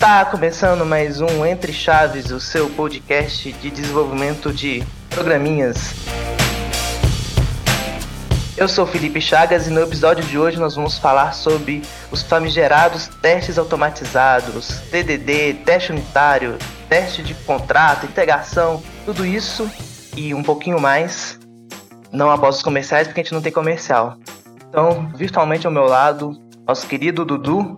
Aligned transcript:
Está 0.00 0.24
começando 0.24 0.86
mais 0.86 1.20
um 1.20 1.44
Entre 1.44 1.74
Chaves, 1.74 2.30
o 2.30 2.40
seu 2.40 2.70
podcast 2.70 3.52
de 3.52 3.70
desenvolvimento 3.70 4.50
de 4.50 4.82
programinhas. 5.10 5.92
Eu 8.56 8.66
sou 8.66 8.86
Felipe 8.86 9.20
Chagas 9.20 9.66
e 9.66 9.70
no 9.70 9.82
episódio 9.82 10.24
de 10.24 10.38
hoje 10.38 10.58
nós 10.58 10.74
vamos 10.74 10.96
falar 10.96 11.34
sobre 11.34 11.82
os 12.10 12.22
famigerados 12.22 13.08
testes 13.20 13.58
automatizados, 13.58 14.80
TDD, 14.90 15.58
teste 15.66 15.92
unitário, 15.92 16.56
teste 16.88 17.22
de 17.22 17.34
contrato, 17.34 18.06
integração, 18.06 18.82
tudo 19.04 19.26
isso 19.26 19.70
e 20.16 20.32
um 20.32 20.42
pouquinho 20.42 20.80
mais. 20.80 21.38
Não 22.10 22.30
após 22.30 22.56
os 22.56 22.62
comerciais, 22.62 23.06
porque 23.06 23.20
a 23.20 23.22
gente 23.22 23.34
não 23.34 23.42
tem 23.42 23.52
comercial. 23.52 24.16
Então, 24.66 25.10
virtualmente 25.14 25.66
ao 25.66 25.72
meu 25.72 25.84
lado, 25.84 26.40
nosso 26.66 26.86
querido 26.86 27.22
Dudu. 27.22 27.76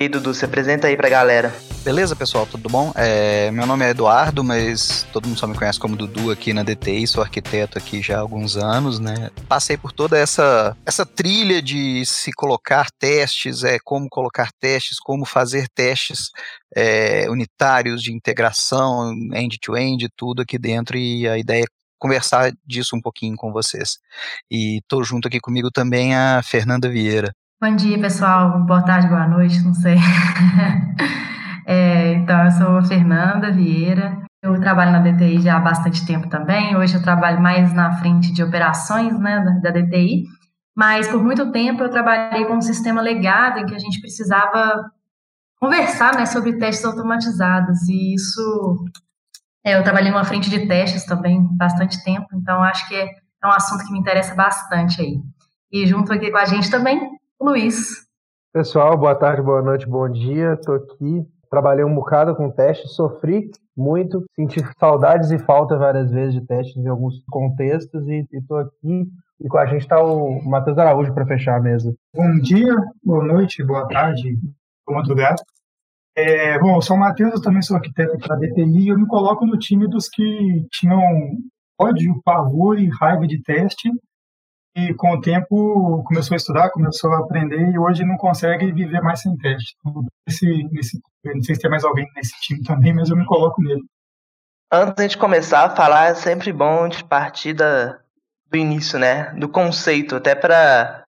E 0.00 0.08
Dudu, 0.08 0.32
se 0.32 0.46
apresenta 0.46 0.86
aí 0.86 0.96
pra 0.96 1.10
galera. 1.10 1.54
Beleza, 1.84 2.16
pessoal, 2.16 2.46
tudo 2.46 2.70
bom? 2.70 2.90
É, 2.96 3.50
meu 3.50 3.66
nome 3.66 3.84
é 3.84 3.90
Eduardo, 3.90 4.42
mas 4.42 5.06
todo 5.12 5.28
mundo 5.28 5.38
só 5.38 5.46
me 5.46 5.54
conhece 5.54 5.78
como 5.78 5.94
Dudu 5.94 6.30
aqui 6.30 6.54
na 6.54 6.62
DTI, 6.62 7.06
sou 7.06 7.22
arquiteto 7.22 7.76
aqui 7.76 8.00
já 8.00 8.16
há 8.16 8.20
alguns 8.20 8.56
anos, 8.56 8.98
né? 8.98 9.30
Passei 9.46 9.76
por 9.76 9.92
toda 9.92 10.16
essa, 10.16 10.74
essa 10.86 11.04
trilha 11.04 11.60
de 11.60 12.02
se 12.06 12.32
colocar 12.32 12.90
testes, 12.98 13.62
é, 13.62 13.78
como 13.78 14.08
colocar 14.08 14.50
testes, 14.58 14.98
como 14.98 15.26
fazer 15.26 15.68
testes 15.68 16.30
é, 16.74 17.28
unitários 17.28 18.02
de 18.02 18.10
integração, 18.10 19.12
end-to-end, 19.34 20.06
-end, 20.06 20.12
tudo 20.16 20.40
aqui 20.40 20.58
dentro, 20.58 20.96
e 20.96 21.28
a 21.28 21.36
ideia 21.36 21.64
é 21.64 21.80
conversar 21.98 22.50
disso 22.66 22.96
um 22.96 23.02
pouquinho 23.02 23.36
com 23.36 23.52
vocês. 23.52 23.98
E 24.50 24.80
tô 24.88 25.04
junto 25.04 25.28
aqui 25.28 25.38
comigo 25.40 25.70
também 25.70 26.14
a 26.14 26.42
Fernanda 26.42 26.88
Vieira. 26.88 27.34
Bom 27.62 27.76
dia, 27.76 28.00
pessoal. 28.00 28.64
Boa 28.64 28.82
tarde, 28.82 29.06
boa 29.06 29.28
noite, 29.28 29.60
não 29.62 29.74
sei. 29.74 29.96
é, 31.66 32.14
então, 32.14 32.42
eu 32.46 32.50
sou 32.52 32.78
a 32.78 32.82
Fernanda 32.82 33.52
Vieira. 33.52 34.16
Eu 34.42 34.58
trabalho 34.58 34.92
na 34.92 35.00
DTI 35.00 35.42
já 35.42 35.58
há 35.58 35.60
bastante 35.60 36.06
tempo 36.06 36.26
também. 36.30 36.74
Hoje 36.74 36.94
eu 36.94 37.02
trabalho 37.02 37.38
mais 37.38 37.70
na 37.74 37.98
frente 37.98 38.32
de 38.32 38.42
operações 38.42 39.12
né, 39.18 39.60
da, 39.62 39.70
DTI. 39.70 40.24
Mas 40.74 41.06
por 41.08 41.22
muito 41.22 41.52
tempo 41.52 41.82
eu 41.82 41.90
trabalhei 41.90 42.46
com 42.46 42.54
um 42.54 42.62
sistema 42.62 43.02
legado 43.02 43.58
em 43.58 43.66
que 43.66 43.74
a 43.74 43.78
gente 43.78 44.00
precisava 44.00 44.90
conversar 45.60 46.14
né, 46.14 46.24
sobre 46.24 46.56
testes 46.56 46.86
automatizados. 46.86 47.86
E 47.90 48.14
isso. 48.14 48.86
É, 49.62 49.76
eu 49.76 49.84
trabalhei 49.84 50.10
numa 50.10 50.24
frente 50.24 50.48
de 50.48 50.66
testes 50.66 51.04
também 51.04 51.46
bastante 51.58 52.02
tempo, 52.02 52.26
então 52.32 52.62
acho 52.62 52.88
que 52.88 52.94
é 52.94 53.46
um 53.46 53.52
assunto 53.52 53.84
que 53.84 53.92
me 53.92 53.98
interessa 53.98 54.34
bastante 54.34 55.02
aí. 55.02 55.20
E 55.70 55.86
junto 55.86 56.10
aqui 56.10 56.30
com 56.30 56.38
a 56.38 56.46
gente 56.46 56.70
também 56.70 57.19
Luiz. 57.42 58.06
Pessoal, 58.52 58.98
boa 58.98 59.14
tarde, 59.14 59.40
boa 59.40 59.62
noite, 59.62 59.88
bom 59.88 60.06
dia. 60.10 60.52
Estou 60.52 60.74
aqui, 60.74 61.26
trabalhei 61.50 61.82
um 61.82 61.94
bocado 61.94 62.36
com 62.36 62.50
teste, 62.50 62.86
sofri 62.88 63.50
muito, 63.74 64.22
senti 64.36 64.60
saudades 64.78 65.30
e 65.30 65.38
falta 65.38 65.78
várias 65.78 66.10
vezes 66.10 66.34
de 66.34 66.46
testes 66.46 66.76
em 66.76 66.86
alguns 66.86 67.24
contextos 67.30 68.06
e 68.08 68.26
estou 68.30 68.58
aqui 68.58 69.08
e 69.40 69.48
com 69.48 69.56
a 69.56 69.64
gente 69.64 69.80
está 69.80 69.98
o 70.04 70.38
Matheus 70.44 70.76
Araújo 70.76 71.14
para 71.14 71.26
fechar 71.26 71.56
a 71.56 71.62
mesa. 71.62 71.94
Bom 72.14 72.38
dia, 72.40 72.76
boa 73.02 73.24
noite, 73.24 73.64
boa 73.64 73.88
tarde, 73.88 74.36
boa 74.86 74.98
madrugada. 74.98 75.42
É, 76.14 76.58
bom, 76.58 76.76
eu 76.76 76.82
sou 76.82 76.94
o 76.94 77.00
Matheus, 77.00 77.32
eu 77.32 77.42
também 77.42 77.62
sou 77.62 77.76
arquiteto 77.76 78.18
da 78.18 78.36
DTI 78.36 78.84
e 78.84 78.88
eu 78.88 78.98
me 78.98 79.06
coloco 79.06 79.46
no 79.46 79.58
time 79.58 79.88
dos 79.88 80.10
que 80.10 80.66
tinham 80.70 81.00
ódio, 81.80 82.20
pavor 82.22 82.78
e 82.78 82.90
raiva 83.00 83.26
de 83.26 83.42
teste 83.42 83.90
e 84.74 84.94
com 84.94 85.12
o 85.12 85.20
tempo 85.20 86.02
começou 86.04 86.34
a 86.34 86.36
estudar, 86.36 86.70
começou 86.70 87.12
a 87.12 87.18
aprender 87.18 87.70
e 87.70 87.78
hoje 87.78 88.04
não 88.04 88.16
consegue 88.16 88.72
viver 88.72 89.00
mais 89.00 89.20
sem 89.20 89.36
teste. 89.36 89.76
Esse, 90.26 90.46
esse, 90.78 91.00
não 91.24 91.42
sei 91.42 91.54
se 91.54 91.60
tem 91.60 91.70
mais 91.70 91.84
alguém 91.84 92.06
nesse 92.14 92.38
time 92.40 92.62
também, 92.62 92.94
mas 92.94 93.10
eu 93.10 93.16
me 93.16 93.26
coloco 93.26 93.60
nele. 93.62 93.82
Antes 94.72 95.10
de 95.10 95.18
começar 95.18 95.64
a 95.64 95.74
falar, 95.74 96.06
é 96.06 96.14
sempre 96.14 96.52
bom 96.52 96.88
de 96.88 97.02
partir 97.02 97.52
da, 97.52 97.98
do 98.48 98.56
início, 98.56 98.98
né? 98.98 99.32
Do 99.34 99.48
conceito, 99.48 100.16
até 100.16 100.34
para 100.34 101.04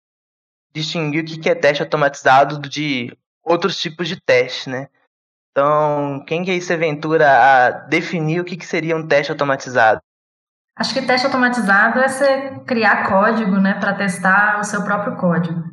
distinguir 0.74 1.24
o 1.24 1.26
que 1.26 1.50
é 1.50 1.54
teste 1.54 1.84
automatizado 1.84 2.60
de 2.60 3.16
outros 3.44 3.80
tipos 3.80 4.08
de 4.08 4.20
teste, 4.20 4.70
né? 4.70 4.88
Então, 5.52 6.24
quem 6.26 6.44
que 6.44 6.52
aí 6.52 6.62
se 6.62 6.74
aventura 6.74 7.28
a 7.30 7.70
definir 7.70 8.40
o 8.40 8.46
que 8.46 8.66
seria 8.66 8.96
um 8.96 9.06
teste 9.06 9.32
automatizado? 9.32 10.02
Acho 10.82 10.96
que 10.96 11.02
teste 11.04 11.28
automatizado 11.28 12.00
é 12.00 12.08
você 12.08 12.60
criar 12.66 13.08
código, 13.08 13.60
né, 13.60 13.76
para 13.76 13.94
testar 13.94 14.60
o 14.60 14.64
seu 14.64 14.84
próprio 14.84 15.16
código, 15.16 15.64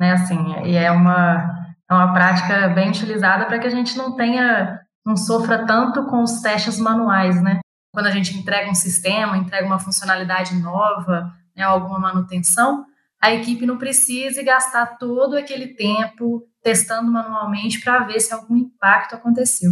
né, 0.00 0.14
assim, 0.14 0.36
e 0.64 0.74
é 0.74 0.90
uma 0.90 1.62
é 1.88 1.94
uma 1.94 2.12
prática 2.12 2.68
bem 2.70 2.88
utilizada 2.88 3.46
para 3.46 3.60
que 3.60 3.68
a 3.68 3.70
gente 3.70 3.96
não 3.96 4.16
tenha 4.16 4.80
não 5.06 5.16
sofra 5.16 5.64
tanto 5.64 6.06
com 6.06 6.24
os 6.24 6.40
testes 6.40 6.80
manuais, 6.80 7.40
né? 7.40 7.60
Quando 7.94 8.06
a 8.06 8.10
gente 8.10 8.36
entrega 8.36 8.68
um 8.68 8.74
sistema, 8.74 9.36
entrega 9.36 9.64
uma 9.64 9.78
funcionalidade 9.78 10.56
nova, 10.56 11.32
né, 11.56 11.62
alguma 11.62 12.00
manutenção, 12.00 12.84
a 13.22 13.32
equipe 13.32 13.64
não 13.64 13.78
precise 13.78 14.42
gastar 14.42 14.98
todo 14.98 15.36
aquele 15.36 15.68
tempo 15.76 16.42
testando 16.64 17.12
manualmente 17.12 17.80
para 17.80 18.00
ver 18.00 18.18
se 18.18 18.34
algum 18.34 18.56
impacto 18.56 19.14
aconteceu. 19.14 19.70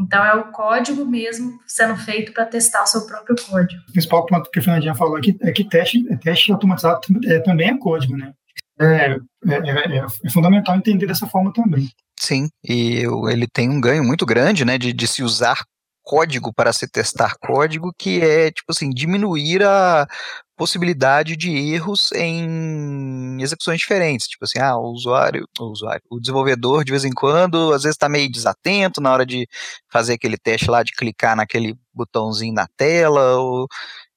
Então, 0.00 0.24
é 0.24 0.34
o 0.34 0.44
código 0.50 1.04
mesmo 1.04 1.58
sendo 1.66 1.96
feito 1.96 2.32
para 2.32 2.46
testar 2.46 2.82
o 2.82 2.86
seu 2.86 3.06
próprio 3.06 3.36
código. 3.48 3.82
O 3.88 3.92
principal 3.92 4.26
ponto 4.26 4.50
que 4.50 4.58
a 4.58 4.62
Fernandinha 4.62 4.94
falou 4.94 5.16
aqui 5.16 5.36
é 5.42 5.52
que 5.52 5.64
teste, 5.64 6.02
teste 6.18 6.50
automatizado 6.50 7.00
é, 7.26 7.38
também 7.40 7.68
é 7.68 7.78
código, 7.78 8.16
né? 8.16 8.32
É, 8.80 9.12
é, 9.14 9.18
é, 9.46 9.98
é, 9.98 10.30
fundamental 10.30 10.74
entender 10.74 11.06
dessa 11.06 11.26
forma 11.26 11.52
também. 11.52 11.90
Sim, 12.18 12.48
e 12.64 13.02
ele 13.30 13.46
tem 13.46 13.68
um 13.68 13.80
ganho 13.80 14.02
muito 14.02 14.24
grande, 14.24 14.64
né, 14.64 14.78
de, 14.78 14.92
de 14.92 15.06
se 15.06 15.22
usar 15.22 15.62
código 16.02 16.52
para 16.52 16.72
se 16.72 16.88
testar 16.88 17.34
código, 17.40 17.92
que 17.98 18.20
é, 18.20 18.50
tipo 18.50 18.70
assim, 18.70 18.90
diminuir 18.90 19.62
a 19.62 20.06
possibilidade 20.60 21.38
de 21.38 21.50
erros 21.50 22.12
em 22.12 23.40
execuções 23.40 23.78
diferentes. 23.78 24.28
Tipo 24.28 24.44
assim, 24.44 24.58
ah, 24.58 24.76
o 24.76 24.92
usuário, 24.92 25.48
o 25.58 25.64
usuário, 25.64 26.02
o 26.10 26.20
desenvolvedor, 26.20 26.84
de 26.84 26.90
vez 26.90 27.02
em 27.02 27.12
quando, 27.12 27.72
às 27.72 27.84
vezes 27.84 27.94
está 27.94 28.10
meio 28.10 28.30
desatento 28.30 29.00
na 29.00 29.10
hora 29.10 29.24
de 29.24 29.48
fazer 29.90 30.12
aquele 30.12 30.36
teste 30.36 30.70
lá, 30.70 30.82
de 30.82 30.92
clicar 30.92 31.34
naquele 31.34 31.74
botãozinho 31.94 32.52
na 32.52 32.66
tela, 32.76 33.38
ou, 33.38 33.66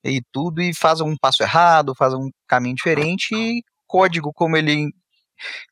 e 0.03 0.21
tudo, 0.33 0.61
e 0.61 0.73
faz 0.73 0.99
um 0.99 1.15
passo 1.15 1.41
errado, 1.43 1.95
faz 1.95 2.13
um 2.13 2.29
caminho 2.45 2.75
diferente, 2.75 3.33
e 3.33 3.63
código, 3.87 4.33
como 4.33 4.57
ele 4.57 4.93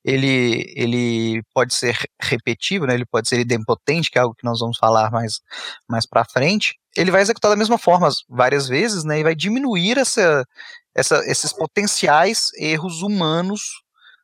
ele, 0.03 0.71
ele 0.75 1.43
pode 1.53 1.73
ser 1.73 1.97
repetitivo, 2.21 2.85
né? 2.85 2.93
ele 2.93 3.05
pode 3.05 3.27
ser 3.27 3.39
idempotente, 3.39 4.09
que 4.09 4.17
é 4.17 4.21
algo 4.21 4.35
que 4.35 4.45
nós 4.45 4.59
vamos 4.59 4.77
falar 4.77 5.11
mais, 5.11 5.39
mais 5.87 6.05
para 6.05 6.25
frente. 6.25 6.77
Ele 6.95 7.11
vai 7.11 7.21
executar 7.21 7.51
da 7.51 7.57
mesma 7.57 7.77
forma 7.77 8.09
várias 8.27 8.67
vezes, 8.67 9.03
né? 9.03 9.19
E 9.19 9.23
vai 9.23 9.33
diminuir 9.33 9.97
essa, 9.97 10.45
essa, 10.93 11.17
esses 11.25 11.53
potenciais 11.53 12.49
erros 12.57 13.01
humanos 13.01 13.61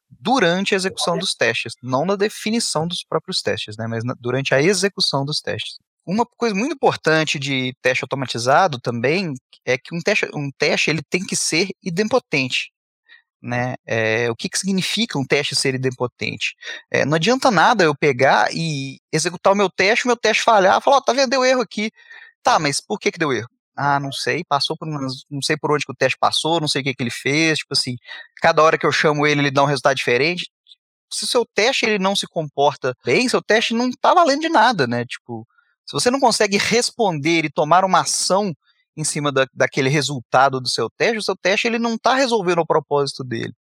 durante 0.10 0.74
a 0.74 0.78
execução 0.78 1.18
dos 1.18 1.34
testes, 1.34 1.74
não 1.82 2.06
na 2.06 2.16
definição 2.16 2.88
dos 2.88 3.04
próprios 3.04 3.42
testes, 3.42 3.78
né? 3.78 3.88
Mas 3.88 4.04
na, 4.04 4.14
durante 4.20 4.54
a 4.54 4.62
execução 4.62 5.24
dos 5.24 5.40
testes. 5.40 5.78
Uma 6.06 6.26
coisa 6.26 6.56
muito 6.56 6.74
importante 6.74 7.38
de 7.38 7.74
teste 7.82 8.04
automatizado 8.04 8.80
também 8.80 9.34
é 9.66 9.78
que 9.78 9.94
um 9.96 10.00
teste, 10.02 10.26
um 10.34 10.50
teste 10.58 10.90
ele 10.90 11.02
tem 11.10 11.26
que 11.26 11.36
ser 11.36 11.70
idempotente 11.84 12.72
né? 13.48 13.76
É, 13.86 14.30
o 14.30 14.36
que, 14.36 14.50
que 14.50 14.60
significa 14.60 15.18
um 15.18 15.26
teste 15.26 15.56
ser 15.56 15.74
idempotente? 15.74 16.56
É, 16.92 17.06
não 17.06 17.16
adianta 17.16 17.50
nada 17.50 17.84
eu 17.86 17.96
pegar 17.96 18.50
e 18.54 19.00
executar 19.12 19.54
o 19.54 19.56
meu 19.56 19.70
teste, 19.70 20.06
o 20.06 20.08
meu 20.08 20.18
teste 20.18 20.44
falhar, 20.44 20.82
falar, 20.82 20.98
ó, 20.98 21.00
oh, 21.00 21.02
tá 21.02 21.14
vendo, 21.14 21.30
deu 21.30 21.46
erro 21.46 21.62
aqui. 21.62 21.92
Tá, 22.44 22.60
mas 22.60 22.82
por 22.82 23.00
que 23.00 23.12
que 23.12 23.20
deu 23.20 23.32
erro? 23.34 23.50
Ah, 23.76 24.00
não 24.00 24.12
sei, 24.12 24.44
passou 24.44 24.76
por 24.78 24.88
não 24.88 25.42
sei 25.42 25.56
por 25.58 25.72
onde 25.72 25.86
que 25.86 25.92
o 25.92 25.96
teste 25.96 26.18
passou, 26.20 26.60
não 26.60 26.68
sei 26.68 26.82
o 26.82 26.84
que 26.84 26.96
que 26.96 27.04
ele 27.04 27.12
fez, 27.12 27.60
tipo 27.60 27.74
assim, 27.74 27.96
cada 28.42 28.62
hora 28.64 28.78
que 28.78 28.86
eu 28.86 28.92
chamo 28.92 29.26
ele, 29.28 29.42
ele 29.42 29.52
dá 29.52 29.64
um 29.64 29.68
resultado 29.68 29.96
diferente. 29.96 30.50
Se 31.12 31.24
o 31.26 31.28
seu 31.28 31.46
teste 31.46 31.86
ele 31.86 32.00
não 32.00 32.16
se 32.16 32.28
comporta 32.28 32.96
bem, 33.06 33.30
seu 33.30 33.42
teste 33.42 33.74
não 33.74 33.90
tá 33.92 34.14
valendo 34.14 34.42
de 34.42 34.50
nada, 34.50 34.88
né? 34.88 35.06
Tipo, 35.06 35.48
se 35.86 35.94
você 35.94 36.12
não 36.12 36.20
consegue 36.20 36.58
responder 36.58 37.46
e 37.46 37.52
tomar 37.52 37.86
uma 37.86 38.02
ação 38.02 38.54
em 38.98 39.04
cima 39.04 39.32
da, 39.32 39.48
daquele 39.54 39.90
resultado 39.90 40.60
do 40.60 40.68
seu 40.68 40.90
teste, 40.90 41.18
o 41.20 41.24
seu 41.24 41.36
teste 41.36 41.68
ele 41.68 41.78
não 41.78 41.96
está 41.96 42.16
resolvendo 42.16 42.60
o 42.60 42.66
propósito 42.66 43.24
dele. 43.24 43.54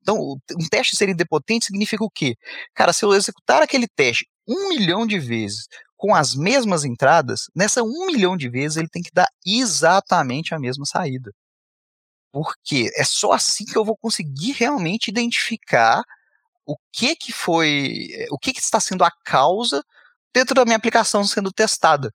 Então, 0.00 0.38
um 0.52 0.68
teste 0.70 0.94
ser 0.94 1.08
indepotente 1.08 1.66
significa 1.66 2.04
o 2.04 2.10
quê? 2.10 2.36
Cara, 2.72 2.92
se 2.92 3.04
eu 3.04 3.12
executar 3.12 3.60
aquele 3.60 3.88
teste 3.88 4.28
um 4.46 4.68
milhão 4.68 5.06
de 5.06 5.18
vezes 5.18 5.66
com 5.96 6.14
as 6.14 6.34
mesmas 6.34 6.84
entradas, 6.84 7.50
nessa 7.54 7.82
um 7.82 8.06
milhão 8.06 8.36
de 8.36 8.48
vezes 8.48 8.76
ele 8.76 8.88
tem 8.88 9.02
que 9.02 9.10
dar 9.12 9.28
exatamente 9.44 10.54
a 10.54 10.58
mesma 10.58 10.84
saída. 10.84 11.32
Porque 12.32 12.90
é 12.96 13.04
só 13.04 13.32
assim 13.32 13.64
que 13.64 13.76
eu 13.76 13.84
vou 13.84 13.96
conseguir 13.96 14.52
realmente 14.52 15.08
identificar 15.08 16.02
o 16.66 16.76
que 16.92 17.16
que 17.16 17.32
foi, 17.32 18.08
o 18.30 18.38
que 18.38 18.52
que 18.52 18.60
está 18.60 18.80
sendo 18.80 19.04
a 19.04 19.10
causa 19.24 19.84
dentro 20.34 20.54
da 20.54 20.64
minha 20.64 20.76
aplicação 20.76 21.24
sendo 21.24 21.52
testada. 21.52 22.12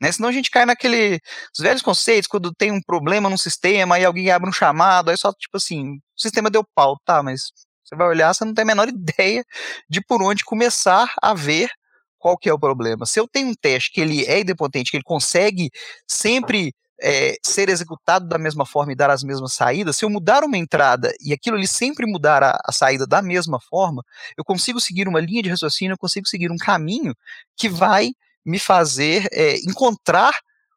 Né? 0.00 0.12
Senão 0.12 0.28
a 0.28 0.32
gente 0.32 0.50
cai 0.50 0.66
naquele. 0.66 1.20
Os 1.56 1.62
velhos 1.62 1.82
conceitos, 1.82 2.28
quando 2.28 2.52
tem 2.52 2.70
um 2.70 2.82
problema 2.82 3.30
num 3.30 3.38
sistema 3.38 3.98
e 3.98 4.04
alguém 4.04 4.30
abre 4.30 4.48
um 4.48 4.52
chamado, 4.52 5.10
aí 5.10 5.16
só, 5.16 5.32
tipo 5.32 5.56
assim, 5.56 5.94
o 5.96 6.20
sistema 6.20 6.50
deu 6.50 6.64
pau, 6.74 6.98
tá, 7.04 7.22
mas 7.22 7.52
você 7.84 7.96
vai 7.96 8.06
olhar, 8.08 8.34
você 8.34 8.44
não 8.44 8.54
tem 8.54 8.62
a 8.62 8.66
menor 8.66 8.88
ideia 8.90 9.44
de 9.88 10.00
por 10.02 10.22
onde 10.22 10.44
começar 10.44 11.12
a 11.22 11.34
ver 11.34 11.70
qual 12.18 12.38
que 12.38 12.48
é 12.48 12.52
o 12.52 12.58
problema? 12.58 13.04
Se 13.06 13.20
eu 13.20 13.28
tenho 13.28 13.48
um 13.48 13.54
teste 13.54 13.92
que 13.92 14.00
ele 14.00 14.24
é 14.24 14.40
idempotente, 14.40 14.90
que 14.90 14.96
ele 14.96 15.04
consegue 15.04 15.70
sempre 16.08 16.72
é, 17.06 17.36
ser 17.42 17.68
executado 17.68 18.26
da 18.26 18.38
mesma 18.38 18.64
forma 18.64 18.92
e 18.92 18.96
dar 18.96 19.10
as 19.10 19.22
mesmas 19.22 19.52
saídas, 19.52 19.98
se 19.98 20.06
eu 20.06 20.10
mudar 20.10 20.42
uma 20.42 20.56
entrada 20.56 21.14
e 21.20 21.34
aquilo 21.34 21.56
ali 21.56 21.66
sempre 21.66 22.06
mudar 22.06 22.42
a, 22.42 22.58
a, 22.64 22.72
saída 22.72 23.06
da 23.06 23.20
mesma 23.20 23.60
forma, 23.60 24.02
eu 24.38 24.42
consigo 24.42 24.80
seguir 24.80 25.06
uma 25.06 25.20
linha 25.20 25.42
de 25.42 25.50
raciocínio, 25.50 25.92
eu 25.92 25.98
consigo 25.98 26.26
seguir 26.26 26.50
um 26.50 26.56
caminho 26.56 27.14
que 27.54 27.68
vai 27.68 28.12
me 28.42 28.58
fazer 28.58 29.28
é, 29.32 29.58
encontrar 29.58 30.32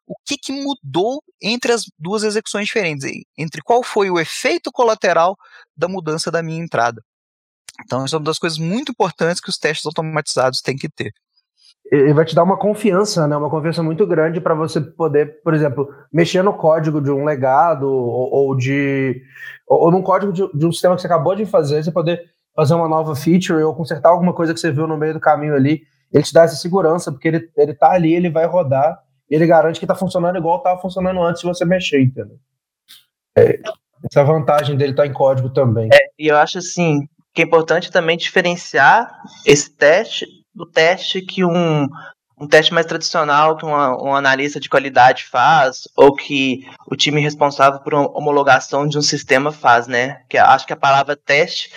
o 0.06 0.14
que, 0.22 0.36
que 0.36 0.52
mudou 0.52 1.22
entre 1.40 1.72
as 1.72 1.84
duas 1.98 2.22
execuções 2.22 2.66
diferentes, 2.66 3.10
entre 3.36 3.62
qual 3.62 3.82
foi 3.82 4.10
o 4.10 4.20
efeito 4.20 4.70
colateral 4.70 5.34
da 5.74 5.88
mudança 5.88 6.30
da 6.30 6.42
minha 6.42 6.62
entrada. 6.62 7.02
Então, 7.84 8.04
isso 8.04 8.14
é 8.14 8.18
uma 8.18 8.24
das 8.24 8.38
coisas 8.38 8.58
muito 8.58 8.92
importantes 8.92 9.40
que 9.40 9.48
os 9.48 9.56
testes 9.56 9.86
automatizados 9.86 10.60
têm 10.60 10.76
que 10.76 10.90
ter 10.90 11.14
ele 11.90 12.12
vai 12.12 12.24
te 12.24 12.34
dar 12.34 12.42
uma 12.42 12.56
confiança, 12.56 13.26
né? 13.26 13.36
Uma 13.36 13.50
confiança 13.50 13.82
muito 13.82 14.06
grande 14.06 14.40
para 14.40 14.54
você 14.54 14.80
poder, 14.80 15.42
por 15.42 15.54
exemplo, 15.54 15.88
mexer 16.12 16.42
no 16.42 16.52
código 16.52 17.00
de 17.00 17.10
um 17.10 17.24
legado 17.24 17.84
ou, 17.84 18.32
ou 18.32 18.56
de 18.56 19.22
ou, 19.66 19.90
num 19.90 20.02
código 20.02 20.32
de, 20.32 20.42
de, 20.52 20.66
um 20.66 20.72
sistema 20.72 20.94
que 20.94 21.02
você 21.02 21.06
acabou 21.06 21.34
de 21.34 21.46
fazer, 21.46 21.82
você 21.82 21.92
poder 21.92 22.22
fazer 22.54 22.74
uma 22.74 22.88
nova 22.88 23.14
feature 23.14 23.62
ou 23.62 23.74
consertar 23.74 24.10
alguma 24.10 24.34
coisa 24.34 24.52
que 24.52 24.60
você 24.60 24.70
viu 24.70 24.86
no 24.86 24.96
meio 24.96 25.14
do 25.14 25.20
caminho 25.20 25.54
ali. 25.54 25.82
Ele 26.12 26.24
te 26.24 26.32
dá 26.32 26.42
essa 26.42 26.56
segurança 26.56 27.12
porque 27.12 27.28
ele 27.28 27.50
ele 27.56 27.74
tá 27.74 27.92
ali, 27.92 28.14
ele 28.14 28.30
vai 28.30 28.46
rodar 28.46 28.98
ele 29.30 29.46
garante 29.46 29.78
que 29.78 29.84
está 29.84 29.94
funcionando 29.94 30.38
igual 30.38 30.58
estava 30.58 30.80
funcionando 30.80 31.22
antes 31.22 31.42
de 31.42 31.46
você 31.46 31.64
mexer, 31.64 32.00
entendeu? 32.00 32.38
É, 33.36 33.60
essa 34.04 34.24
vantagem 34.24 34.76
dele 34.76 34.94
tá 34.94 35.06
em 35.06 35.12
código 35.12 35.50
também. 35.50 35.90
É, 35.92 35.98
e 36.18 36.28
eu 36.28 36.36
acho 36.36 36.58
assim 36.58 37.06
que 37.34 37.42
é 37.42 37.44
importante 37.44 37.90
também 37.90 38.16
diferenciar 38.16 39.22
esse 39.46 39.70
teste 39.70 40.26
do 40.58 40.66
teste 40.66 41.22
que 41.22 41.44
um, 41.44 41.88
um 42.38 42.46
teste 42.46 42.74
mais 42.74 42.84
tradicional 42.84 43.56
que 43.56 43.64
uma, 43.64 43.96
um 44.02 44.14
analista 44.14 44.58
de 44.58 44.68
qualidade 44.68 45.24
faz, 45.24 45.88
ou 45.96 46.14
que 46.14 46.66
o 46.90 46.96
time 46.96 47.20
responsável 47.20 47.80
por 47.80 47.94
homologação 47.94 48.86
de 48.86 48.98
um 48.98 49.02
sistema 49.02 49.52
faz, 49.52 49.86
né? 49.86 50.22
Que 50.28 50.36
acho 50.36 50.66
que 50.66 50.72
a 50.72 50.76
palavra 50.76 51.16
teste 51.16 51.70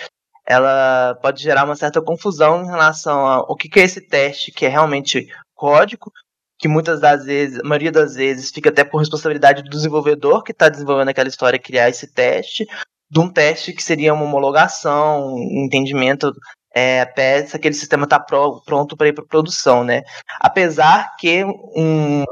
ela 0.45 1.15
pode 1.21 1.41
gerar 1.41 1.63
uma 1.63 1.75
certa 1.75 2.01
confusão 2.01 2.63
em 2.63 2.67
relação 2.67 3.25
ao 3.25 3.55
que, 3.55 3.69
que 3.69 3.79
é 3.79 3.83
esse 3.83 4.01
teste, 4.01 4.51
que 4.51 4.65
é 4.65 4.69
realmente 4.69 5.27
código, 5.55 6.11
que 6.59 6.67
muitas 6.67 6.99
das 6.99 7.25
vezes, 7.25 7.59
a 7.59 7.63
maioria 7.63 7.91
das 7.91 8.15
vezes, 8.15 8.51
fica 8.51 8.69
até 8.69 8.83
por 8.83 8.97
responsabilidade 8.97 9.63
do 9.63 9.69
desenvolvedor 9.69 10.43
que 10.43 10.51
está 10.51 10.67
desenvolvendo 10.67 11.09
aquela 11.09 11.29
história 11.29 11.59
criar 11.59 11.89
esse 11.89 12.11
teste, 12.11 12.65
de 13.09 13.19
um 13.19 13.29
teste 13.29 13.73
que 13.73 13.83
seria 13.83 14.13
uma 14.13 14.23
homologação, 14.23 15.35
um 15.35 15.65
entendimento 15.65 16.33
é, 16.73 17.05
se 17.45 17.55
aquele 17.55 17.75
sistema 17.75 18.05
está 18.05 18.19
pronto 18.19 18.95
para 18.95 19.07
ir 19.07 19.13
para 19.13 19.25
produção, 19.25 19.83
né? 19.83 20.03
Apesar 20.39 21.15
que 21.17 21.43
um 21.43 22.23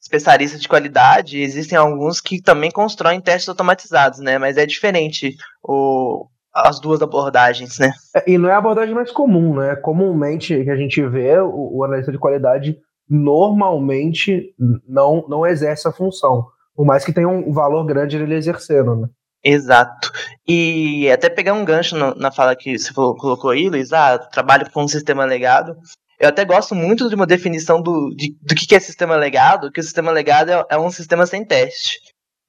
especialista 0.00 0.58
de 0.58 0.68
qualidade, 0.68 1.40
existem 1.40 1.76
alguns 1.76 2.20
que 2.20 2.40
também 2.40 2.70
constroem 2.70 3.20
testes 3.20 3.48
automatizados, 3.48 4.20
né? 4.20 4.38
Mas 4.38 4.56
é 4.56 4.64
diferente 4.64 5.34
o, 5.62 6.26
as 6.54 6.80
duas 6.80 7.02
abordagens, 7.02 7.78
né? 7.78 7.92
É, 8.14 8.30
e 8.30 8.38
não 8.38 8.48
é 8.48 8.52
a 8.52 8.58
abordagem 8.58 8.94
mais 8.94 9.10
comum, 9.10 9.56
né? 9.56 9.76
Comumente 9.76 10.64
que 10.64 10.70
a 10.70 10.76
gente 10.76 11.04
vê 11.06 11.38
o, 11.38 11.78
o 11.78 11.84
analista 11.84 12.12
de 12.12 12.18
qualidade 12.18 12.78
normalmente 13.08 14.54
não, 14.88 15.24
não 15.28 15.46
exerce 15.46 15.86
a 15.86 15.92
função, 15.92 16.46
por 16.74 16.84
mais 16.84 17.04
que 17.04 17.12
tenha 17.12 17.28
um 17.28 17.52
valor 17.52 17.84
grande 17.84 18.16
ele 18.16 18.34
exercendo, 18.34 18.96
né? 18.96 19.08
Exato. 19.48 20.10
E 20.44 21.08
até 21.08 21.30
pegar 21.30 21.52
um 21.52 21.64
gancho 21.64 21.96
no, 21.96 22.16
na 22.16 22.32
fala 22.32 22.56
que 22.56 22.76
você 22.76 22.92
colocou 22.92 23.50
aí, 23.50 23.68
Luiz, 23.68 23.92
ah, 23.92 24.18
trabalho 24.18 24.68
com 24.72 24.82
um 24.82 24.88
sistema 24.88 25.24
legado. 25.24 25.76
Eu 26.18 26.28
até 26.30 26.44
gosto 26.44 26.74
muito 26.74 27.08
de 27.08 27.14
uma 27.14 27.28
definição 27.28 27.80
do, 27.80 28.12
de, 28.16 28.36
do 28.42 28.56
que 28.56 28.74
é 28.74 28.80
sistema 28.80 29.14
legado, 29.14 29.70
que 29.70 29.78
o 29.78 29.82
sistema 29.84 30.10
legado 30.10 30.50
é, 30.50 30.64
é 30.70 30.76
um 30.76 30.90
sistema 30.90 31.26
sem 31.26 31.44
teste. 31.44 32.00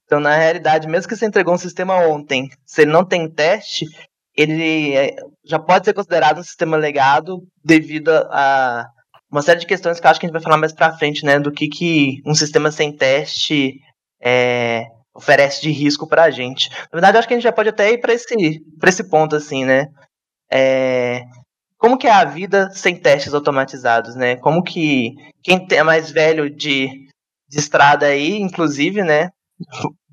Então, 0.06 0.20
na 0.20 0.36
realidade, 0.36 0.88
mesmo 0.88 1.08
que 1.08 1.16
você 1.16 1.28
entregou 1.28 1.54
um 1.54 1.58
sistema 1.60 1.94
ontem, 2.08 2.50
se 2.66 2.82
ele 2.82 2.92
não 2.92 3.06
tem 3.06 3.30
teste, 3.30 3.86
ele 4.36 4.96
é, 4.96 5.16
já 5.46 5.60
pode 5.60 5.86
ser 5.86 5.94
considerado 5.94 6.40
um 6.40 6.44
sistema 6.44 6.78
legado 6.78 7.44
devido 7.64 8.10
a 8.10 8.88
uma 9.32 9.44
série 9.44 9.60
de 9.60 9.68
questões 9.68 10.00
que 10.00 10.08
eu 10.08 10.10
acho 10.10 10.20
que 10.20 10.26
a 10.26 10.30
gente 10.30 10.34
vai 10.34 10.42
falar 10.42 10.58
mais 10.58 10.74
pra 10.74 10.98
frente, 10.98 11.24
né? 11.24 11.38
Do 11.38 11.52
que, 11.52 11.68
que 11.68 12.22
um 12.26 12.34
sistema 12.34 12.72
sem 12.72 12.92
teste 12.92 13.76
é, 14.20 14.88
oferece 15.18 15.62
de 15.62 15.72
risco 15.72 16.06
para 16.06 16.26
a 16.26 16.30
gente. 16.30 16.70
Na 16.70 16.88
verdade, 16.94 17.18
acho 17.18 17.28
que 17.28 17.34
a 17.34 17.38
gente 17.38 17.44
já 17.44 17.52
pode 17.52 17.70
até 17.70 17.92
ir 17.92 17.98
para 17.98 18.14
esse, 18.14 18.62
esse 18.86 19.04
ponto, 19.10 19.36
assim, 19.36 19.66
né? 19.66 19.88
É, 20.50 21.24
como 21.78 21.98
que 21.98 22.08
é 22.08 22.12
a 22.12 22.24
vida 22.24 22.70
sem 22.72 22.96
testes 22.96 23.34
automatizados, 23.34 24.16
né? 24.16 24.36
Como 24.36 24.64
que 24.64 25.16
quem 25.44 25.66
é 25.72 25.82
mais 25.82 26.12
velho 26.12 26.50
de, 26.50 26.88
de 27.50 27.60
estrada 27.60 28.06
aí, 28.06 28.40
inclusive, 28.40 29.04
né? 29.04 29.32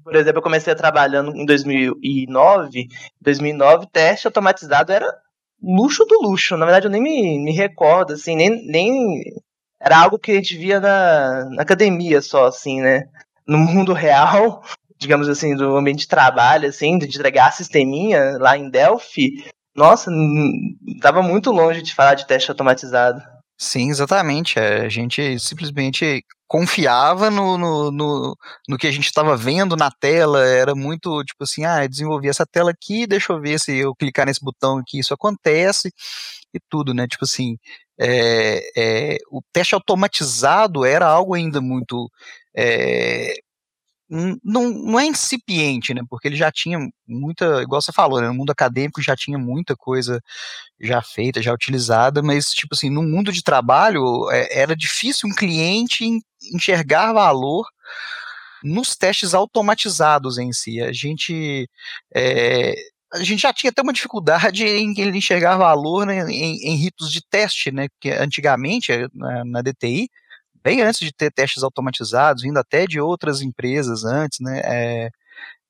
Por 0.02 0.16
exemplo, 0.16 0.38
eu 0.38 0.42
comecei 0.42 0.74
trabalhando 0.74 1.36
em 1.36 1.44
2009. 1.44 2.80
Em 2.80 2.88
2009, 3.20 3.86
teste 3.92 4.26
automatizado 4.26 4.90
era 4.90 5.06
luxo 5.62 6.04
do 6.06 6.20
luxo. 6.22 6.56
Na 6.56 6.64
verdade, 6.64 6.86
eu 6.86 6.90
nem 6.90 7.02
me, 7.02 7.38
me 7.38 7.52
recordo, 7.52 8.14
assim, 8.14 8.36
nem, 8.36 8.66
nem 8.66 9.22
era 9.80 9.98
algo 9.98 10.18
que 10.18 10.32
a 10.32 10.34
gente 10.34 10.56
via 10.56 10.80
na, 10.80 11.44
na 11.50 11.62
academia 11.62 12.22
só, 12.22 12.46
assim, 12.46 12.80
né? 12.80 13.04
No 13.46 13.58
mundo 13.58 13.92
real, 13.92 14.62
digamos 14.98 15.28
assim, 15.28 15.56
do 15.56 15.76
ambiente 15.76 16.00
de 16.00 16.08
trabalho, 16.08 16.68
assim, 16.68 16.98
de 16.98 17.06
entregar 17.06 17.52
sisteminha 17.52 18.38
lá 18.38 18.56
em 18.56 18.70
Delphi, 18.70 19.44
nossa, 19.74 20.10
estava 20.86 21.22
muito 21.22 21.50
longe 21.50 21.82
de 21.82 21.94
falar 21.94 22.14
de 22.14 22.26
teste 22.26 22.50
automatizado. 22.50 23.20
Sim, 23.58 23.90
exatamente. 23.90 24.58
É, 24.58 24.82
a 24.84 24.88
gente 24.88 25.38
simplesmente 25.38 26.24
confiava 26.46 27.30
no, 27.30 27.56
no, 27.56 27.90
no, 27.90 28.36
no 28.68 28.78
que 28.78 28.86
a 28.86 28.90
gente 28.90 29.06
estava 29.06 29.36
vendo 29.36 29.76
na 29.76 29.90
tela. 29.90 30.44
Era 30.46 30.74
muito 30.74 31.22
tipo 31.24 31.44
assim: 31.44 31.64
ah, 31.64 31.86
desenvolvi 31.86 32.28
essa 32.28 32.46
tela 32.46 32.70
aqui, 32.70 33.06
deixa 33.06 33.32
eu 33.32 33.40
ver 33.40 33.58
se 33.60 33.76
eu 33.76 33.94
clicar 33.94 34.26
nesse 34.26 34.40
botão 34.42 34.78
aqui 34.78 34.98
isso 34.98 35.14
acontece 35.14 35.92
e 36.52 36.60
tudo, 36.68 36.94
né? 36.94 37.06
Tipo 37.08 37.24
assim, 37.24 37.56
é, 37.98 38.60
é, 38.76 39.18
o 39.30 39.40
teste 39.52 39.74
automatizado 39.74 40.84
era 40.84 41.06
algo 41.06 41.34
ainda 41.34 41.60
muito 41.60 42.08
é, 42.56 43.34
não, 44.44 44.70
não 44.70 45.00
é 45.00 45.06
incipiente, 45.06 45.92
né? 45.92 46.02
Porque 46.08 46.28
ele 46.28 46.36
já 46.36 46.50
tinha 46.52 46.78
muita, 47.06 47.62
igual 47.62 47.82
você 47.82 47.92
falou, 47.92 48.20
né, 48.20 48.28
no 48.28 48.34
mundo 48.34 48.50
acadêmico 48.50 49.02
já 49.02 49.16
tinha 49.16 49.38
muita 49.38 49.74
coisa 49.76 50.22
já 50.80 51.02
feita, 51.02 51.42
já 51.42 51.52
utilizada, 51.52 52.22
mas 52.22 52.52
tipo 52.52 52.74
assim, 52.74 52.90
no 52.90 53.02
mundo 53.02 53.32
de 53.32 53.42
trabalho 53.42 54.30
é, 54.30 54.60
era 54.60 54.76
difícil 54.76 55.28
um 55.28 55.34
cliente 55.34 56.04
enxergar 56.52 57.12
valor 57.12 57.66
nos 58.62 58.96
testes 58.96 59.34
automatizados 59.34 60.38
em 60.38 60.52
si. 60.52 60.80
A 60.80 60.92
gente 60.92 61.68
é, 62.14 62.74
a 63.12 63.22
gente 63.22 63.42
já 63.42 63.52
tinha 63.52 63.70
até 63.70 63.82
uma 63.82 63.92
dificuldade 63.92 64.64
em 64.66 64.94
ele 64.98 65.18
enxergar 65.18 65.56
valor 65.56 66.06
né, 66.06 66.20
em, 66.30 66.56
em, 66.68 66.76
ritos 66.76 67.10
de 67.12 67.20
teste, 67.28 67.70
né? 67.70 67.88
Porque 67.88 68.10
antigamente 68.10 68.92
na, 69.12 69.44
na 69.44 69.62
DTI 69.62 70.08
bem 70.64 70.82
antes 70.82 71.00
de 71.00 71.12
ter 71.12 71.30
testes 71.30 71.62
automatizados, 71.62 72.42
vindo 72.42 72.58
até 72.58 72.86
de 72.86 73.00
outras 73.00 73.42
empresas 73.42 74.04
antes, 74.04 74.40
né? 74.40 74.60
É, 74.64 75.10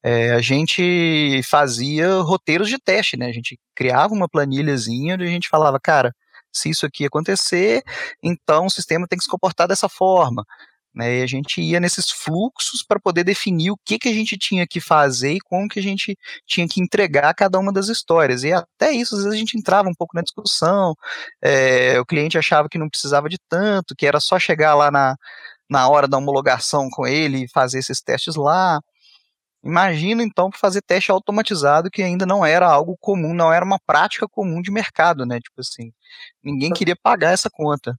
é, 0.05 0.33
a 0.33 0.41
gente 0.41 1.41
fazia 1.45 2.15
roteiros 2.21 2.69
de 2.69 2.79
teste, 2.79 3.17
né? 3.17 3.27
A 3.27 3.33
gente 3.33 3.59
criava 3.75 4.15
uma 4.15 4.29
planilhazinha 4.29 5.15
onde 5.15 5.25
a 5.25 5.29
gente 5.29 5.49
falava, 5.49 5.81
cara, 5.81 6.15
se 6.53 6.71
isso 6.71 6.87
aqui 6.87 7.05
acontecer, 7.07 7.83
então 8.23 8.67
o 8.67 8.71
sistema 8.71 9.07
tem 9.09 9.19
que 9.19 9.25
se 9.25 9.31
comportar 9.31 9.67
dessa 9.69 9.89
forma. 9.89 10.45
Né, 10.95 11.19
e 11.19 11.23
a 11.23 11.27
gente 11.27 11.61
ia 11.61 11.81
nesses 11.81 12.09
fluxos 12.09 12.81
para 12.81 13.01
poder 13.01 13.25
definir 13.25 13.73
o 13.73 13.77
que, 13.85 13.99
que 13.99 14.09
a 14.09 14.13
gente 14.13 14.39
tinha 14.39 14.65
que 14.65 14.81
fazer 14.81 15.33
e 15.33 15.41
como 15.41 15.69
que 15.69 15.81
a 15.81 15.83
gente 15.83 16.17
tinha 16.47 16.69
que 16.69 16.81
entregar 16.81 17.35
cada 17.35 17.59
uma 17.59 17.73
das 17.73 17.89
histórias. 17.89 18.45
E 18.45 18.53
até 18.53 18.93
isso, 18.93 19.17
às 19.17 19.25
vezes 19.25 19.35
a 19.35 19.39
gente 19.39 19.59
entrava 19.59 19.89
um 19.89 19.95
pouco 19.95 20.15
na 20.15 20.23
discussão, 20.23 20.95
é, 21.43 21.99
o 21.99 22.07
cliente 22.07 22.39
achava 22.39 22.69
que 22.69 22.79
não 22.79 22.89
precisava 22.89 23.29
de 23.29 23.39
tanto, 23.49 23.97
que 23.97 24.07
era 24.07 24.21
só 24.21 24.39
chegar 24.39 24.77
lá 24.77 24.89
na, 24.89 25.17
na 25.69 25.89
hora 25.89 26.07
da 26.07 26.19
homologação 26.19 26.89
com 26.91 27.07
ele 27.07 27.45
e 27.45 27.49
fazer 27.49 27.81
esses 27.81 28.01
testes 28.01 28.37
lá. 28.37 28.81
Imagina 29.65 30.23
então 30.23 30.51
fazer 30.53 30.83
teste 30.83 31.11
automatizado 31.11 31.91
que 31.91 32.03
ainda 32.03 32.27
não 32.27 32.45
era 32.45 32.69
algo 32.69 32.97
comum, 33.01 33.35
não 33.35 33.53
era 33.53 33.65
uma 33.65 33.79
prática 33.87 34.29
comum 34.29 34.61
de 34.63 34.71
mercado, 34.71 35.25
né? 35.27 35.41
Tipo 35.41 35.61
assim, 35.61 35.93
ninguém 36.43 36.71
queria 36.73 36.95
pagar 36.95 37.33
essa 37.33 37.51
conta. 37.51 37.99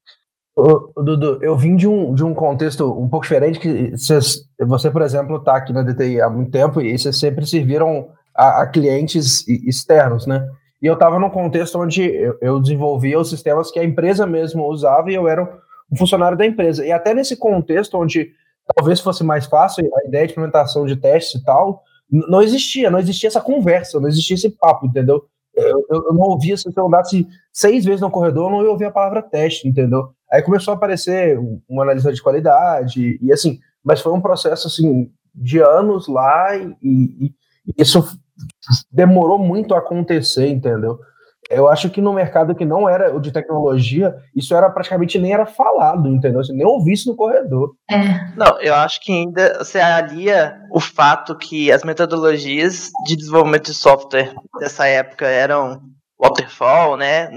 Ô, 0.55 0.89
Dudu, 1.03 1.39
eu 1.41 1.57
vim 1.57 1.75
de 1.75 1.85
um, 1.85 2.15
de 2.15 2.23
um 2.23 2.33
contexto 2.33 2.89
um 2.89 3.09
pouco 3.09 3.25
diferente, 3.25 3.59
que 3.59 3.91
você, 4.65 4.89
por 4.89 5.01
exemplo, 5.01 5.35
está 5.35 5.57
aqui 5.57 5.73
na 5.73 5.83
DTI 5.83 6.21
há 6.21 6.29
muito 6.29 6.49
tempo 6.49 6.79
e 6.81 6.97
vocês 6.97 7.17
sempre 7.17 7.45
serviram 7.45 8.07
a, 8.33 8.61
a 8.61 8.67
clientes 8.67 9.45
externos, 9.47 10.25
né? 10.25 10.47
E 10.81 10.85
eu 10.85 10.93
estava 10.93 11.19
num 11.19 11.29
contexto 11.29 11.77
onde 11.77 12.03
eu, 12.03 12.37
eu, 12.41 12.59
desenvolvia 12.61 13.19
os 13.19 13.29
sistemas 13.29 13.69
que 13.69 13.79
a 13.79 13.83
empresa 13.83 14.25
mesmo 14.25 14.65
usava 14.65 15.11
e 15.11 15.15
eu 15.15 15.27
era 15.27 15.43
um 15.91 15.97
funcionário 15.97 16.37
da 16.37 16.45
empresa. 16.45 16.85
E 16.85 16.91
até 16.91 17.13
nesse 17.13 17.35
contexto 17.35 17.97
onde 17.97 18.31
talvez 18.75 19.01
fosse 19.01 19.23
mais 19.23 19.45
fácil 19.45 19.89
a 19.93 20.07
ideia 20.07 20.25
de 20.25 20.31
implementação 20.31 20.85
de 20.85 20.95
testes 20.95 21.41
e 21.41 21.43
tal, 21.43 21.83
não 22.09 22.41
existia, 22.41 22.89
não 22.89 22.99
existia 22.99 23.27
essa 23.27 23.41
conversa, 23.41 23.99
não 23.99 24.07
existia 24.07 24.35
esse 24.35 24.49
papo, 24.49 24.85
entendeu? 24.85 25.25
Eu, 25.55 25.85
eu, 25.89 26.13
não 26.13 26.21
ouvia, 26.21 26.57
se 26.57 26.69
eu 26.75 26.85
andasse 26.85 27.25
seis 27.51 27.85
vezes 27.85 28.01
no 28.01 28.11
corredor, 28.11 28.47
eu 28.47 28.51
não 28.51 28.63
ia 28.63 28.69
ouvir 28.69 28.85
a 28.85 28.91
palavra 28.91 29.21
teste, 29.21 29.67
entendeu? 29.67 30.09
Aí 30.35 30.41
começou 30.41 30.73
a 30.73 30.75
aparecer 30.75 31.39
um, 31.39 31.61
um 31.69 31.81
analista 31.81 32.11
de 32.11 32.21
qualidade, 32.21 33.17
e 33.21 33.31
assim, 33.31 33.57
mas 33.81 34.01
foi 34.01 34.11
um 34.11 34.19
processo 34.19 34.67
assim 34.67 35.09
de 35.33 35.59
anos 35.59 36.09
lá 36.09 36.57
e, 36.57 36.75
e, 36.83 37.33
e 37.65 37.81
isso 37.81 38.05
demorou 38.91 39.39
muito 39.39 39.73
a 39.73 39.77
acontecer, 39.77 40.49
entendeu? 40.49 40.99
Eu 41.49 41.69
acho 41.69 41.89
que 41.89 42.01
no 42.01 42.11
mercado 42.11 42.53
que 42.53 42.65
não 42.65 42.89
era 42.89 43.15
o 43.15 43.19
de 43.21 43.31
tecnologia, 43.31 44.13
isso 44.35 44.53
era 44.53 44.69
praticamente 44.69 45.17
nem 45.17 45.31
era 45.31 45.45
falado, 45.45 46.09
entendeu? 46.09 46.43
Você 46.43 46.51
nem 46.51 46.65
ouvi 46.65 46.91
isso 46.91 47.09
no 47.09 47.15
corredor. 47.15 47.73
É. 47.89 48.35
Não, 48.35 48.59
eu 48.59 48.75
acho 48.75 48.99
que 48.99 49.13
ainda 49.13 49.63
você 49.63 49.79
alia 49.79 50.59
o 50.69 50.81
fato 50.81 51.37
que 51.37 51.71
as 51.71 51.83
metodologias 51.85 52.89
de 53.05 53.15
desenvolvimento 53.15 53.67
de 53.67 53.73
software 53.73 54.33
dessa 54.59 54.85
época 54.85 55.27
eram 55.27 55.81
waterfall, 56.27 56.97
né? 56.97 57.29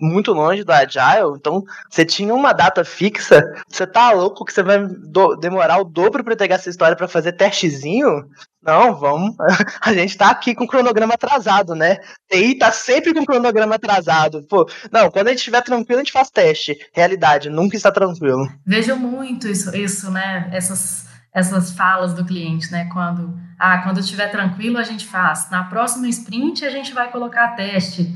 Muito 0.00 0.32
longe 0.32 0.64
do 0.64 0.72
agile. 0.72 1.36
Então, 1.36 1.62
você 1.88 2.04
tinha 2.04 2.34
uma 2.34 2.52
data 2.52 2.84
fixa. 2.84 3.42
Você 3.68 3.86
tá 3.86 4.12
louco 4.12 4.44
que 4.44 4.52
você 4.52 4.62
vai 4.62 4.86
do, 4.86 5.36
demorar 5.36 5.78
o 5.78 5.84
dobro 5.84 6.22
para 6.22 6.36
pegar 6.36 6.56
essa 6.56 6.70
história 6.70 6.96
para 6.96 7.08
fazer 7.08 7.32
testezinho? 7.32 8.24
Não, 8.62 8.94
vamos. 8.94 9.36
A 9.82 9.92
gente 9.92 10.16
tá 10.16 10.30
aqui 10.30 10.54
com 10.54 10.64
o 10.64 10.68
cronograma 10.68 11.14
atrasado, 11.14 11.74
né? 11.74 11.98
TI 12.30 12.56
tá 12.56 12.72
sempre 12.72 13.12
com 13.12 13.20
o 13.20 13.26
cronograma 13.26 13.74
atrasado. 13.74 14.42
Pô, 14.48 14.68
não, 14.90 15.10
quando 15.10 15.28
a 15.28 15.30
gente 15.30 15.40
estiver 15.40 15.62
tranquilo, 15.62 16.00
a 16.00 16.04
gente 16.04 16.12
faz 16.12 16.30
teste. 16.30 16.76
Realidade, 16.92 17.50
nunca 17.50 17.76
está 17.76 17.92
tranquilo. 17.92 18.48
Vejo 18.66 18.96
muito 18.96 19.46
isso, 19.48 19.74
isso, 19.76 20.10
né? 20.10 20.48
Essas 20.52 21.13
essas 21.34 21.72
falas 21.72 22.14
do 22.14 22.24
cliente, 22.24 22.70
né? 22.70 22.88
Quando, 22.92 23.36
ah, 23.58 23.78
quando 23.82 23.98
estiver 23.98 24.30
tranquilo, 24.30 24.78
a 24.78 24.84
gente 24.84 25.04
faz. 25.04 25.50
Na 25.50 25.64
próxima 25.64 26.06
sprint, 26.08 26.64
a 26.64 26.70
gente 26.70 26.94
vai 26.94 27.10
colocar 27.10 27.56
teste. 27.56 28.14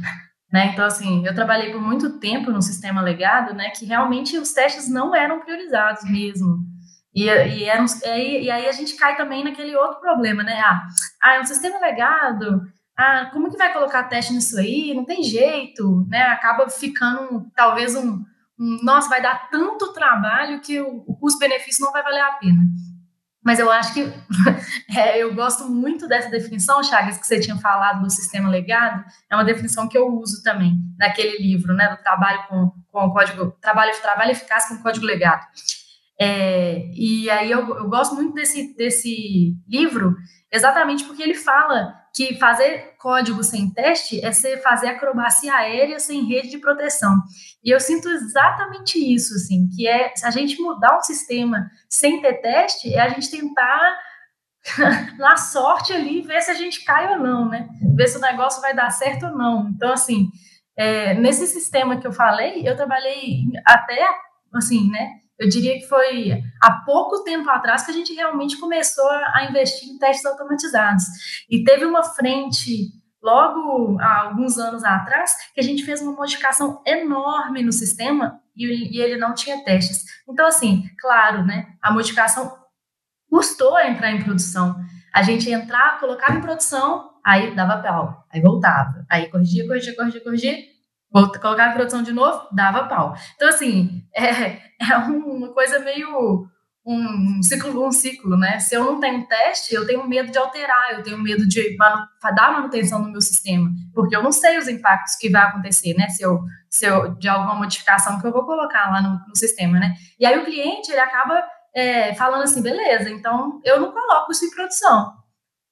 Né? 0.50 0.70
Então, 0.72 0.86
assim, 0.86 1.26
eu 1.26 1.34
trabalhei 1.34 1.70
por 1.70 1.80
muito 1.82 2.18
tempo 2.18 2.50
no 2.50 2.62
sistema 2.62 3.02
legado, 3.02 3.52
né? 3.52 3.68
Que 3.68 3.84
realmente 3.84 4.38
os 4.38 4.50
testes 4.54 4.88
não 4.88 5.14
eram 5.14 5.40
priorizados 5.40 6.04
mesmo. 6.04 6.64
E, 7.14 7.24
e, 7.24 7.64
eram, 7.64 7.84
e, 7.84 8.08
aí, 8.08 8.44
e 8.44 8.50
aí 8.50 8.66
a 8.66 8.72
gente 8.72 8.96
cai 8.96 9.14
também 9.14 9.44
naquele 9.44 9.76
outro 9.76 10.00
problema, 10.00 10.42
né? 10.42 10.58
Ah, 10.60 10.86
ah, 11.22 11.34
é 11.34 11.40
um 11.40 11.44
sistema 11.44 11.78
legado. 11.78 12.62
Ah, 12.96 13.28
como 13.32 13.50
que 13.50 13.58
vai 13.58 13.72
colocar 13.74 14.04
teste 14.04 14.32
nisso 14.32 14.58
aí? 14.58 14.94
Não 14.94 15.04
tem 15.04 15.22
jeito, 15.22 16.06
né? 16.08 16.22
Acaba 16.22 16.66
ficando 16.70 17.46
talvez 17.54 17.94
um, 17.94 18.24
um 18.58 18.78
nossa, 18.82 19.08
vai 19.10 19.20
dar 19.20 19.50
tanto 19.50 19.92
trabalho 19.92 20.60
que 20.60 20.80
o, 20.80 21.04
o 21.06 21.14
custo-benefício 21.16 21.84
não 21.84 21.92
vai 21.92 22.02
valer 22.02 22.22
a 22.22 22.32
pena. 22.32 22.62
Mas 23.48 23.58
eu 23.58 23.72
acho 23.72 23.94
que 23.94 24.00
é, 24.94 25.22
eu 25.22 25.34
gosto 25.34 25.70
muito 25.70 26.06
dessa 26.06 26.28
definição, 26.28 26.84
Chagas, 26.84 27.16
que 27.16 27.26
você 27.26 27.40
tinha 27.40 27.56
falado 27.56 28.02
do 28.02 28.10
sistema 28.10 28.50
legado. 28.50 29.02
É 29.30 29.34
uma 29.34 29.44
definição 29.44 29.88
que 29.88 29.96
eu 29.96 30.06
uso 30.06 30.42
também 30.42 30.74
naquele 30.98 31.38
livro, 31.38 31.72
né, 31.72 31.88
do 31.88 31.96
trabalho 32.02 32.46
com, 32.46 32.70
com 32.92 33.06
o 33.06 33.10
código, 33.10 33.50
trabalho 33.58 33.90
trabalho 34.02 34.32
eficaz 34.32 34.68
com 34.68 34.74
o 34.74 34.82
código 34.82 35.06
legado. 35.06 35.46
É, 36.20 36.90
e 36.92 37.30
aí 37.30 37.50
eu, 37.50 37.74
eu 37.74 37.88
gosto 37.88 38.14
muito 38.14 38.34
desse, 38.34 38.76
desse 38.76 39.56
livro, 39.66 40.14
exatamente 40.52 41.04
porque 41.04 41.22
ele 41.22 41.34
fala 41.34 41.94
que 42.18 42.36
fazer 42.36 42.96
código 42.98 43.44
sem 43.44 43.70
teste 43.70 44.20
é 44.24 44.32
você 44.32 44.56
fazer 44.56 44.88
acrobacia 44.88 45.54
aérea 45.54 46.00
sem 46.00 46.24
rede 46.24 46.50
de 46.50 46.58
proteção. 46.58 47.16
E 47.62 47.70
eu 47.70 47.78
sinto 47.78 48.08
exatamente 48.08 48.98
isso, 48.98 49.34
assim, 49.34 49.68
que 49.68 49.86
é 49.86 50.12
se 50.16 50.26
a 50.26 50.30
gente 50.30 50.60
mudar 50.60 50.98
um 50.98 51.00
sistema 51.00 51.70
sem 51.88 52.20
ter 52.20 52.40
teste, 52.40 52.92
é 52.92 53.00
a 53.00 53.08
gente 53.10 53.30
tentar 53.30 53.96
na 55.16 55.36
sorte 55.36 55.92
ali 55.92 56.20
ver 56.20 56.42
se 56.42 56.50
a 56.50 56.54
gente 56.54 56.84
cai 56.84 57.08
ou 57.12 57.20
não, 57.20 57.48
né? 57.48 57.68
Ver 57.94 58.08
se 58.08 58.18
o 58.18 58.20
negócio 58.20 58.60
vai 58.60 58.74
dar 58.74 58.90
certo 58.90 59.26
ou 59.26 59.38
não. 59.38 59.68
Então, 59.68 59.92
assim, 59.92 60.28
é, 60.76 61.14
nesse 61.14 61.46
sistema 61.46 62.00
que 62.00 62.06
eu 62.06 62.12
falei, 62.12 62.68
eu 62.68 62.74
trabalhei 62.74 63.44
até, 63.64 64.04
assim, 64.52 64.90
né? 64.90 65.08
Eu 65.38 65.48
diria 65.48 65.78
que 65.78 65.86
foi 65.86 66.42
há 66.60 66.72
pouco 66.84 67.22
tempo 67.22 67.48
atrás 67.48 67.84
que 67.84 67.90
a 67.92 67.94
gente 67.94 68.12
realmente 68.12 68.58
começou 68.58 69.08
a 69.08 69.46
investir 69.48 69.88
em 69.88 69.98
testes 69.98 70.26
automatizados. 70.26 71.04
E 71.48 71.62
teve 71.62 71.84
uma 71.84 72.02
frente 72.02 72.92
logo 73.22 73.98
há 74.00 74.22
alguns 74.22 74.58
anos 74.58 74.82
atrás 74.84 75.36
que 75.54 75.60
a 75.60 75.62
gente 75.62 75.84
fez 75.84 76.00
uma 76.00 76.12
modificação 76.12 76.82
enorme 76.86 77.62
no 77.62 77.72
sistema 77.72 78.40
e, 78.56 78.96
e 78.96 79.00
ele 79.00 79.16
não 79.16 79.34
tinha 79.34 79.62
testes. 79.64 80.04
Então, 80.28 80.46
assim, 80.46 80.88
claro, 80.98 81.44
né? 81.44 81.68
A 81.80 81.92
modificação 81.92 82.58
custou 83.30 83.78
entrar 83.78 84.10
em 84.10 84.22
produção. 84.22 84.76
A 85.14 85.22
gente 85.22 85.50
entrava, 85.50 86.00
colocava 86.00 86.36
em 86.36 86.40
produção, 86.40 87.10
aí 87.24 87.54
dava 87.54 87.82
pau, 87.82 88.26
aí 88.30 88.40
voltava, 88.40 89.04
aí 89.08 89.30
corrigia, 89.30 89.66
corrigia, 89.66 89.94
corrigia, 89.94 90.20
corrigia, 90.20 90.58
colocava 91.10 91.70
em 91.70 91.74
produção 91.74 92.02
de 92.02 92.12
novo, 92.12 92.48
dava 92.52 92.84
pau. 92.84 93.14
Então, 93.34 93.48
assim, 93.48 94.04
é, 94.14 94.60
é 94.80 94.96
uma 94.96 95.52
coisa 95.52 95.78
meio 95.78 96.48
um 96.88 97.42
ciclo, 97.42 97.86
um 97.86 97.92
ciclo, 97.92 98.36
né? 98.38 98.58
Se 98.58 98.74
eu 98.74 98.82
não 98.82 98.98
tenho 98.98 99.26
teste, 99.26 99.74
eu 99.74 99.86
tenho 99.86 100.08
medo 100.08 100.32
de 100.32 100.38
alterar, 100.38 100.94
eu 100.94 101.02
tenho 101.02 101.18
medo 101.18 101.46
de 101.46 101.76
manu 101.76 102.06
dar 102.34 102.52
manutenção 102.52 103.00
no 103.00 103.10
meu 103.10 103.20
sistema, 103.20 103.70
porque 103.94 104.16
eu 104.16 104.22
não 104.22 104.32
sei 104.32 104.56
os 104.56 104.68
impactos 104.68 105.14
que 105.16 105.28
vai 105.28 105.42
acontecer, 105.42 105.94
né? 105.94 106.08
Se 106.08 106.22
eu, 106.22 106.40
se 106.70 106.86
eu 106.86 107.14
de 107.16 107.28
alguma 107.28 107.54
modificação 107.56 108.18
que 108.18 108.26
eu 108.26 108.32
vou 108.32 108.46
colocar 108.46 108.90
lá 108.90 109.02
no, 109.02 109.20
no 109.28 109.36
sistema, 109.36 109.78
né? 109.78 109.94
E 110.18 110.24
aí 110.24 110.38
o 110.38 110.46
cliente 110.46 110.90
ele 110.90 111.00
acaba 111.00 111.44
é, 111.74 112.14
falando 112.14 112.44
assim, 112.44 112.62
beleza, 112.62 113.10
então 113.10 113.60
eu 113.64 113.78
não 113.78 113.92
coloco 113.92 114.32
isso 114.32 114.46
em 114.46 114.50
produção. 114.50 115.12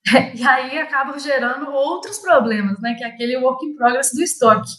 e 0.34 0.46
aí 0.46 0.78
acaba 0.78 1.18
gerando 1.18 1.70
outros 1.70 2.18
problemas, 2.18 2.78
né? 2.80 2.94
Que 2.94 3.04
é 3.04 3.06
aquele 3.06 3.38
work 3.38 3.64
in 3.64 3.74
progress 3.74 4.14
do 4.14 4.22
estoque. 4.22 4.70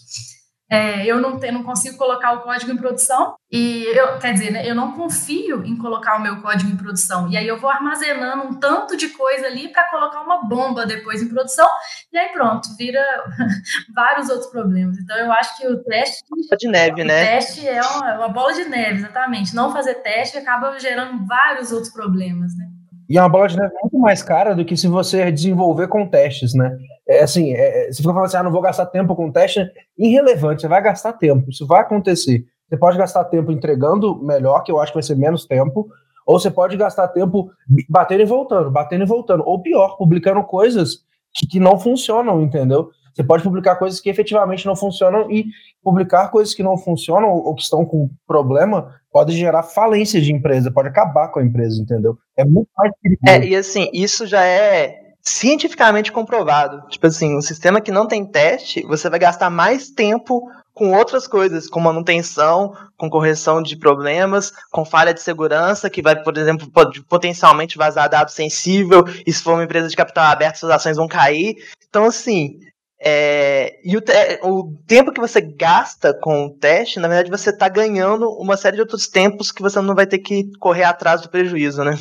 É, 0.69 1.05
eu 1.05 1.21
não, 1.21 1.39
te, 1.39 1.49
não 1.49 1.63
consigo 1.63 1.97
colocar 1.97 2.33
o 2.33 2.41
código 2.41 2.71
em 2.71 2.77
produção 2.77 3.35
e 3.49 3.85
eu, 3.97 4.19
quer 4.19 4.33
dizer, 4.33 4.51
né, 4.51 4.69
eu 4.69 4.75
não 4.75 4.91
confio 4.91 5.63
em 5.63 5.77
colocar 5.77 6.17
o 6.17 6.21
meu 6.21 6.41
código 6.41 6.69
em 6.69 6.75
produção. 6.75 7.29
E 7.29 7.37
aí 7.37 7.47
eu 7.47 7.57
vou 7.57 7.69
armazenando 7.69 8.43
um 8.43 8.59
tanto 8.59 8.97
de 8.97 9.07
coisa 9.09 9.47
ali 9.47 9.69
para 9.69 9.89
colocar 9.89 10.21
uma 10.21 10.43
bomba 10.45 10.85
depois 10.85 11.21
em 11.21 11.29
produção 11.29 11.67
e 12.11 12.17
aí 12.17 12.29
pronto, 12.33 12.67
vira 12.77 13.01
vários 13.95 14.29
outros 14.29 14.51
problemas. 14.51 14.97
Então 14.97 15.15
eu 15.17 15.31
acho 15.31 15.57
que 15.57 15.67
o 15.67 15.81
teste 15.83 16.23
de 16.59 16.67
neve, 16.67 17.03
né? 17.03 17.23
O 17.23 17.27
teste 17.27 17.67
é 17.67 17.81
uma, 17.81 18.15
uma 18.15 18.29
bola 18.29 18.53
de 18.53 18.65
neve, 18.65 18.99
exatamente. 18.99 19.55
Não 19.55 19.71
fazer 19.71 19.95
teste 19.95 20.37
acaba 20.37 20.77
gerando 20.79 21.25
vários 21.25 21.71
outros 21.71 21.93
problemas, 21.93 22.55
né? 22.57 22.65
E 23.09 23.17
é 23.17 23.21
uma 23.21 23.29
bola 23.29 23.47
de 23.47 23.57
neve 23.57 23.73
muito 23.81 23.97
mais 23.97 24.21
cara 24.21 24.53
do 24.53 24.65
que 24.65 24.75
se 24.75 24.87
você 24.87 25.31
desenvolver 25.31 25.87
com 25.87 26.07
testes, 26.07 26.53
né? 26.53 26.77
É 27.07 27.23
assim, 27.23 27.53
é, 27.53 27.87
você 27.87 28.01
fica 28.01 28.13
falando 28.13 28.25
assim, 28.25 28.37
ah, 28.37 28.43
não 28.43 28.51
vou 28.51 28.61
gastar 28.61 28.85
tempo 28.87 29.15
com 29.15 29.31
teste, 29.31 29.65
irrelevante, 29.97 30.61
você 30.61 30.67
vai 30.67 30.81
gastar 30.81 31.13
tempo, 31.13 31.49
isso 31.49 31.65
vai 31.65 31.81
acontecer. 31.81 32.45
Você 32.67 32.77
pode 32.77 32.97
gastar 32.97 33.23
tempo 33.25 33.51
entregando 33.51 34.21
melhor, 34.21 34.61
que 34.61 34.71
eu 34.71 34.79
acho 34.79 34.91
que 34.91 34.97
vai 34.97 35.03
ser 35.03 35.15
menos 35.15 35.45
tempo, 35.45 35.87
ou 36.25 36.37
você 36.37 36.51
pode 36.51 36.75
gastar 36.75 37.07
tempo 37.07 37.49
batendo 37.89 38.21
e 38.21 38.25
voltando, 38.25 38.69
batendo 38.69 39.03
e 39.05 39.07
voltando, 39.07 39.43
ou 39.45 39.61
pior, 39.61 39.95
publicando 39.97 40.43
coisas 40.43 41.05
que, 41.33 41.47
que 41.47 41.59
não 41.59 41.79
funcionam, 41.79 42.41
entendeu? 42.41 42.89
Você 43.17 43.23
pode 43.23 43.41
publicar 43.41 43.77
coisas 43.77 43.99
que 43.99 44.11
efetivamente 44.11 44.67
não 44.67 44.75
funcionam 44.75 45.31
e 45.31 45.47
publicar 45.83 46.27
coisas 46.29 46.53
que 46.53 46.61
não 46.61 46.77
funcionam 46.77 47.29
ou 47.29 47.55
que 47.55 47.63
estão 47.63 47.83
com 47.83 48.11
problema 48.27 48.93
pode 49.11 49.35
gerar 49.35 49.63
falência 49.63 50.21
de 50.21 50.31
empresa, 50.31 50.69
pode 50.69 50.89
acabar 50.89 51.29
com 51.29 51.39
a 51.39 51.43
empresa, 51.43 51.81
entendeu? 51.81 52.15
É 52.37 52.45
muito 52.45 52.69
mais 52.77 52.91
perigoso. 53.01 53.27
É, 53.27 53.43
e 53.43 53.55
assim, 53.55 53.89
isso 53.91 54.27
já 54.27 54.43
é 54.43 54.99
cientificamente 55.19 56.11
comprovado. 56.11 56.87
Tipo 56.89 57.07
assim, 57.07 57.35
um 57.35 57.41
sistema 57.41 57.81
que 57.81 57.91
não 57.91 58.07
tem 58.07 58.23
teste, 58.23 58.83
você 58.83 59.09
vai 59.09 59.17
gastar 59.17 59.49
mais 59.49 59.89
tempo 59.89 60.47
com 60.71 60.95
outras 60.95 61.27
coisas, 61.27 61.67
com 61.67 61.79
manutenção, 61.79 62.71
com 62.95 63.09
correção 63.09 63.63
de 63.63 63.75
problemas, 63.75 64.53
com 64.71 64.85
falha 64.85 65.11
de 65.11 65.21
segurança, 65.23 65.89
que 65.89 66.03
vai, 66.03 66.21
por 66.21 66.37
exemplo, 66.37 66.69
pode 66.69 67.01
potencialmente 67.01 67.79
vazar 67.79 68.07
dado 68.07 68.29
sensível, 68.29 69.03
e 69.25 69.33
se 69.33 69.41
for 69.41 69.55
uma 69.55 69.63
empresa 69.63 69.87
de 69.87 69.95
capital 69.95 70.25
aberto, 70.25 70.57
suas 70.57 70.71
ações 70.71 70.97
vão 70.97 71.07
cair. 71.07 71.55
Então, 71.89 72.05
assim, 72.05 72.59
é, 72.99 73.79
e 73.83 73.95
o, 73.95 74.01
o, 74.43 74.73
tempo 74.87 75.11
que 75.11 75.19
você 75.19 75.39
gasta 75.39 76.13
com 76.13 76.45
o 76.45 76.49
teste, 76.49 76.99
na 76.99 77.07
verdade, 77.07 77.29
você 77.29 77.51
está 77.51 77.69
ganhando 77.69 78.29
uma 78.31 78.57
série 78.57 78.75
de 78.75 78.81
outros 78.81 79.07
tempos 79.07 79.51
que 79.51 79.61
você 79.61 79.79
não 79.81 79.93
vai 79.93 80.07
ter 80.07 80.17
que 80.17 80.49
correr 80.59 80.83
atrás 80.83 81.21
do 81.21 81.29
prejuízo, 81.29 81.83
né? 81.83 81.95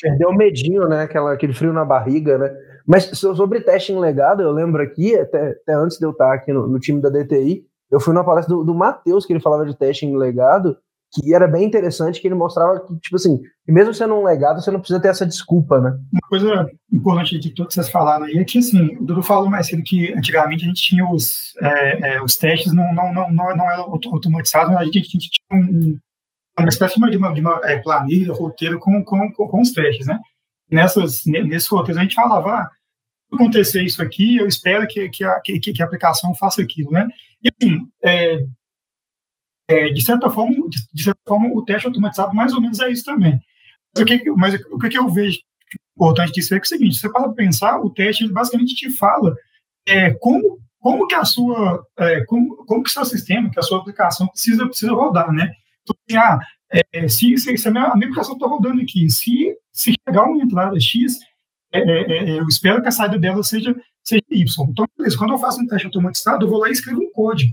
Perdeu 0.00 0.30
o 0.30 0.36
medinho, 0.36 0.88
né? 0.88 1.02
Aquela, 1.02 1.32
aquele 1.32 1.52
frio 1.52 1.72
na 1.72 1.84
barriga, 1.84 2.36
né? 2.36 2.52
Mas 2.86 3.04
sobre 3.16 3.60
teste 3.60 3.92
em 3.92 4.00
legado, 4.00 4.42
eu 4.42 4.50
lembro 4.50 4.82
aqui, 4.82 5.14
até, 5.14 5.50
até 5.50 5.74
antes 5.74 5.98
de 5.98 6.06
eu 6.06 6.10
estar 6.10 6.32
aqui 6.32 6.52
no, 6.52 6.66
no 6.66 6.80
time 6.80 7.00
da 7.00 7.10
DTI, 7.10 7.64
eu 7.90 8.00
fui 8.00 8.12
na 8.12 8.24
palestra 8.24 8.54
do, 8.54 8.64
do 8.64 8.74
Matheus, 8.74 9.24
que 9.24 9.32
ele 9.32 9.40
falava 9.40 9.64
de 9.64 9.76
teste 9.76 10.04
em 10.04 10.16
legado, 10.16 10.76
que 11.12 11.34
era 11.34 11.48
bem 11.48 11.64
interessante, 11.64 12.20
que 12.20 12.28
ele 12.28 12.34
mostrava 12.34 12.80
que, 12.80 12.94
tipo 12.98 13.16
assim, 13.16 13.40
mesmo 13.66 13.94
sendo 13.94 14.14
um 14.14 14.24
legado, 14.24 14.60
você 14.60 14.70
não 14.70 14.78
precisa 14.78 15.00
ter 15.00 15.08
essa 15.08 15.26
desculpa, 15.26 15.80
né? 15.80 15.98
Uma 16.12 16.28
coisa 16.28 16.70
importante 16.92 17.38
de 17.38 17.50
tudo 17.50 17.68
que 17.68 17.74
vocês 17.74 17.88
falaram 17.88 18.26
aí 18.26 18.36
é 18.36 18.44
que, 18.44 18.58
assim, 18.58 18.96
o 18.96 19.04
Dudu 19.04 19.22
falou 19.22 19.48
mais 19.48 19.66
cedo 19.66 19.82
que 19.82 20.12
antigamente 20.12 20.64
a 20.64 20.68
gente 20.68 20.82
tinha 20.82 21.08
os, 21.08 21.54
é, 21.62 22.14
é, 22.14 22.22
os 22.22 22.36
testes, 22.36 22.74
não, 22.74 22.94
não, 22.94 23.12
não, 23.12 23.32
não, 23.32 23.56
não 23.56 23.70
era 23.70 23.80
automatizado, 23.80 24.72
mas 24.72 24.82
a 24.82 24.84
gente, 24.84 24.98
a 24.98 25.02
gente 25.02 25.30
tinha 25.30 25.60
um, 25.60 25.98
uma 26.58 26.68
espécie 26.68 26.94
de 26.94 27.16
uma, 27.16 27.32
de 27.32 27.40
uma 27.40 27.60
é, 27.64 27.78
planilha, 27.78 28.34
roteiro 28.34 28.78
com, 28.78 29.02
com, 29.02 29.32
com, 29.32 29.48
com, 29.48 29.60
os 29.60 29.72
testes, 29.72 30.06
né? 30.06 30.18
Nessas, 30.70 31.24
nesses 31.24 31.68
roteiros 31.68 31.98
a 31.98 32.02
gente 32.02 32.14
falava, 32.14 32.50
ah, 32.50 32.70
acontecer 33.32 33.82
isso 33.82 34.02
aqui, 34.02 34.36
eu 34.36 34.46
espero 34.46 34.86
que, 34.86 35.08
que, 35.08 35.24
a, 35.24 35.40
que, 35.40 35.58
que 35.58 35.82
a 35.82 35.86
aplicação 35.86 36.34
faça 36.34 36.60
aquilo, 36.60 36.90
né? 36.90 37.08
E, 37.42 37.48
assim, 37.48 37.86
é, 38.04 38.44
é, 39.68 39.90
de, 39.90 40.02
certa 40.02 40.30
forma, 40.30 40.54
de, 40.68 40.78
de, 40.92 41.02
certa 41.04 41.20
forma, 41.26 41.50
o 41.52 41.62
teste 41.62 41.86
automatizado 41.86 42.34
mais 42.34 42.52
ou 42.54 42.60
menos 42.60 42.80
é 42.80 42.90
isso 42.90 43.04
também. 43.04 43.38
Mas 43.94 44.02
o 44.02 44.06
que, 44.06 44.30
mas 44.30 44.54
o 44.72 44.78
que 44.78 44.98
eu 44.98 45.08
vejo 45.08 45.38
importante 45.98 46.32
disso 46.32 46.54
é, 46.54 46.60
que 46.60 46.64
é 46.64 46.66
o 46.66 46.68
seguinte, 46.68 46.96
você 46.96 47.10
para 47.10 47.28
pensar, 47.30 47.80
o 47.80 47.90
teste 47.90 48.26
basicamente 48.32 48.74
te 48.74 48.90
fala 48.90 49.34
é, 49.86 50.10
como, 50.14 50.60
como 50.78 51.06
que 51.08 51.14
a 51.14 51.24
sua, 51.24 51.84
é, 51.98 52.24
como, 52.24 52.56
como 52.64 52.82
que 52.82 52.90
seu 52.90 53.04
sistema, 53.04 53.50
que 53.50 53.58
a 53.58 53.62
sua 53.62 53.78
aplicação 53.78 54.28
precisa, 54.28 54.66
precisa 54.66 54.92
rodar, 54.92 55.32
né? 55.32 55.52
Então, 55.82 55.96
assim, 56.08 56.16
ah, 56.16 56.38
é, 56.70 57.08
se, 57.08 57.36
se, 57.36 57.56
se, 57.56 57.68
a 57.68 57.70
minha, 57.70 57.86
aplicação 57.86 58.34
está 58.34 58.46
rodando 58.46 58.80
aqui, 58.80 59.10
se, 59.10 59.56
se 59.72 59.94
chegar 60.06 60.24
uma 60.24 60.42
entrada 60.42 60.78
X, 60.78 61.18
é, 61.72 61.80
é, 61.80 62.30
é, 62.30 62.38
eu 62.38 62.46
espero 62.46 62.80
que 62.80 62.88
a 62.88 62.92
saída 62.92 63.18
dela 63.18 63.42
seja, 63.42 63.74
seja 64.04 64.22
Y. 64.30 64.70
Então, 64.70 64.86
quando 65.18 65.32
eu 65.32 65.38
faço 65.38 65.60
um 65.60 65.66
teste 65.66 65.86
automatizado, 65.86 66.44
eu 66.44 66.48
vou 66.48 66.60
lá 66.60 66.68
e 66.68 66.72
escrevo 66.72 67.00
um 67.00 67.12
código. 67.12 67.52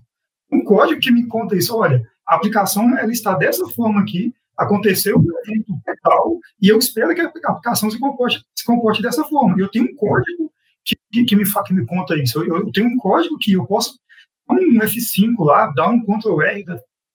Um 0.51 0.63
código 0.63 0.99
que 0.99 1.11
me 1.11 1.27
conta 1.27 1.55
isso, 1.55 1.75
olha, 1.75 2.01
a 2.27 2.35
aplicação 2.35 2.97
ela 2.97 3.11
está 3.11 3.33
dessa 3.35 3.67
forma 3.69 4.01
aqui, 4.01 4.33
aconteceu 4.57 5.17
um 5.17 5.39
evento 5.43 5.73
tal, 6.01 6.39
e 6.61 6.69
eu 6.69 6.77
espero 6.77 7.13
que 7.13 7.21
a 7.21 7.31
aplicação 7.49 7.89
se 7.89 7.99
comporte, 7.99 8.43
se 8.55 8.65
comporte 8.65 9.01
dessa 9.01 9.23
forma. 9.23 9.55
Eu 9.59 9.69
tenho 9.69 9.85
um 9.85 9.95
código 9.95 10.51
que, 10.83 10.95
que, 11.25 11.35
me, 11.35 11.43
que 11.43 11.73
me 11.73 11.85
conta 11.85 12.15
isso. 12.15 12.43
Eu, 12.43 12.57
eu, 12.57 12.71
tenho 12.71 12.87
um 12.87 12.97
código 12.97 13.37
que 13.37 13.53
eu 13.53 13.65
posso 13.65 13.99
dar 14.47 14.55
um 14.55 14.79
F5 14.79 15.33
lá, 15.39 15.71
dar 15.75 15.89
um 15.89 16.01
Ctrl 16.03 16.41
R, 16.41 16.65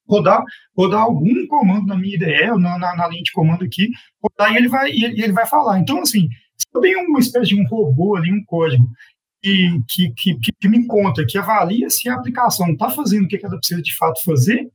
rodar, 0.08 0.42
rodar 0.76 1.02
algum 1.02 1.46
comando 1.46 1.86
na 1.86 1.96
minha 1.96 2.16
IDE, 2.16 2.46
na, 2.58 2.78
na, 2.78 2.96
na 2.96 3.08
linha 3.08 3.22
de 3.22 3.32
comando 3.32 3.64
aqui, 3.64 3.90
rodar 4.20 4.52
e 4.52 4.56
ele 4.56 4.68
vai, 4.68 4.90
e 4.90 5.04
ele, 5.04 5.22
ele 5.22 5.32
vai 5.32 5.46
falar. 5.46 5.78
Então, 5.78 6.00
assim, 6.00 6.28
se 6.56 6.66
eu 6.74 6.80
tenho 6.80 7.08
uma 7.08 7.20
espécie 7.20 7.50
de 7.50 7.60
um 7.60 7.66
robô 7.66 8.16
ali, 8.16 8.32
um 8.32 8.44
código, 8.44 8.84
que, 9.42 9.82
que, 9.88 10.12
que, 10.14 10.52
que 10.60 10.68
me 10.68 10.86
conta, 10.86 11.24
que 11.26 11.38
avalia 11.38 11.88
se 11.88 12.08
a 12.08 12.14
aplicação 12.14 12.70
está 12.70 12.90
fazendo 12.90 13.24
o 13.24 13.28
que 13.28 13.44
ela 13.44 13.58
precisa 13.58 13.80
de 13.80 13.96
fato 13.96 14.22
fazer, 14.24 14.70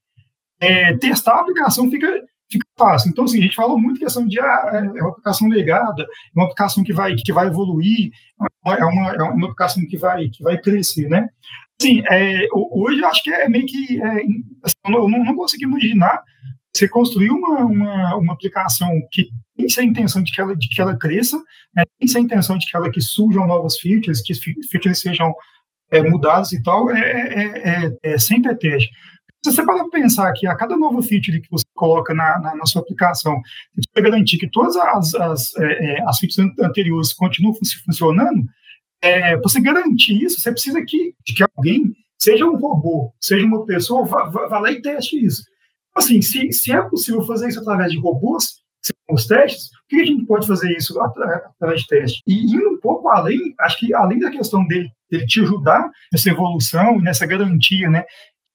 é, 0.60 0.96
testar 0.98 1.36
a 1.36 1.42
aplicação 1.42 1.90
fica, 1.90 2.08
fica 2.50 2.66
fácil. 2.78 3.10
Então, 3.10 3.26
assim, 3.26 3.40
a 3.40 3.44
gente 3.44 3.56
falou 3.56 3.80
muito 3.80 4.00
questão 4.00 4.26
de 4.26 4.40
ah, 4.40 4.72
é 4.74 5.02
uma 5.02 5.12
aplicação 5.12 5.48
legada, 5.48 6.04
é 6.04 6.08
uma 6.36 6.46
aplicação 6.46 6.84
que 6.84 6.94
vai, 6.94 7.16
que 7.16 7.34
vai 7.34 7.48
evoluir, 7.48 8.12
é 8.66 8.86
uma, 8.86 9.12
é 9.12 9.24
uma 9.24 9.46
aplicação 9.46 9.86
que 9.86 9.98
vai, 9.98 10.30
que 10.30 10.42
vai 10.42 10.60
crescer, 10.60 11.08
né? 11.10 11.30
Sim, 11.82 12.02
é, 12.10 12.48
hoje 12.54 13.02
eu 13.02 13.08
acho 13.08 13.22
que 13.22 13.34
é 13.34 13.50
meio 13.50 13.66
que. 13.66 14.02
É, 14.02 14.24
assim, 14.64 14.76
eu 14.86 15.10
não, 15.10 15.24
não 15.26 15.36
consigo 15.36 15.64
imaginar 15.64 16.24
você 16.78 16.90
construir 16.90 17.30
uma, 17.30 17.60
uma, 17.60 18.16
uma, 18.18 18.34
aplicação 18.34 18.90
que 19.12 19.30
tem 19.56 19.68
a 19.78 19.84
intenção 19.84 20.22
de 20.22 20.32
que 20.32 20.42
ela, 20.42 20.56
de 20.56 20.68
que 20.68 20.82
ela 20.82 20.98
cresça, 20.98 21.38
né, 21.74 21.84
tem 21.98 22.10
a 22.16 22.20
intenção 22.20 22.58
de 22.58 22.70
que 22.70 22.76
ela 22.76 22.92
que 22.92 23.00
surjam 23.00 23.48
novas 23.48 23.80
features, 23.80 24.22
que 24.22 24.34
features 24.34 25.00
sejam 25.00 25.34
é, 25.92 26.02
mudadas 26.02 26.52
e 26.52 26.62
tal, 26.62 26.92
é, 26.92 27.00
é, 27.00 27.86
é, 27.86 27.98
é 28.04 28.16
é 28.16 28.56
teste. 28.56 28.90
Se 29.44 29.52
você 29.52 29.64
para 29.64 29.88
pensar 29.90 30.34
que 30.34 30.48
a 30.48 30.56
cada 30.56 30.76
nova 30.76 31.02
feature 31.02 31.40
que 31.40 31.52
você 31.52 31.64
coloca 31.76 32.14
na, 32.14 32.40
na, 32.40 32.56
na 32.56 32.66
sua 32.66 32.82
aplicação, 32.82 33.40
você 33.76 33.88
precisa 33.92 34.10
garantir 34.12 34.38
que 34.38 34.50
todas 34.50 34.76
as, 34.76 35.14
as, 35.16 35.56
é, 35.58 35.98
é 35.98 36.04
as 36.06 36.20
features 36.20 36.52
anteriores 36.60 37.14
continuam 37.14 37.56
funcionando, 37.86 38.44
é, 39.02 39.38
você 39.38 39.62
garantir 39.62 40.22
isso, 40.24 40.42
você 40.42 40.52
precisa 40.52 40.84
que, 40.84 41.14
que 41.24 41.44
alguém, 41.56 41.94
seja 42.20 42.46
um 42.46 42.58
robô, 42.58 43.14
seja 43.22 43.46
uma 43.46 43.66
pessoa, 43.66 44.06
vá, 44.06 44.26
vá 44.26 44.60
lá 44.60 44.72
e 44.72 44.82
teste 44.82 45.24
isso. 45.24 45.44
Assim, 45.96 46.22
se, 46.22 46.52
se 46.52 46.72
é 46.72 46.82
possível 46.82 47.24
fazer 47.24 47.48
isso 47.48 47.60
através 47.60 47.92
de 47.92 48.00
robôs, 48.00 48.64
os 49.10 49.26
testes, 49.26 49.70
por 49.70 49.88
que 49.90 50.02
a 50.02 50.06
gente 50.06 50.26
pode 50.26 50.48
fazer 50.48 50.72
isso 50.76 51.00
através 51.02 51.82
de 51.82 51.88
testes? 51.88 52.22
E 52.28 52.54
indo 52.54 52.70
um 52.70 52.80
pouco 52.80 53.08
além, 53.10 53.40
acho 53.62 53.80
que 53.80 53.94
além 53.94 54.20
da 54.20 54.30
questão 54.30 54.66
dele, 54.68 54.92
dele 55.10 55.26
te 55.26 55.42
ajudar 55.42 55.90
nessa 56.12 56.30
evolução, 56.30 57.00
nessa 57.00 57.26
garantia, 57.26 57.90
né, 57.90 58.04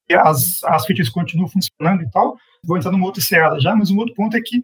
que 0.07 0.15
as, 0.15 0.63
as 0.65 0.85
features 0.87 1.09
continuam 1.09 1.49
funcionando 1.49 2.03
e 2.03 2.11
tal, 2.11 2.37
vou 2.65 2.77
entrar 2.77 2.93
numa 2.93 3.07
outra 3.07 3.23
seara 3.23 3.59
já, 3.59 3.75
mas 3.75 3.91
um 3.91 3.99
outro 3.99 4.15
ponto 4.15 4.37
é 4.37 4.41
que 4.41 4.63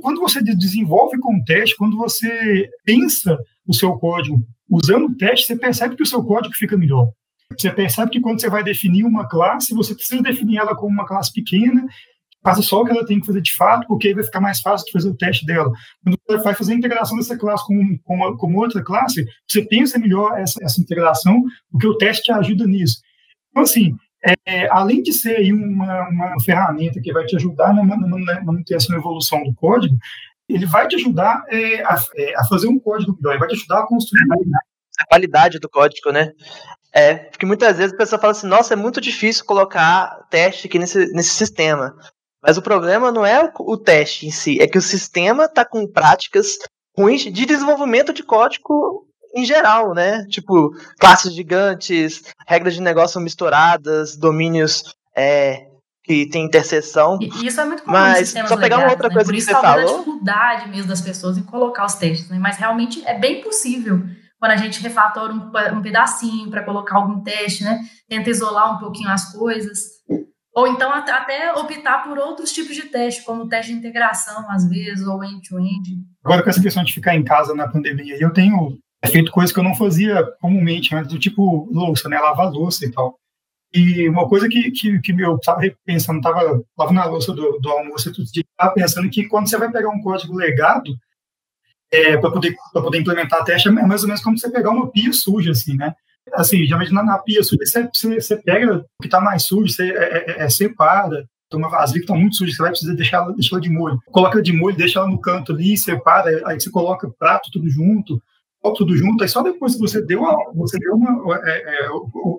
quando 0.00 0.20
você 0.20 0.42
desenvolve 0.42 1.18
com 1.18 1.36
o 1.36 1.44
teste, 1.44 1.76
quando 1.76 1.96
você 1.96 2.68
pensa 2.84 3.38
o 3.66 3.72
seu 3.72 3.92
código 3.98 4.42
usando 4.68 5.06
o 5.06 5.16
teste, 5.16 5.46
você 5.46 5.56
percebe 5.56 5.96
que 5.96 6.02
o 6.02 6.06
seu 6.06 6.22
código 6.22 6.54
fica 6.54 6.76
melhor. 6.76 7.10
Você 7.56 7.70
percebe 7.70 8.10
que 8.10 8.20
quando 8.20 8.40
você 8.40 8.50
vai 8.50 8.62
definir 8.62 9.04
uma 9.04 9.28
classe, 9.28 9.74
você 9.74 9.94
precisa 9.94 10.22
definir 10.22 10.58
ela 10.58 10.74
como 10.74 10.92
uma 10.92 11.06
classe 11.06 11.32
pequena, 11.32 11.86
faça 12.46 12.62
só 12.62 12.80
o 12.80 12.84
que 12.84 12.92
ela 12.92 13.04
tem 13.04 13.18
que 13.18 13.26
fazer 13.26 13.42
de 13.42 13.52
fato, 13.52 13.88
porque 13.88 14.06
aí 14.06 14.14
vai 14.14 14.22
ficar 14.22 14.40
mais 14.40 14.60
fácil 14.60 14.86
de 14.86 14.92
fazer 14.92 15.08
o 15.08 15.16
teste 15.16 15.44
dela. 15.44 15.72
Quando 16.04 16.16
você 16.28 16.44
vai 16.44 16.54
fazer 16.54 16.74
a 16.74 16.76
integração 16.76 17.16
dessa 17.16 17.36
classe 17.36 17.66
com, 17.66 17.98
com, 18.04 18.36
com 18.36 18.54
outra 18.54 18.84
classe, 18.84 19.26
você 19.48 19.62
pensa 19.62 19.98
melhor 19.98 20.38
essa, 20.38 20.62
essa 20.62 20.80
integração, 20.80 21.42
porque 21.72 21.88
o 21.88 21.98
teste 21.98 22.22
te 22.22 22.32
ajuda 22.32 22.64
nisso. 22.64 23.00
Então, 23.50 23.64
assim, 23.64 23.96
é, 24.46 24.68
além 24.70 25.02
de 25.02 25.12
ser 25.12 25.52
uma, 25.52 26.08
uma 26.08 26.40
ferramenta 26.44 27.00
que 27.00 27.12
vai 27.12 27.26
te 27.26 27.34
ajudar 27.34 27.74
na, 27.74 27.84
na, 27.84 27.96
na 27.96 28.44
manutenção 28.44 28.94
e 28.94 28.98
evolução 29.00 29.42
do 29.42 29.52
código, 29.52 29.96
ele 30.48 30.66
vai 30.66 30.86
te 30.86 30.94
ajudar 30.94 31.44
é, 31.48 31.82
a, 31.82 31.96
é, 32.14 32.38
a, 32.38 32.44
fazer 32.44 32.68
um 32.68 32.78
código 32.78 33.16
melhor, 33.16 33.32
ele 33.32 33.40
vai 33.40 33.48
te 33.48 33.56
ajudar 33.56 33.80
a 33.80 33.86
construir 33.88 34.22
a 35.00 35.06
qualidade 35.06 35.58
do 35.58 35.68
código, 35.68 36.12
né? 36.12 36.30
É, 36.92 37.14
porque 37.14 37.44
muitas 37.44 37.76
vezes 37.76 37.92
a 37.92 37.96
pessoa 37.96 38.20
fala 38.20 38.30
assim, 38.30 38.46
nossa, 38.46 38.72
é 38.72 38.76
muito 38.76 39.00
difícil 39.00 39.44
colocar 39.44 40.26
teste 40.30 40.68
aqui 40.68 40.78
nesse, 40.78 41.12
nesse 41.12 41.30
sistema. 41.30 41.94
Mas 42.46 42.56
o 42.56 42.62
problema 42.62 43.10
não 43.10 43.26
é 43.26 43.42
o, 43.42 43.50
o 43.72 43.76
teste 43.76 44.26
em 44.26 44.30
si, 44.30 44.60
é 44.60 44.66
que 44.66 44.78
o 44.78 44.82
sistema 44.82 45.46
está 45.46 45.64
com 45.64 45.86
práticas 45.90 46.58
ruins 46.96 47.22
de 47.22 47.44
desenvolvimento 47.44 48.12
de 48.12 48.22
código 48.22 49.06
em 49.34 49.44
geral, 49.44 49.92
né? 49.92 50.24
Tipo, 50.28 50.70
classes 50.98 51.34
gigantes, 51.34 52.22
regras 52.46 52.74
de 52.74 52.80
negócio 52.80 53.20
misturadas, 53.20 54.16
domínios 54.16 54.94
é, 55.14 55.66
que 56.02 56.26
tem 56.28 56.44
interseção. 56.44 57.18
E 57.20 57.46
isso 57.46 57.60
é 57.60 57.64
muito 57.64 57.82
comum 57.82 57.98
Mas 57.98 58.30
só 58.30 58.56
pegar 58.56 58.78
uma 58.78 58.90
outra 58.90 59.08
né? 59.08 59.14
coisa 59.14 59.28
Por 59.28 59.34
que 59.34 59.42
você 59.42 59.50
falou. 59.50 59.94
a 59.94 59.98
dificuldade 59.98 60.68
mesmo 60.70 60.86
das 60.86 61.00
pessoas 61.00 61.36
em 61.36 61.42
colocar 61.42 61.84
os 61.84 61.94
testes, 61.94 62.30
né? 62.30 62.38
Mas 62.38 62.56
realmente 62.56 63.04
é 63.04 63.18
bem 63.18 63.42
possível 63.42 64.02
quando 64.38 64.52
a 64.52 64.56
gente 64.56 64.80
refatora 64.80 65.32
um, 65.32 65.50
um 65.76 65.82
pedacinho 65.82 66.48
para 66.48 66.62
colocar 66.62 66.96
algum 66.96 67.22
teste, 67.22 67.64
né? 67.64 67.80
Tenta 68.08 68.30
isolar 68.30 68.74
um 68.74 68.78
pouquinho 68.78 69.10
as 69.10 69.32
coisas. 69.32 69.95
Ou 70.56 70.66
então 70.66 70.90
até 70.90 71.52
optar 71.52 72.02
por 72.02 72.16
outros 72.16 72.50
tipos 72.50 72.74
de 72.74 72.84
teste, 72.84 73.22
como 73.24 73.46
teste 73.46 73.72
de 73.72 73.78
integração, 73.78 74.50
às 74.50 74.66
vezes, 74.66 75.06
ou 75.06 75.22
end-to-end. 75.22 75.90
-end. 75.90 75.98
Agora, 76.24 76.42
com 76.42 76.48
essa 76.48 76.62
questão 76.62 76.82
de 76.82 76.94
ficar 76.94 77.14
em 77.14 77.22
casa 77.22 77.54
na 77.54 77.68
pandemia, 77.68 78.16
eu 78.18 78.32
tenho 78.32 78.78
feito 79.06 79.30
coisas 79.30 79.52
que 79.52 79.60
eu 79.60 79.64
não 79.64 79.74
fazia 79.74 80.24
comumente 80.40 80.94
antes, 80.94 81.12
do 81.12 81.18
tipo 81.18 81.68
louça, 81.70 82.08
né? 82.08 82.18
Lavar 82.18 82.50
louça 82.50 82.86
e 82.86 82.90
tal. 82.90 83.18
E 83.74 84.08
uma 84.08 84.26
coisa 84.26 84.48
que, 84.48 84.70
que, 84.70 84.98
que 84.98 85.12
eu 85.12 85.36
estava 85.36 85.60
pensando, 85.84 86.20
estava 86.20 86.62
lavando 86.78 87.00
a 87.00 87.04
louça 87.04 87.34
do, 87.34 87.58
do 87.58 87.68
almoço 87.68 88.08
e 88.08 88.12
tudo, 88.14 88.24
estava 88.24 88.72
pensando 88.72 89.10
que 89.10 89.28
quando 89.28 89.50
você 89.50 89.58
vai 89.58 89.70
pegar 89.70 89.90
um 89.90 90.00
código 90.00 90.34
legado, 90.34 90.96
é, 91.92 92.16
para 92.16 92.30
poder, 92.30 92.56
poder 92.72 93.00
implementar 93.00 93.44
teste, 93.44 93.68
é 93.68 93.70
mais 93.70 94.00
ou 94.00 94.08
menos 94.08 94.22
como 94.22 94.38
você 94.38 94.50
pegar 94.50 94.70
uma 94.70 94.90
pia 94.90 95.12
suja, 95.12 95.50
assim, 95.50 95.76
né? 95.76 95.94
Assim, 96.34 96.64
geralmente 96.64 96.92
na, 96.92 97.02
na 97.02 97.18
pia 97.18 97.42
suja, 97.42 97.64
você, 97.64 97.88
você, 97.92 98.20
você 98.20 98.36
pega 98.36 98.78
o 98.78 99.02
que 99.02 99.06
está 99.06 99.20
mais 99.20 99.44
sujo, 99.44 99.72
você 99.72 99.90
é, 99.90 100.32
é, 100.32 100.44
é 100.44 100.48
separa, 100.48 101.28
tem 101.50 101.58
uma 101.58 101.70
vasilha 101.70 102.00
que 102.00 102.04
está 102.04 102.14
muito 102.14 102.36
suja, 102.36 102.52
você 102.52 102.62
vai 102.62 102.70
precisar 102.70 102.94
deixar 102.94 103.16
ela, 103.18 103.32
deixar 103.32 103.56
ela 103.56 103.62
de 103.62 103.70
molho. 103.70 104.00
Coloca 104.06 104.34
ela 104.34 104.42
de 104.42 104.52
molho, 104.52 104.76
deixa 104.76 104.98
ela 104.98 105.08
no 105.08 105.20
canto 105.20 105.52
ali, 105.52 105.76
separa, 105.76 106.42
aí 106.46 106.60
você 106.60 106.70
coloca 106.70 107.08
prato, 107.18 107.50
tudo 107.52 107.68
junto, 107.70 108.20
tudo 108.72 108.96
junto, 108.96 109.22
aí 109.22 109.28
só 109.28 109.42
depois 109.42 109.74
que 109.74 109.80
você 109.80 110.04
deu, 110.04 110.22
você 110.54 110.78
deu 110.78 110.94
uma 110.94 111.38
é, 111.44 111.84
é, 111.86 111.90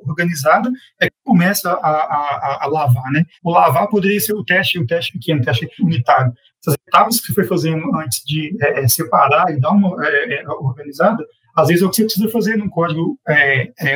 organizada, 0.06 0.70
é 1.00 1.08
que 1.08 1.16
começa 1.24 1.72
a, 1.72 1.90
a, 1.90 2.60
a, 2.64 2.68
lavar, 2.68 3.12
né? 3.12 3.26
O 3.44 3.52
lavar 3.52 3.88
poderia 3.88 4.20
ser 4.20 4.34
o 4.34 4.44
teste, 4.44 4.80
o 4.80 4.86
teste 4.86 5.14
pequeno, 5.14 5.42
o 5.42 5.46
teste 5.46 5.70
unitário. 5.82 6.34
Essas 6.62 6.76
etapas 6.88 7.20
que 7.20 7.28
você 7.28 7.34
foi 7.34 7.44
fazendo 7.46 7.84
antes 7.96 8.24
de 8.26 8.56
é, 8.62 8.82
é 8.82 8.88
separar 8.88 9.50
e 9.52 9.60
dar 9.60 9.72
uma 9.72 9.96
é, 10.06 10.42
é, 10.42 10.50
organizada, 10.50 11.24
às 11.58 11.70
vezes 11.70 11.82
é 11.82 11.86
o 11.88 11.90
que 11.90 11.96
você 11.96 12.04
precisa 12.04 12.30
fazer 12.30 12.56
no 12.56 12.70
código, 12.70 13.20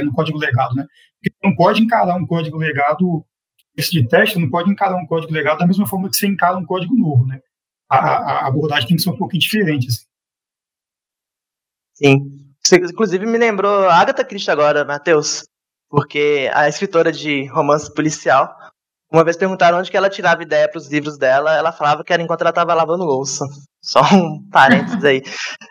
no 0.04 0.14
código 0.14 0.40
legado, 0.40 0.74
né? 0.74 0.88
Porque 1.22 1.48
não 1.48 1.56
pode 1.56 1.84
encarar 1.84 2.16
um 2.16 2.26
código 2.26 2.58
legado, 2.58 3.24
esse 3.78 3.92
de 3.92 4.08
teste, 4.08 4.40
não 4.40 4.50
pode 4.50 4.72
encarar 4.72 4.98
um 4.98 5.06
código 5.06 5.32
legado 5.32 5.60
da 5.60 5.68
mesma 5.68 5.86
forma 5.86 6.10
que 6.10 6.18
você 6.18 6.26
encara 6.26 6.58
um 6.58 6.66
código 6.66 6.96
novo, 6.98 7.24
né? 7.28 7.40
A, 7.88 7.98
a 7.98 8.48
abordagem 8.48 8.88
tem 8.88 8.98
que 8.98 9.04
ser 9.04 9.12
um 9.12 9.18
pouquinho 9.18 9.42
diferente, 9.42 9.88
assim. 9.88 10.06
Sim. 11.94 12.42
Você, 12.64 12.78
inclusive, 12.78 13.28
me 13.28 13.38
lembrou 13.38 13.88
a 13.88 13.96
Agatha 13.96 14.26
Christie 14.26 14.50
agora, 14.50 14.84
Matheus, 14.84 15.46
porque 15.88 16.50
a 16.56 16.68
escritora 16.68 17.12
de 17.12 17.46
romance 17.48 17.94
policial, 17.94 18.56
uma 19.12 19.24
vez 19.24 19.38
perguntaram 19.38 19.78
onde 19.78 19.92
que 19.92 19.98
ela 19.98 20.10
tirava 20.10 20.42
ideia 20.42 20.68
para 20.68 20.80
os 20.80 20.90
livros 20.90 21.16
dela, 21.16 21.56
ela 21.56 21.72
falava 21.72 22.04
que 22.04 22.12
era 22.12 22.24
enquanto 22.24 22.42
ela 22.42 22.50
estava 22.50 22.74
lavando 22.74 23.04
louça. 23.04 23.46
Só 23.84 24.02
um 24.16 24.50
parênteses 24.50 25.04
aí. 25.04 25.22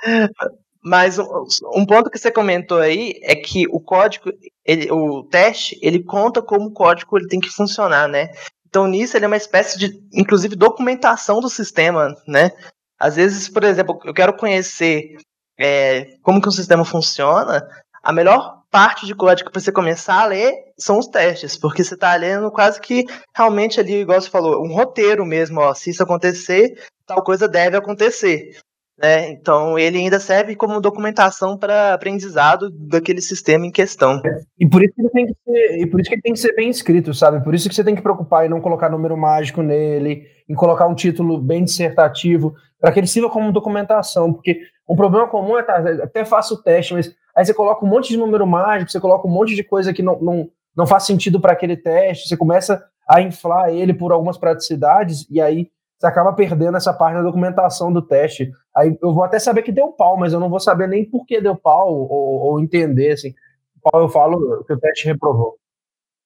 Mas 0.83 1.19
um, 1.19 1.85
ponto 1.85 2.11
que 2.11 2.19
você 2.19 2.31
comentou 2.31 2.79
aí 2.79 3.21
é 3.23 3.37
que 3.37 3.67
o 3.69 3.79
código, 3.79 4.33
ele, 4.65 4.91
o 4.91 5.23
teste, 5.25 5.79
ele 5.83 6.03
conta 6.03 6.41
como 6.41 6.67
o 6.67 6.73
código 6.73 7.19
ele 7.19 7.29
tem 7.29 7.39
que 7.39 7.51
funcionar, 7.51 8.09
né? 8.09 8.31
Então 8.67 8.87
nisso 8.87 9.17
ele 9.17 9.27
é 9.27 9.29
uma 9.29 9.37
espécie 9.37 9.79
de, 9.79 10.01
inclusive, 10.13 10.57
documentação 10.57 11.41
do 11.41 11.51
sistema, 11.51 12.15
né? 12.27 12.51
Às 12.99 13.17
vezes, 13.17 13.49
por 13.49 13.63
exemplo, 13.65 13.99
eu 14.05 14.15
quero 14.15 14.35
conhecer 14.35 15.17
é, 15.59 16.17
como 16.23 16.41
que 16.41 16.49
o 16.49 16.53
sistema 16.53 16.85
funciona, 16.85 17.67
a 18.03 18.13
melhor 18.13 18.61
parte 18.71 19.05
de 19.05 19.15
código 19.15 19.51
para 19.51 19.61
você 19.61 19.73
começar 19.73 20.23
a 20.23 20.27
ler 20.27 20.55
são 20.79 20.99
os 20.99 21.09
testes, 21.09 21.57
porque 21.57 21.85
você 21.85 21.95
está 21.95 22.15
lendo 22.15 22.51
quase 22.51 22.81
que 22.81 23.05
realmente 23.35 23.81
ali, 23.81 24.01
igual 24.01 24.21
você 24.21 24.31
falou, 24.31 24.65
um 24.65 24.73
roteiro 24.73 25.27
mesmo, 25.27 25.61
ó, 25.61 25.75
se 25.75 25.91
isso 25.91 26.03
acontecer, 26.03 26.73
tal 27.05 27.23
coisa 27.23 27.49
deve 27.49 27.77
acontecer. 27.77 28.57
Né? 29.01 29.31
Então 29.31 29.79
ele 29.79 29.99
ainda 29.99 30.21
serve 30.21 30.55
como 30.55 30.81
documentação 30.81 31.57
para 31.57 31.95
aprendizado 31.95 32.71
daquele 32.71 33.23
sistema 33.23 33.67
em 33.67 33.71
questão. 33.71 34.21
E 34.59 34.69
por 34.69 34.83
isso 34.83 34.95
que 34.95 35.01
ele 35.01 35.11
tem 35.11 35.27
que 35.27 35.35
ser, 35.45 35.81
e 35.81 35.87
por 35.87 36.01
isso 36.01 36.11
que 36.11 36.21
tem 36.21 36.33
que 36.35 36.39
ser 36.39 36.55
bem 36.55 36.69
escrito, 36.69 37.15
sabe? 37.15 37.43
Por 37.43 37.55
isso 37.55 37.69
que 37.69 37.75
você 37.75 37.83
tem 37.83 37.95
que 37.95 38.03
preocupar 38.03 38.45
em 38.45 38.49
não 38.51 38.61
colocar 38.61 38.91
número 38.91 39.17
mágico 39.17 39.63
nele, 39.63 40.27
em 40.49 40.55
colocar 40.55 40.87
um 40.87 40.95
título 40.95 41.39
bem 41.39 41.65
dissertativo, 41.65 42.55
para 42.79 42.93
que 42.93 43.01
ele 43.01 43.07
sirva 43.07 43.31
como 43.31 43.53
documentação, 43.53 44.33
porque 44.33 44.61
um 44.89 44.97
problema 44.97 45.27
comum 45.29 45.57
é 45.57 45.63
tá, 45.63 45.77
até 46.03 46.25
faço 46.25 46.55
o 46.55 46.63
teste, 46.63 46.93
mas 46.93 47.15
aí 47.35 47.45
você 47.45 47.55
coloca 47.55 47.85
um 47.85 47.89
monte 47.89 48.09
de 48.09 48.17
número 48.19 48.47
mágico, 48.47 48.91
você 48.91 49.01
coloca 49.01 49.27
um 49.27 49.31
monte 49.31 49.55
de 49.55 49.65
coisa 49.65 49.93
que 49.93 50.03
não, 50.03 50.21
não, 50.21 50.49
não 50.77 50.87
faz 50.87 51.05
sentido 51.05 51.41
para 51.41 51.53
aquele 51.53 51.77
teste, 51.77 52.29
você 52.29 52.37
começa 52.37 52.85
a 53.09 53.23
inflar 53.23 53.71
ele 53.71 53.95
por 53.95 54.13
algumas 54.13 54.37
praticidades, 54.37 55.27
e 55.31 55.41
aí 55.41 55.71
você 56.01 56.07
acaba 56.07 56.33
perdendo 56.33 56.79
essa 56.79 56.95
parte 56.95 57.17
da 57.17 57.23
documentação 57.23 57.93
do 57.93 58.01
teste. 58.01 58.51
Aí 58.75 58.97
eu 59.03 59.13
vou 59.13 59.23
até 59.23 59.39
saber 59.39 59.63
que 59.63 59.71
deu 59.71 59.89
pau, 59.89 60.17
mas 60.17 60.33
eu 60.33 60.41
não 60.41 60.49
vou 60.49 60.59
saber 60.59 60.89
nem 60.89 61.05
por 61.05 61.27
que 61.27 61.43
deu 61.43 61.55
pau 61.55 61.93
ou, 61.93 62.41
ou 62.41 62.61
entender, 62.61 63.13
assim. 63.13 63.35
Qual 63.83 64.03
eu 64.03 64.09
falo 64.09 64.65
que 64.65 64.73
o 64.73 64.81
teste 64.81 65.07
reprovou. 65.07 65.59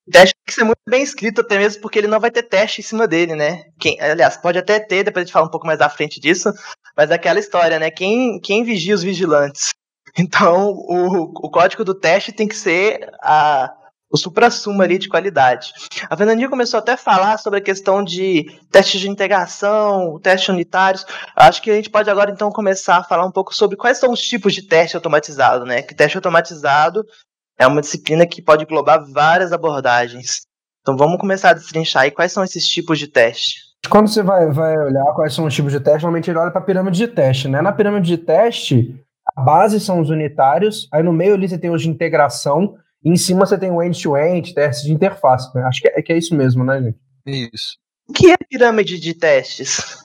O 0.06 0.10
teste 0.12 0.34
tem 0.34 0.44
que 0.46 0.54
ser 0.54 0.64
muito 0.64 0.78
bem 0.88 1.02
escrito, 1.02 1.40
até 1.40 1.58
mesmo 1.58 1.82
porque 1.82 1.98
ele 1.98 2.06
não 2.06 2.20
vai 2.20 2.30
ter 2.30 2.44
teste 2.44 2.82
em 2.82 2.84
cima 2.84 3.08
dele, 3.08 3.34
né? 3.34 3.64
Quem, 3.80 4.00
aliás, 4.00 4.36
pode 4.36 4.58
até 4.58 4.78
ter, 4.78 5.02
depois 5.02 5.22
a 5.22 5.24
gente 5.24 5.32
fala 5.32 5.46
um 5.46 5.50
pouco 5.50 5.66
mais 5.66 5.80
à 5.80 5.88
frente 5.88 6.20
disso, 6.20 6.52
mas 6.96 7.10
é 7.10 7.14
aquela 7.14 7.40
história, 7.40 7.78
né? 7.78 7.90
Quem, 7.90 8.38
quem 8.40 8.62
vigia 8.62 8.94
os 8.94 9.02
vigilantes? 9.02 9.70
Então, 10.16 10.70
o, 10.70 11.22
o 11.24 11.50
código 11.50 11.82
do 11.82 11.92
teste 11.92 12.30
tem 12.30 12.46
que 12.46 12.54
ser 12.54 13.10
a, 13.20 13.74
o 14.14 14.16
supra-sumo 14.16 14.80
ali 14.80 14.96
de 14.96 15.08
qualidade. 15.08 15.72
A 16.08 16.16
Fernandinha 16.16 16.48
começou 16.48 16.78
até 16.78 16.92
a 16.92 16.96
falar 16.96 17.36
sobre 17.36 17.58
a 17.58 17.62
questão 17.62 18.04
de 18.04 18.46
testes 18.70 19.00
de 19.00 19.10
integração, 19.10 20.20
testes 20.22 20.50
unitários. 20.50 21.04
Acho 21.34 21.60
que 21.60 21.68
a 21.68 21.74
gente 21.74 21.90
pode 21.90 22.08
agora 22.08 22.30
então 22.30 22.48
começar 22.48 22.98
a 22.98 23.02
falar 23.02 23.26
um 23.26 23.32
pouco 23.32 23.52
sobre 23.52 23.76
quais 23.76 23.98
são 23.98 24.12
os 24.12 24.20
tipos 24.20 24.54
de 24.54 24.62
teste 24.62 24.94
automatizado, 24.94 25.64
né? 25.64 25.82
Que 25.82 25.96
teste 25.96 26.16
automatizado 26.16 27.04
é 27.58 27.66
uma 27.66 27.80
disciplina 27.80 28.24
que 28.24 28.40
pode 28.40 28.62
englobar 28.62 29.04
várias 29.12 29.52
abordagens. 29.52 30.42
Então 30.80 30.96
vamos 30.96 31.18
começar 31.18 31.50
a 31.50 31.54
destrinchar 31.54 32.04
aí 32.04 32.12
quais 32.12 32.30
são 32.30 32.44
esses 32.44 32.64
tipos 32.68 33.00
de 33.00 33.08
teste. 33.08 33.56
Quando 33.90 34.06
você 34.06 34.22
vai, 34.22 34.48
vai 34.52 34.78
olhar 34.78 35.12
quais 35.16 35.34
são 35.34 35.44
os 35.44 35.54
tipos 35.54 35.72
de 35.72 35.80
teste, 35.80 36.02
normalmente 36.04 36.30
ele 36.30 36.38
olha 36.38 36.52
para 36.52 36.60
a 36.60 36.64
pirâmide 36.64 36.98
de 36.98 37.08
teste, 37.08 37.48
né? 37.48 37.60
Na 37.60 37.72
pirâmide 37.72 38.06
de 38.06 38.18
teste, 38.18 38.94
a 39.36 39.42
base 39.42 39.80
são 39.80 40.00
os 40.00 40.08
unitários, 40.08 40.88
aí 40.92 41.02
no 41.02 41.12
meio 41.12 41.34
ali 41.34 41.48
você 41.48 41.58
tem 41.58 41.70
os 41.70 41.82
de 41.82 41.88
integração, 41.88 42.76
e 43.04 43.10
em 43.10 43.16
cima 43.16 43.44
você 43.44 43.58
tem 43.58 43.70
o 43.70 43.82
end-to-end, 43.82 44.50
-end, 44.50 44.54
testes 44.54 44.86
de 44.86 44.92
interface. 44.92 45.54
Né? 45.54 45.62
Acho 45.64 45.82
que 45.82 45.88
é, 45.88 46.02
que 46.02 46.12
é 46.12 46.18
isso 46.18 46.34
mesmo, 46.34 46.64
né, 46.64 46.82
gente? 46.82 46.98
Isso. 47.54 47.76
O 48.08 48.12
que 48.12 48.30
é 48.30 48.36
pirâmide 48.36 48.98
de 48.98 49.14
testes? 49.14 50.04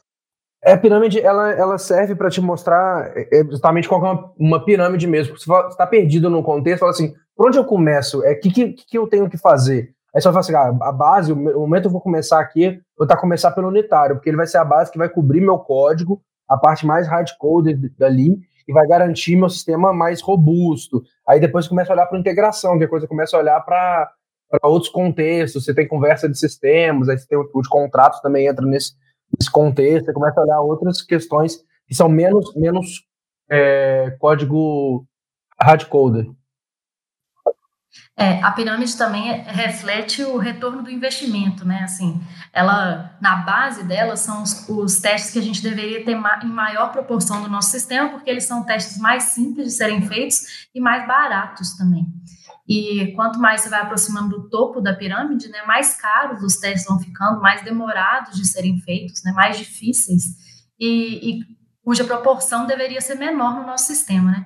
É, 0.64 0.74
a 0.74 0.78
pirâmide, 0.78 1.22
ela, 1.22 1.52
ela 1.52 1.78
serve 1.78 2.16
para 2.16 2.30
te 2.30 2.42
mostrar 2.42 3.12
é, 3.16 3.28
exatamente 3.32 3.88
qual 3.88 4.06
é 4.06 4.12
uma, 4.12 4.34
uma 4.38 4.66
pirâmide 4.66 5.08
mesmo. 5.08 5.38
Você 5.38 5.52
está 5.70 5.88
perdido 5.88 6.30
no 6.30 6.44
contexto, 6.44 6.82
fala 6.82 6.92
assim, 6.92 7.14
por 7.36 7.48
onde 7.48 7.58
eu 7.58 7.64
começo? 7.64 8.20
O 8.20 8.26
é, 8.26 8.36
que, 8.36 8.52
que, 8.52 8.74
que 8.74 8.98
eu 8.98 9.08
tenho 9.08 9.30
que 9.30 9.38
fazer? 9.38 9.94
Aí 10.14 10.22
você 10.22 10.30
vai 10.30 10.44
falar 10.44 10.62
assim, 10.70 10.80
ah, 10.82 10.88
a 10.88 10.92
base, 10.92 11.32
o 11.32 11.36
momento 11.36 11.84
que 11.84 11.88
eu 11.88 11.92
vou 11.92 12.02
começar 12.02 12.40
aqui, 12.40 12.64
eu 12.64 12.82
vou 12.98 13.08
tá 13.08 13.16
começar 13.16 13.52
pelo 13.52 13.68
unitário, 13.68 14.16
porque 14.16 14.30
ele 14.30 14.38
vai 14.38 14.48
ser 14.48 14.58
a 14.58 14.66
base 14.66 14.92
que 14.92 14.98
vai 14.98 15.08
cobrir 15.08 15.40
meu 15.40 15.60
código, 15.60 16.22
a 16.50 16.58
parte 16.58 16.86
mais 16.86 17.08
hardcoded 17.08 17.94
dali, 17.98 18.40
e 18.70 18.72
vai 18.72 18.86
garantir 18.86 19.36
meu 19.36 19.50
sistema 19.50 19.92
mais 19.92 20.22
robusto. 20.22 21.02
Aí 21.28 21.40
depois 21.40 21.68
começa 21.68 21.92
a 21.92 21.96
olhar 21.96 22.06
para 22.06 22.20
integração, 22.20 22.78
que 22.78 22.88
coisa 22.88 23.08
começa 23.08 23.36
a 23.36 23.40
olhar 23.40 23.60
para 23.62 24.12
outros 24.62 24.92
contextos. 24.92 25.66
Você 25.66 25.74
tem 25.74 25.88
conversa 25.88 26.30
de 26.30 26.38
sistemas, 26.38 27.10
aí 27.10 27.18
você 27.18 27.26
tem 27.26 27.36
o, 27.36 27.62
de 27.62 27.68
contratos 27.68 28.22
também 28.22 28.46
entra 28.46 28.64
nesse, 28.64 28.94
nesse 29.36 29.52
contexto, 29.52 30.06
você 30.06 30.14
começa 30.14 30.40
a 30.40 30.44
olhar 30.44 30.62
outras 30.62 31.02
questões 31.02 31.58
que 31.88 31.96
são 31.96 32.08
menos, 32.08 32.54
menos 32.56 33.08
é, 33.50 34.16
código 34.20 35.04
hardcoded. 35.60 36.32
É, 38.16 38.42
a 38.44 38.52
pirâmide 38.52 38.98
também 38.98 39.32
é, 39.32 39.44
reflete 39.50 40.24
o 40.24 40.38
retorno 40.38 40.84
do 40.84 40.90
investimento, 40.90 41.66
né? 41.66 41.82
Assim, 41.84 42.22
ela, 42.52 43.18
na 43.22 43.38
base 43.38 43.84
dela, 43.84 44.16
são 44.16 44.44
os, 44.44 44.68
os 44.68 45.00
testes 45.00 45.32
que 45.32 45.40
a 45.40 45.42
gente 45.42 45.64
deveria 45.64 46.04
ter 46.04 46.16
ma, 46.16 46.40
em 46.44 46.50
maior 46.50 46.92
proporção 46.92 47.42
do 47.42 47.50
nosso 47.50 47.72
sistema, 47.72 48.10
porque 48.10 48.30
eles 48.30 48.44
são 48.44 48.64
testes 48.64 48.98
mais 49.00 49.24
simples 49.24 49.68
de 49.68 49.74
serem 49.74 50.02
feitos 50.02 50.68
e 50.76 50.82
mais 50.82 51.08
baratos 51.08 51.76
também. 51.78 52.06
E 52.68 53.14
quanto 53.16 53.40
mais 53.40 53.62
você 53.62 53.70
vai 53.70 53.82
aproximando 53.82 54.30
do 54.30 54.50
topo 54.50 54.80
da 54.80 54.94
pirâmide, 54.94 55.50
né, 55.50 55.64
mais 55.64 55.96
caros 55.96 56.44
os 56.44 56.58
testes 56.58 56.88
vão 56.88 57.00
ficando, 57.00 57.42
mais 57.42 57.64
demorados 57.64 58.38
de 58.38 58.48
serem 58.48 58.80
feitos, 58.82 59.24
né, 59.24 59.32
mais 59.32 59.58
difíceis, 59.58 60.24
e, 60.80 61.32
e 61.32 61.46
cuja 61.84 62.04
proporção 62.04 62.68
deveria 62.68 63.02
ser 63.02 63.16
menor 63.16 63.56
no 63.56 63.66
nosso 63.66 63.86
sistema, 63.86 64.32
né? 64.32 64.46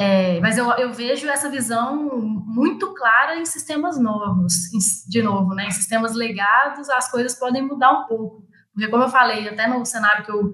É, 0.00 0.40
mas 0.40 0.56
eu, 0.56 0.66
eu, 0.78 0.90
vejo 0.94 1.28
essa 1.28 1.50
visão 1.50 2.08
muito 2.46 2.94
clara 2.94 3.36
em 3.38 3.44
sistemas 3.44 4.00
novos, 4.00 4.72
em, 4.72 4.78
de 5.10 5.22
novo, 5.22 5.54
né? 5.54 5.66
Em 5.66 5.70
sistemas 5.70 6.14
legados, 6.14 6.88
as 6.88 7.10
coisas 7.10 7.38
podem 7.38 7.60
mudar 7.60 7.92
um 7.92 8.06
pouco. 8.06 8.48
Porque, 8.72 8.88
como 8.88 9.02
eu 9.02 9.10
falei, 9.10 9.46
até 9.46 9.66
no 9.66 9.84
cenário 9.84 10.24
que 10.24 10.32
eu, 10.32 10.52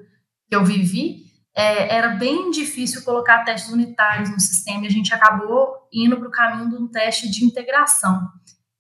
que 0.48 0.56
eu 0.56 0.64
vivi, 0.64 1.26
é, 1.56 1.94
era 1.94 2.09
bem 2.09 2.50
difícil 2.50 3.04
colocar 3.04 3.44
testes 3.44 3.72
unitários 3.72 4.30
no 4.30 4.40
sistema 4.40 4.82
e 4.82 4.88
a 4.88 4.90
gente 4.90 5.14
acabou 5.14 5.88
indo 5.92 6.16
para 6.18 6.26
o 6.26 6.32
caminho 6.32 6.68
de 6.68 6.76
um 6.76 6.88
teste 6.88 7.30
de 7.30 7.44
integração 7.44 8.28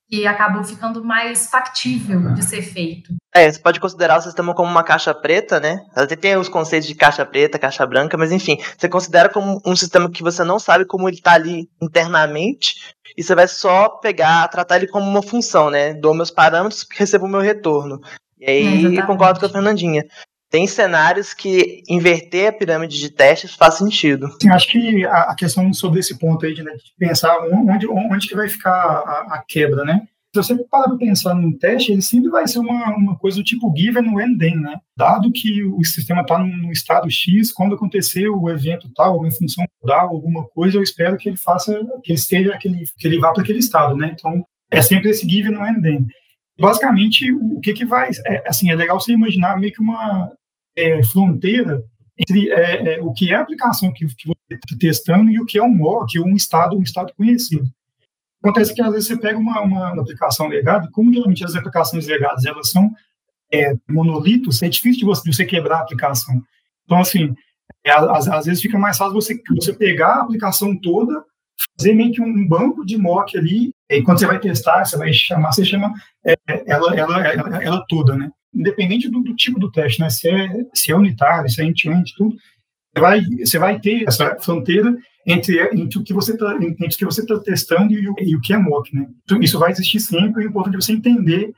que 0.08 0.26
acabou 0.26 0.62
ficando 0.62 1.04
mais 1.04 1.50
factível 1.50 2.32
de 2.34 2.44
ser 2.44 2.62
feito. 2.62 3.14
É, 3.34 3.50
você 3.50 3.58
pode 3.58 3.80
considerar 3.80 4.18
o 4.18 4.22
sistema 4.22 4.54
como 4.54 4.70
uma 4.70 4.84
caixa 4.84 5.12
preta, 5.12 5.60
né? 5.60 5.84
Até 5.94 6.16
tem 6.16 6.36
os 6.36 6.48
conceitos 6.48 6.88
de 6.88 6.94
caixa 6.94 7.26
preta, 7.26 7.58
caixa 7.58 7.84
branca, 7.86 8.16
mas 8.16 8.32
enfim, 8.32 8.58
você 8.78 8.88
considera 8.88 9.28
como 9.28 9.60
um 9.66 9.74
sistema 9.74 10.10
que 10.10 10.22
você 10.22 10.44
não 10.44 10.58
sabe 10.58 10.86
como 10.86 11.08
ele 11.08 11.16
está 11.16 11.32
ali 11.32 11.68
internamente, 11.82 12.94
e 13.16 13.22
você 13.22 13.34
vai 13.34 13.48
só 13.48 13.88
pegar, 13.88 14.48
tratar 14.48 14.76
ele 14.76 14.88
como 14.88 15.08
uma 15.08 15.22
função, 15.22 15.70
né? 15.70 15.92
Dou 15.94 16.14
meus 16.14 16.30
parâmetros, 16.30 16.86
recebo 16.94 17.26
o 17.26 17.28
meu 17.28 17.40
retorno. 17.40 18.00
E 18.38 18.48
aí, 18.48 18.98
é, 18.98 19.02
concordo 19.02 19.40
com 19.40 19.46
a 19.46 19.50
Fernandinha 19.50 20.04
tem 20.50 20.66
cenários 20.66 21.34
que 21.34 21.82
inverter 21.88 22.48
a 22.48 22.52
pirâmide 22.52 22.98
de 22.98 23.10
testes 23.10 23.54
faz 23.54 23.74
sentido. 23.74 24.28
Sim, 24.40 24.50
acho 24.50 24.68
que 24.68 25.04
a, 25.06 25.34
questão 25.34 25.72
sobre 25.72 26.00
esse 26.00 26.18
ponto 26.18 26.46
aí 26.46 26.54
de, 26.54 26.62
né, 26.62 26.72
de 26.72 26.92
pensar 26.98 27.36
onde, 27.52 27.86
onde 27.88 28.28
que 28.28 28.36
vai 28.36 28.48
ficar 28.48 28.70
a, 28.70 29.34
a 29.34 29.44
quebra, 29.46 29.84
né? 29.84 30.02
Se 30.34 30.42
você 30.42 30.54
parar 30.64 30.88
para 30.88 30.98
pensar 30.98 31.34
num 31.34 31.56
teste, 31.56 31.92
ele 31.92 32.02
sempre 32.02 32.28
vai 32.28 32.46
ser 32.46 32.58
uma, 32.58 32.94
uma 32.94 33.16
coisa 33.16 33.38
do 33.38 33.44
tipo 33.44 33.72
given 33.74 34.14
when 34.14 34.36
then, 34.36 34.56
né? 34.56 34.78
Dado 34.96 35.32
que 35.32 35.64
o 35.64 35.82
sistema 35.82 36.20
está 36.20 36.38
no 36.38 36.70
estado 36.70 37.10
X, 37.10 37.52
quando 37.52 37.74
acontecer 37.74 38.28
o 38.28 38.50
evento 38.50 38.90
tal, 38.94 39.18
uma 39.18 39.30
função 39.30 39.64
tal, 39.86 40.08
alguma 40.08 40.44
coisa, 40.48 40.76
eu 40.76 40.82
espero 40.82 41.16
que 41.16 41.30
ele 41.30 41.38
faça, 41.38 41.72
que 42.04 42.12
ele 42.12 42.18
esteja, 42.18 42.58
que 42.58 42.68
ele, 42.68 42.84
que 42.98 43.08
ele 43.08 43.18
vá 43.18 43.32
para 43.32 43.42
aquele 43.42 43.60
estado, 43.60 43.96
né? 43.96 44.10
Então, 44.12 44.44
é 44.70 44.82
sempre 44.82 45.10
esse 45.10 45.26
given 45.26 45.56
when 45.56 45.80
then 45.80 46.06
basicamente, 46.58 47.32
o 47.32 47.60
que 47.60 47.72
que 47.72 47.84
vai... 47.84 48.10
É, 48.26 48.48
assim, 48.48 48.70
é 48.70 48.74
legal 48.74 49.00
você 49.00 49.12
imaginar 49.12 49.58
meio 49.58 49.72
que 49.72 49.80
uma 49.80 50.32
é, 50.76 51.02
fronteira 51.04 51.82
entre 52.18 52.50
é, 52.50 52.94
é, 52.94 53.02
o 53.02 53.12
que 53.12 53.30
é 53.30 53.36
a 53.36 53.42
aplicação 53.42 53.92
que, 53.92 54.06
que 54.06 54.26
você 54.26 54.54
está 54.54 54.76
testando 54.78 55.30
e 55.30 55.38
o 55.38 55.44
que 55.44 55.58
é 55.58 55.62
um 55.62 55.74
mock, 55.74 56.18
um 56.18 56.34
estado, 56.34 56.76
um 56.76 56.82
estado 56.82 57.12
conhecido. 57.14 57.70
Acontece 58.42 58.74
que, 58.74 58.82
às 58.82 58.92
vezes, 58.92 59.08
você 59.08 59.18
pega 59.18 59.38
uma, 59.38 59.60
uma 59.60 60.00
aplicação 60.00 60.46
legada, 60.46 60.88
como 60.92 61.12
geralmente 61.12 61.44
as 61.44 61.54
aplicações 61.54 62.06
legadas, 62.06 62.44
elas 62.44 62.70
são 62.70 62.90
é, 63.52 63.74
monolitos, 63.88 64.62
é 64.62 64.68
difícil 64.68 65.00
de 65.00 65.04
você, 65.04 65.22
de 65.28 65.36
você 65.36 65.44
quebrar 65.44 65.78
a 65.78 65.80
aplicação. 65.82 66.40
Então, 66.84 66.98
assim, 66.98 67.34
é, 67.84 67.90
às, 67.90 68.28
às, 68.28 68.46
vezes 68.46 68.62
fica 68.62 68.78
mais 68.78 68.96
fácil 68.96 69.14
você, 69.14 69.40
você 69.54 69.72
pegar 69.72 70.14
a 70.14 70.22
aplicação 70.22 70.78
toda, 70.78 71.24
fazer 71.78 71.94
meio 71.94 72.12
que 72.12 72.20
um 72.20 72.46
banco 72.46 72.84
de 72.84 72.96
mock 72.96 73.36
ali, 73.36 73.72
e 73.90 74.02
quando 74.02 74.18
você 74.18 74.26
vai 74.26 74.38
testar, 74.38 74.84
você 74.84 74.96
vai 74.96 75.12
chamar, 75.12 75.52
você 75.52 75.64
chama 75.64 75.92
é, 76.24 76.34
ela, 76.66 76.94
ela, 76.94 77.26
ela, 77.26 77.62
ela, 77.62 77.84
toda, 77.88 78.16
né? 78.16 78.30
Independente 78.54 79.08
do, 79.08 79.20
do, 79.22 79.34
tipo 79.34 79.58
do 79.58 79.70
teste, 79.70 80.00
né? 80.00 80.10
Se 80.10 80.28
é, 80.28 80.48
se 80.74 80.92
é 80.92 80.96
unitário, 80.96 81.48
se 81.48 81.60
é 81.60 81.64
end-to-end, 81.64 82.12
tudo, 82.16 82.36
você 82.94 83.00
vai, 83.00 83.20
você 83.44 83.58
vai 83.58 83.80
ter 83.80 84.04
essa 84.06 84.36
fronteira 84.40 84.96
entre, 85.26 85.60
entre 85.74 85.98
o 85.98 86.04
que 86.04 86.14
você 86.14 86.32
está 86.32 86.54
entre 86.56 86.86
o 86.86 86.88
que 86.88 87.04
você 87.04 87.20
está 87.20 87.38
testando 87.40 87.92
e 87.92 88.08
o, 88.08 88.14
e 88.18 88.36
o, 88.36 88.40
que 88.40 88.52
é 88.52 88.58
mock, 88.58 88.94
né? 88.94 89.06
Então, 89.24 89.40
isso 89.40 89.58
vai 89.58 89.70
existir 89.70 90.00
sempre, 90.00 90.44
é 90.44 90.46
importante 90.46 90.76
você 90.76 90.92
entender 90.92 91.52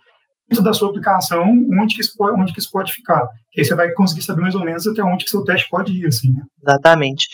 dentro 0.48 0.64
da 0.64 0.72
sua 0.72 0.88
aplicação 0.88 1.44
onde 1.78 1.94
que 1.94 2.00
isso 2.00 2.14
pode, 2.16 2.40
onde 2.40 2.52
que 2.52 2.58
isso 2.58 2.70
pode 2.70 2.92
ficar. 2.92 3.28
Aí 3.56 3.64
você 3.64 3.74
vai 3.74 3.92
conseguir 3.92 4.22
saber 4.22 4.40
mais 4.40 4.54
ou 4.54 4.64
menos 4.64 4.86
até 4.86 5.02
onde 5.02 5.24
que 5.24 5.30
seu 5.30 5.44
teste 5.44 5.68
pode 5.68 5.92
ir, 5.92 6.06
assim, 6.06 6.32
né? 6.32 6.42
Exatamente. 6.62 7.28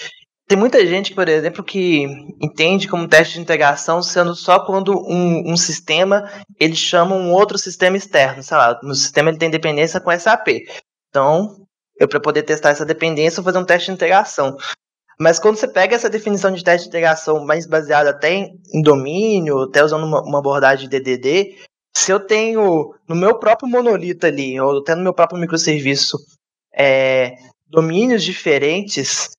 Tem 0.47 0.59
muita 0.59 0.87
gente, 0.87 1.15
por 1.15 1.27
exemplo, 1.29 1.65
que 1.65 2.05
entende 2.41 2.87
como 2.87 3.09
teste 3.09 3.35
de 3.35 3.41
integração 3.41 4.03
sendo 4.03 4.35
só 4.35 4.61
quando 4.61 4.93
um, 5.09 5.53
um 5.53 5.57
sistema 5.57 6.31
ele 6.61 6.77
chama 6.77 7.15
um 7.15 7.33
outro 7.33 7.57
sistema 7.57 7.97
externo. 7.97 8.43
Sei 8.43 8.57
lá, 8.57 8.79
no 8.83 8.95
sistema 8.95 9.31
ele 9.31 9.39
tem 9.39 9.51
dependência 9.51 10.01
com 10.01 10.17
SAP. 10.19 10.49
Então, 11.09 11.65
eu 11.99 12.07
para 12.07 12.21
poder 12.21 12.43
testar 12.43 12.71
essa 12.71 12.85
dependência, 12.85 13.41
vou 13.41 13.45
fazer 13.45 13.63
um 13.63 13.67
teste 13.67 13.87
de 13.87 13.95
integração. 13.95 14.57
Mas 15.19 15.39
quando 15.39 15.57
você 15.57 15.69
pega 15.69 15.95
essa 15.95 16.11
definição 16.11 16.51
de 16.53 16.63
teste 16.63 16.85
de 16.85 16.89
integração 16.89 17.45
mais 17.45 17.67
baseada 17.67 18.11
até 18.11 18.35
em, 18.35 18.83
domínio, 18.83 19.63
até 19.63 19.83
usando 19.83 20.05
uma, 20.05 20.21
uma, 20.23 20.39
abordagem 20.41 20.89
de 20.89 20.99
DDD, 20.99 21.57
se 21.97 22.11
eu 22.11 22.19
tenho 22.19 22.95
no 23.09 23.15
meu 23.15 23.39
próprio 23.39 23.69
monolito 23.69 24.27
ali, 24.27 24.61
ou 24.61 24.79
até 24.79 24.95
no 24.95 25.03
meu 25.03 25.15
próprio 25.15 25.41
microserviço, 25.41 26.19
é, 26.77 27.37
domínios 27.69 28.25
diferentes, 28.25 29.31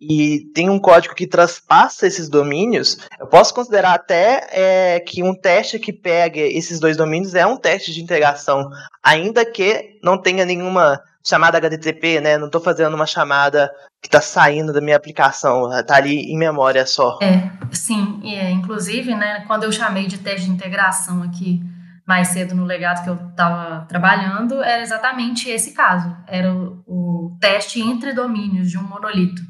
e 0.00 0.50
tem 0.54 0.70
um 0.70 0.78
código 0.78 1.14
que 1.14 1.26
transpassa 1.26 2.06
esses 2.06 2.28
domínios, 2.28 2.98
eu 3.18 3.26
posso 3.26 3.52
considerar 3.52 3.94
até 3.94 4.46
é, 4.50 5.00
que 5.00 5.22
um 5.22 5.34
teste 5.34 5.78
que 5.78 5.92
pegue 5.92 6.40
esses 6.40 6.80
dois 6.80 6.96
domínios 6.96 7.34
é 7.34 7.46
um 7.46 7.56
teste 7.56 7.92
de 7.92 8.02
integração, 8.02 8.70
ainda 9.02 9.44
que 9.44 9.98
não 10.02 10.16
tenha 10.16 10.44
nenhuma 10.44 11.00
chamada 11.22 11.58
HTTP, 11.58 12.20
né? 12.20 12.38
Não 12.38 12.46
estou 12.46 12.60
fazendo 12.60 12.94
uma 12.94 13.06
chamada 13.06 13.70
que 14.00 14.08
está 14.08 14.22
saindo 14.22 14.72
da 14.72 14.80
minha 14.80 14.96
aplicação, 14.96 15.70
está 15.78 15.96
ali 15.96 16.32
em 16.32 16.38
memória 16.38 16.86
só. 16.86 17.18
É, 17.20 17.50
sim, 17.70 18.22
é, 18.24 18.50
inclusive, 18.50 19.14
né, 19.14 19.44
quando 19.46 19.64
eu 19.64 19.72
chamei 19.72 20.06
de 20.06 20.18
teste 20.18 20.46
de 20.46 20.52
integração 20.52 21.22
aqui 21.22 21.60
mais 22.06 22.28
cedo 22.28 22.54
no 22.54 22.64
legado 22.64 23.04
que 23.04 23.10
eu 23.10 23.14
estava 23.30 23.84
trabalhando, 23.86 24.62
era 24.62 24.82
exatamente 24.82 25.48
esse 25.48 25.74
caso, 25.74 26.16
era 26.26 26.52
o, 26.52 26.82
o 26.86 27.38
teste 27.38 27.80
entre 27.80 28.12
domínios 28.12 28.70
de 28.70 28.78
um 28.78 28.82
monolito. 28.82 29.49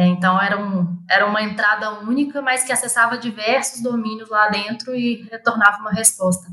É, 0.00 0.06
então, 0.06 0.40
era, 0.40 0.58
um, 0.58 0.96
era 1.10 1.26
uma 1.26 1.42
entrada 1.42 2.00
única, 2.00 2.40
mas 2.40 2.64
que 2.64 2.72
acessava 2.72 3.18
diversos 3.18 3.82
domínios 3.82 4.30
lá 4.30 4.48
dentro 4.48 4.94
e 4.96 5.28
retornava 5.30 5.76
uma 5.76 5.90
resposta. 5.90 6.48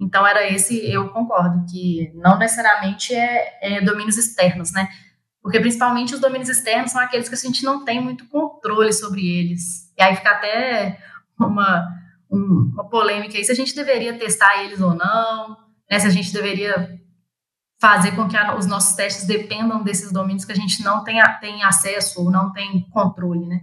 Então, 0.00 0.26
era 0.26 0.50
esse, 0.50 0.84
eu 0.90 1.08
concordo, 1.10 1.64
que 1.70 2.10
não 2.16 2.36
necessariamente 2.36 3.14
é, 3.14 3.76
é 3.76 3.80
domínios 3.80 4.18
externos, 4.18 4.72
né? 4.72 4.88
Porque, 5.40 5.60
principalmente, 5.60 6.12
os 6.12 6.20
domínios 6.20 6.48
externos 6.48 6.90
são 6.90 7.00
aqueles 7.00 7.28
que 7.28 7.36
a 7.36 7.38
gente 7.38 7.62
não 7.62 7.84
tem 7.84 8.00
muito 8.02 8.26
controle 8.26 8.92
sobre 8.92 9.24
eles. 9.24 9.88
E 9.96 10.02
aí 10.02 10.16
fica 10.16 10.30
até 10.30 10.98
uma, 11.38 11.88
uma 12.28 12.90
polêmica 12.90 13.38
aí 13.38 13.44
se 13.44 13.52
a 13.52 13.54
gente 13.54 13.76
deveria 13.76 14.18
testar 14.18 14.64
eles 14.64 14.80
ou 14.80 14.92
não, 14.92 15.56
né? 15.88 16.00
se 16.00 16.06
a 16.08 16.10
gente 16.10 16.32
deveria 16.32 17.00
fazer 17.82 18.12
com 18.12 18.28
que 18.28 18.36
a, 18.36 18.54
os 18.54 18.64
nossos 18.64 18.94
testes 18.94 19.26
dependam 19.26 19.82
desses 19.82 20.12
domínios 20.12 20.44
que 20.44 20.52
a 20.52 20.54
gente 20.54 20.84
não 20.84 21.02
tem, 21.02 21.20
tem 21.40 21.64
acesso 21.64 22.22
ou 22.22 22.30
não 22.30 22.52
tem 22.52 22.86
controle, 22.92 23.44
né? 23.44 23.60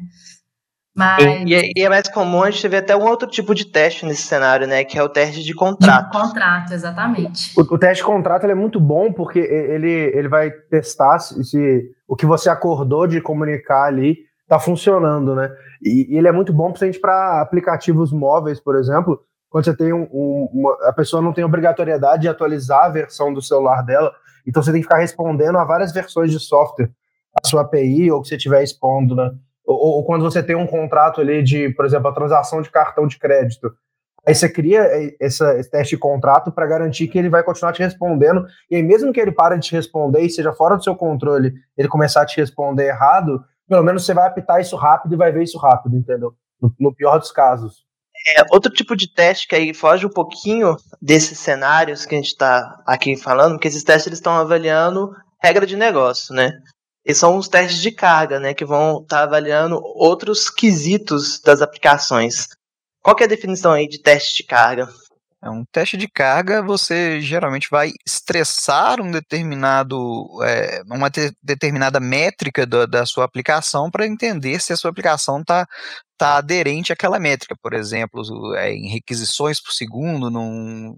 Mas... 0.93 1.23
E, 1.23 1.55
é, 1.55 1.61
e, 1.73 1.81
é 1.81 1.87
mais 1.87 2.09
comum 2.09 2.43
a 2.43 2.51
gente 2.51 2.67
ver 2.67 2.77
até 2.77 2.93
um 2.93 3.07
outro 3.07 3.29
tipo 3.29 3.55
de 3.55 3.63
teste 3.63 4.05
nesse 4.05 4.23
cenário, 4.23 4.67
né? 4.67 4.83
Que 4.83 4.99
é 4.99 5.03
o 5.03 5.07
teste 5.07 5.41
de 5.41 5.55
contrato. 5.55 6.11
De 6.11 6.19
contrato, 6.19 6.73
exatamente. 6.73 7.57
O, 7.57 7.61
o 7.61 7.77
teste 7.77 8.03
de 8.03 8.07
contrato 8.07 8.45
é 8.45 8.53
muito 8.53 8.77
bom 8.77 9.13
porque 9.13 9.39
ele, 9.39 9.89
ele 9.89 10.27
vai 10.27 10.51
testar 10.51 11.17
se, 11.19 11.41
se 11.45 11.89
o 12.05 12.13
que 12.13 12.25
você 12.25 12.49
acordou 12.49 13.07
de 13.07 13.21
comunicar 13.21 13.85
ali 13.85 14.17
está 14.43 14.59
funcionando, 14.59 15.33
né? 15.33 15.49
E, 15.81 16.13
e, 16.13 16.17
ele 16.17 16.27
é 16.27 16.31
muito 16.33 16.51
bom, 16.51 16.71
principalmente 16.71 16.99
para 16.99 17.39
aplicativos 17.39 18.11
móveis, 18.11 18.59
por 18.59 18.75
exemplo, 18.75 19.21
quando 19.49 19.65
você 19.65 19.75
tem 19.75 19.91
um, 19.93 20.07
um, 20.11 20.49
uma, 20.53 20.77
a 20.87 20.93
pessoa 20.93 21.21
não 21.21 21.33
tem 21.33 21.43
obrigatoriedade 21.43 22.23
de 22.23 22.27
atualizar 22.27 22.85
a 22.85 22.89
versão 22.89 23.33
do 23.33 23.41
celular 23.41 23.83
dela, 23.83 24.11
então 24.45 24.61
você 24.61 24.71
tem 24.71 24.81
que 24.81 24.87
ficar 24.87 24.99
respondendo 24.99 25.57
a 25.57 25.63
várias 25.63 25.91
versões 25.91 26.31
de 26.31 26.39
software, 26.39 26.91
a 27.33 27.47
sua 27.47 27.61
API 27.61 28.11
ou 28.11 28.21
que 28.21 28.27
você 28.27 28.35
estiver 28.35 28.63
expondo, 28.63 29.15
né? 29.15 29.31
Ou, 29.65 29.77
ou, 29.77 30.05
quando 30.05 30.23
você 30.23 30.41
tem 30.41 30.55
um 30.55 30.65
contrato 30.65 31.21
ali 31.21 31.43
de, 31.43 31.69
por 31.69 31.85
exemplo, 31.85 32.07
a 32.07 32.13
transação 32.13 32.61
de 32.61 32.71
cartão 32.71 33.05
de 33.05 33.19
crédito, 33.19 33.71
aí 34.25 34.33
você 34.33 34.49
cria 34.49 34.87
essa, 35.19 35.55
esse 35.59 35.69
teste 35.69 35.95
de 35.95 35.99
contrato 35.99 36.51
para 36.51 36.65
garantir 36.65 37.07
que 37.07 37.19
ele 37.19 37.29
vai 37.29 37.43
continuar 37.43 37.71
te 37.71 37.83
respondendo, 37.83 38.45
e 38.69 38.75
aí 38.75 38.83
mesmo 38.83 39.13
que 39.13 39.19
ele 39.19 39.31
pare 39.31 39.57
de 39.59 39.67
te 39.67 39.75
responder 39.75 40.21
e 40.21 40.29
seja 40.29 40.53
fora 40.53 40.75
do 40.75 40.83
seu 40.83 40.95
controle, 40.95 41.53
ele 41.77 41.87
começar 41.87 42.23
a 42.23 42.25
te 42.25 42.37
responder 42.37 42.87
errado, 42.87 43.43
pelo 43.67 43.83
menos 43.83 44.03
você 44.03 44.13
vai 44.13 44.25
apitar 44.27 44.59
isso 44.59 44.75
rápido 44.75 45.13
e 45.13 45.17
vai 45.17 45.31
ver 45.31 45.43
isso 45.43 45.57
rápido, 45.59 45.95
entendeu? 45.95 46.33
no, 46.61 46.73
no 46.79 46.93
pior 46.93 47.17
dos 47.17 47.31
casos. 47.31 47.85
É, 48.27 48.43
outro 48.51 48.71
tipo 48.71 48.95
de 48.95 49.07
teste 49.07 49.47
que 49.47 49.55
aí 49.55 49.73
foge 49.73 50.05
um 50.05 50.09
pouquinho 50.09 50.75
desses 51.01 51.39
cenários 51.39 52.05
que 52.05 52.15
a 52.15 52.17
gente 52.17 52.27
está 52.27 52.81
aqui 52.85 53.15
falando, 53.15 53.53
porque 53.53 53.67
esses 53.67 53.83
testes 53.83 54.13
estão 54.13 54.33
avaliando 54.33 55.11
regra 55.41 55.65
de 55.65 55.75
negócio, 55.75 56.35
né? 56.35 56.51
E 57.05 57.15
são 57.15 57.37
os 57.37 57.47
testes 57.47 57.81
de 57.81 57.91
carga, 57.91 58.39
né, 58.39 58.53
que 58.53 58.65
vão 58.65 59.01
estar 59.01 59.17
tá 59.17 59.23
avaliando 59.23 59.79
outros 59.95 60.49
quesitos 60.49 61.39
das 61.39 61.61
aplicações. 61.61 62.47
Qual 63.01 63.15
é 63.19 63.23
a 63.23 63.27
definição 63.27 63.71
aí 63.71 63.87
de 63.87 64.01
teste 64.01 64.35
de 64.35 64.43
carga? 64.43 64.87
É 65.41 65.49
um 65.49 65.63
teste 65.71 65.95
de 65.95 66.07
carga, 66.09 66.61
você 66.61 67.21
geralmente 67.21 67.69
vai 67.71 67.91
estressar 68.05 68.99
um 68.99 69.09
determinado, 69.09 70.27
é, 70.43 70.81
uma 70.85 71.09
te, 71.09 71.31
determinada 71.41 71.97
métrica 71.99 72.65
da, 72.65 72.85
da 72.85 73.05
sua 73.05 73.23
aplicação 73.23 73.89
para 73.89 74.05
entender 74.05 74.59
se 74.59 74.73
a 74.73 74.77
sua 74.77 74.91
aplicação 74.91 75.39
está 75.39 75.65
tá 76.17 76.37
aderente 76.37 76.91
àquela 76.91 77.19
métrica. 77.19 77.55
Por 77.61 77.73
exemplo, 77.73 78.21
é, 78.55 78.73
em 78.73 78.89
requisições 78.89 79.61
por 79.61 79.71
segundo, 79.71 80.29
num, 80.29 80.91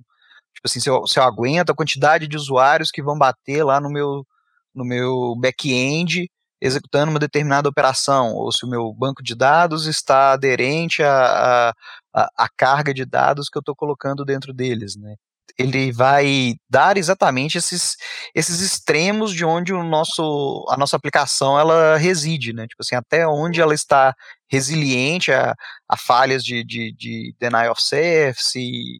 tipo 0.56 0.66
assim, 0.66 0.80
se 0.80 0.90
eu, 0.90 1.06
se 1.08 1.20
eu 1.20 1.24
aguento 1.24 1.70
a 1.72 1.76
quantidade 1.76 2.28
de 2.28 2.36
usuários 2.36 2.90
que 2.92 3.04
vão 3.04 3.18
bater 3.18 3.64
lá 3.64 3.80
no 3.80 3.92
meu, 3.92 4.26
no 4.74 4.84
meu 4.84 5.36
back-end 5.40 6.30
executando 6.62 7.10
uma 7.12 7.20
determinada 7.20 7.68
operação, 7.68 8.34
ou 8.34 8.52
se 8.52 8.66
o 8.66 8.70
meu 8.70 8.94
banco 8.94 9.24
de 9.24 9.36
dados 9.36 9.88
está 9.88 10.34
aderente 10.34 11.02
à, 11.02 11.74
à, 12.14 12.48
carga 12.56 12.94
de 12.94 13.04
dados 13.06 13.50
que 13.50 13.58
eu 13.58 13.62
estou 13.62 13.76
colocando 13.76 14.24
dentro 14.24 14.54
deles, 14.54 14.96
né? 14.96 15.16
Ele 15.58 15.92
vai 15.92 16.56
dar 16.70 16.98
exatamente 16.98 17.58
esses, 17.58 17.98
esses 18.34 18.62
extremos 18.62 19.34
de 19.34 19.44
onde 19.44 19.74
o 19.74 19.84
nosso, 19.84 20.66
a 20.70 20.78
nossa 20.78 20.96
aplicação 20.96 21.60
ela 21.60 21.98
reside, 21.98 22.54
né? 22.54 22.68
Tipo 22.68 22.82
assim, 22.82 22.96
até 22.96 23.28
onde 23.28 23.60
ela 23.60 23.74
está 23.74 24.16
resiliente 24.50 25.32
a, 25.32 25.54
a 25.90 25.98
falhas 25.98 26.44
de, 26.44 26.64
de, 26.64 26.94
de 26.94 27.34
of 27.70 27.84
service 27.84 28.58
e, 28.58 29.00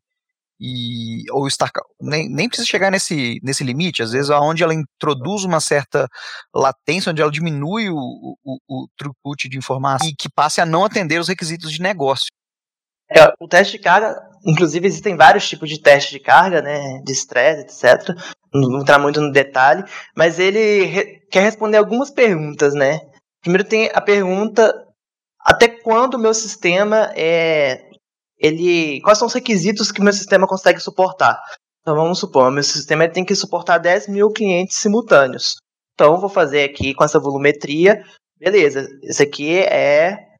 e 0.64 1.24
ou 1.32 1.48
estar 1.48 1.72
nem, 2.00 2.30
nem 2.30 2.48
precisa 2.48 2.70
chegar 2.70 2.92
nesse, 2.92 3.40
nesse 3.42 3.64
limite, 3.64 4.04
às 4.04 4.12
vezes 4.12 4.30
aonde 4.30 4.62
ela 4.62 4.76
introduz 4.76 5.44
uma 5.44 5.60
certa 5.60 6.08
latência, 6.54 7.10
onde 7.10 7.20
ela 7.20 7.32
diminui 7.32 7.90
o, 7.90 7.98
o, 8.44 8.58
o 8.70 8.88
throughput 8.96 9.50
de 9.50 9.58
informação 9.58 10.08
e 10.08 10.16
que 10.16 10.30
passe 10.30 10.62
a 10.62 10.66
não 10.66 10.86
atender 10.86 11.20
os 11.20 11.28
requisitos 11.28 11.72
de 11.72 11.82
negócio. 11.82 12.28
É, 13.10 13.34
o 13.40 13.48
teste 13.48 13.78
de 13.78 13.84
carga, 13.84 14.16
inclusive 14.46 14.88
existem 14.88 15.18
vários 15.18 15.50
tipos 15.50 15.68
de 15.68 15.82
teste 15.82 16.12
de 16.12 16.20
carga, 16.20 16.62
né, 16.62 17.02
de 17.04 17.12
estresse, 17.12 17.62
etc. 17.62 18.16
Não 18.54 18.70
vou 18.70 18.82
entrar 18.82 19.00
muito 19.00 19.20
no 19.20 19.32
detalhe, 19.32 19.84
mas 20.16 20.38
ele 20.38 20.86
re 20.86 21.22
quer 21.32 21.42
responder 21.42 21.78
algumas 21.78 22.12
perguntas, 22.12 22.74
né? 22.74 23.00
Primeiro 23.42 23.64
tem 23.64 23.90
a 23.94 24.02
pergunta 24.02 24.72
até 25.40 25.68
quando 25.68 26.16
o 26.16 26.20
meu 26.20 26.34
sistema 26.34 27.12
é 27.16 27.91
ele 28.42 29.00
quais 29.02 29.18
são 29.18 29.28
os 29.28 29.34
requisitos 29.34 29.92
que 29.92 30.02
o 30.02 30.04
meu 30.04 30.14
sistema 30.14 30.48
consegue 30.48 30.80
suportar. 30.80 31.40
Então 31.82 31.96
vamos 31.96 32.20
supor, 32.20 32.52
meu 32.52 32.64
sistema 32.64 33.08
tem 33.08 33.26
que 33.26 33.36
suportar 33.36 33.78
10 33.78 34.08
mil 34.08 34.32
clientes 34.32 34.78
simultâneos. 34.78 35.56
Então 35.94 36.20
vou 36.20 36.30
fazer 36.30 36.64
aqui 36.64 36.94
com 36.94 37.04
essa 37.04 37.20
volumetria, 37.20 38.04
beleza, 38.40 38.88
esse 39.04 39.24
aqui 39.24 39.60
é 39.60 40.32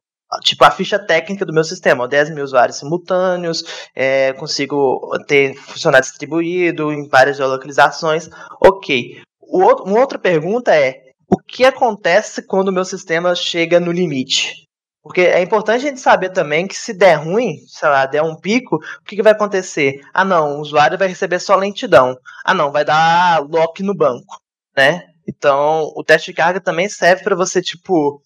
tipo 0.42 0.64
a 0.64 0.70
ficha 0.70 0.98
técnica 0.98 1.44
do 1.44 1.52
meu 1.52 1.64
sistema, 1.64 2.08
10 2.08 2.30
mil 2.30 2.44
usuários 2.44 2.78
simultâneos, 2.78 3.62
é, 3.94 4.32
consigo 4.34 5.00
ter 5.26 5.54
funcionário 5.54 6.06
distribuído 6.06 6.92
em 6.92 7.06
várias 7.08 7.36
geolocalizações, 7.36 8.28
ok. 8.60 9.20
Outro, 9.40 9.84
uma 9.84 10.00
outra 10.00 10.18
pergunta 10.18 10.74
é, 10.74 11.02
o 11.28 11.36
que 11.36 11.64
acontece 11.64 12.42
quando 12.42 12.68
o 12.68 12.72
meu 12.72 12.84
sistema 12.84 13.34
chega 13.34 13.78
no 13.78 13.92
limite? 13.92 14.61
Porque 15.02 15.22
é 15.22 15.42
importante 15.42 15.84
a 15.84 15.88
gente 15.88 16.00
saber 16.00 16.30
também 16.30 16.66
que 16.66 16.76
se 16.76 16.94
der 16.94 17.16
ruim, 17.16 17.56
sei 17.66 17.88
lá, 17.88 18.06
der 18.06 18.22
um 18.22 18.36
pico, 18.36 18.76
o 18.76 19.04
que, 19.04 19.16
que 19.16 19.22
vai 19.22 19.32
acontecer? 19.32 20.00
Ah, 20.14 20.24
não, 20.24 20.58
o 20.58 20.60
usuário 20.60 20.96
vai 20.96 21.08
receber 21.08 21.40
só 21.40 21.56
lentidão. 21.56 22.16
Ah, 22.44 22.54
não, 22.54 22.70
vai 22.70 22.84
dar 22.84 23.40
lock 23.42 23.82
no 23.82 23.96
banco, 23.96 24.40
né? 24.76 25.02
Então, 25.28 25.92
o 25.96 26.04
teste 26.04 26.30
de 26.30 26.36
carga 26.36 26.60
também 26.60 26.88
serve 26.88 27.24
para 27.24 27.34
você, 27.34 27.60
tipo, 27.60 28.22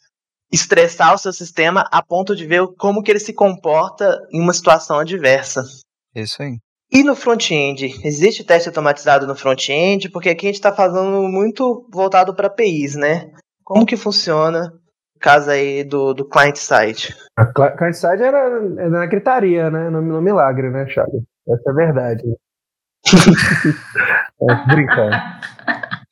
estressar 0.53 1.15
o 1.15 1.19
seu 1.19 1.33
sistema 1.33 1.89
a 1.91 2.03
ponto 2.03 2.37
de 2.37 2.47
ver 2.47 2.67
como 2.79 3.03
que 3.03 3.11
ele 3.11 3.21
se 3.21 3.33
comporta 3.33 4.19
em 4.31 4.41
uma 4.41 4.53
situação 4.53 4.99
adversa. 4.99 5.63
Isso 6.15 6.43
aí. 6.43 6.59
E 6.93 7.03
no 7.03 7.17
front-end? 7.17 8.01
Existe 8.05 8.45
teste 8.45 8.69
automatizado 8.69 9.27
no 9.27 9.35
front-end? 9.35 10.11
Porque 10.11 10.29
aqui 10.29 10.47
a 10.47 10.49
gente 10.49 10.57
está 10.57 10.73
falando 10.73 11.27
muito 11.27 11.89
voltado 11.91 12.35
para 12.35 12.47
APIs, 12.47 12.95
né? 12.95 13.33
Como 13.65 13.85
que 13.85 13.97
funciona 13.97 14.73
caso 15.21 15.51
aí 15.51 15.85
do, 15.85 16.15
do 16.15 16.25
client-side. 16.25 17.15
A 17.37 17.47
client-side 17.47 18.23
era, 18.23 18.39
era, 18.39 18.91
na 18.91 19.07
gritaria, 19.07 19.71
né? 19.71 19.91
No, 19.91 20.01
no 20.01 20.23
milagre, 20.23 20.71
né, 20.71 20.85
Thiago? 20.87 21.25
Essa 21.49 21.63
é 21.67 21.71
a 21.71 21.75
verdade. 21.75 22.23
é, 24.51 24.75
brincando. 24.75 25.17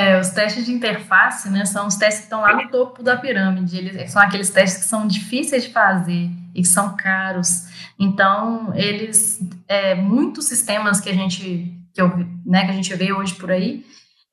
É, 0.00 0.20
os 0.20 0.28
testes 0.28 0.64
de 0.64 0.72
interface, 0.72 1.50
né, 1.50 1.64
são 1.64 1.88
os 1.88 1.96
testes 1.96 2.20
que 2.20 2.26
estão 2.26 2.40
lá 2.40 2.54
no 2.54 2.70
topo 2.70 3.02
da 3.02 3.16
pirâmide. 3.16 3.78
Eles 3.78 4.12
são 4.12 4.22
aqueles 4.22 4.48
testes 4.48 4.84
que 4.84 4.88
são 4.88 5.08
difíceis 5.08 5.64
de 5.64 5.72
fazer 5.72 6.30
e 6.54 6.62
que 6.62 6.68
são 6.68 6.96
caros. 6.96 7.64
Então, 7.98 8.72
eles, 8.76 9.40
é, 9.66 9.96
muitos 9.96 10.44
sistemas 10.44 11.00
que 11.00 11.10
a 11.10 11.12
gente, 11.12 11.74
que, 11.92 12.00
eu, 12.00 12.16
né, 12.46 12.64
que 12.64 12.70
a 12.70 12.74
gente 12.74 12.94
vê 12.94 13.12
hoje 13.12 13.34
por 13.34 13.50
aí, 13.50 13.84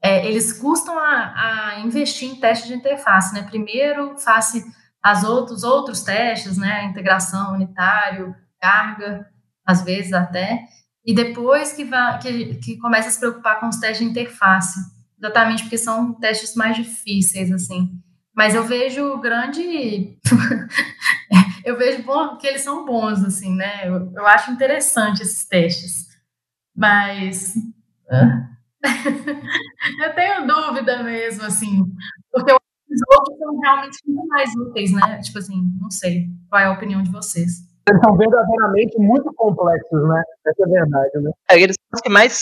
é, 0.04 0.28
eles 0.28 0.54
custam 0.54 0.98
a, 1.00 1.74
a, 1.74 1.80
investir 1.80 2.30
em 2.30 2.36
teste 2.36 2.68
de 2.68 2.76
interface, 2.76 3.34
né? 3.34 3.44
Primeiro, 3.44 4.18
face 4.18 4.64
aos 5.02 5.24
outros, 5.24 5.64
outros 5.64 6.02
testes, 6.02 6.58
né? 6.58 6.86
Integração, 6.86 7.54
unitário, 7.54 8.36
carga, 8.60 9.30
às 9.66 9.84
vezes 9.84 10.14
até, 10.14 10.66
e 11.06 11.14
depois 11.14 11.74
que, 11.74 11.86
vai, 11.86 12.20
que, 12.20 12.56
que 12.56 12.78
começa 12.78 13.10
a 13.10 13.12
se 13.12 13.20
preocupar 13.20 13.60
com 13.60 13.68
os 13.68 13.78
testes 13.78 14.06
de 14.06 14.12
interface, 14.12 14.80
exatamente 15.20 15.64
porque 15.64 15.78
são 15.78 16.14
testes 16.14 16.56
mais 16.56 16.76
difíceis, 16.76 17.52
assim. 17.52 18.02
Mas 18.36 18.56
eu 18.56 18.64
vejo 18.64 19.18
grande. 19.20 20.18
eu 21.64 21.78
vejo 21.78 22.04
bom, 22.04 22.38
que 22.38 22.48
eles 22.48 22.62
são 22.62 22.86
bons, 22.86 23.24
assim, 23.24 23.56
né? 23.56 23.88
Eu, 23.88 24.12
eu 24.14 24.28
acho 24.28 24.52
interessante 24.52 25.22
esses 25.22 25.46
testes. 25.48 26.08
Mas. 26.76 27.54
eu 30.04 30.15
tenho 30.15 30.48
dúvida 30.48 31.04
mesmo, 31.04 31.43
assim. 31.43 31.84
Porque 32.32 32.54
os 32.54 33.02
outros 33.17 33.38
são 33.38 33.60
realmente 33.60 33.98
muito 34.06 34.28
mais 34.28 34.50
úteis, 34.56 34.91
né? 34.93 35.19
Tipo 35.21 35.39
assim, 35.39 35.63
não 35.80 35.89
sei. 35.89 36.28
Qual 36.50 36.62
é 36.62 36.65
a 36.65 36.71
opinião 36.71 37.04
de 37.04 37.12
vocês? 37.12 37.65
Eles 37.88 38.02
são 38.04 38.17
verdadeiramente 38.17 38.98
muito 38.98 39.32
complexos, 39.34 40.08
né? 40.08 40.24
Essa 40.48 40.63
é 40.63 40.65
a 40.65 40.69
verdade, 40.69 41.19
né? 41.21 41.32
É, 41.52 41.60
eles 41.60 41.76
são 41.80 41.95
os 41.95 42.02
que 42.02 42.10
mais 42.10 42.38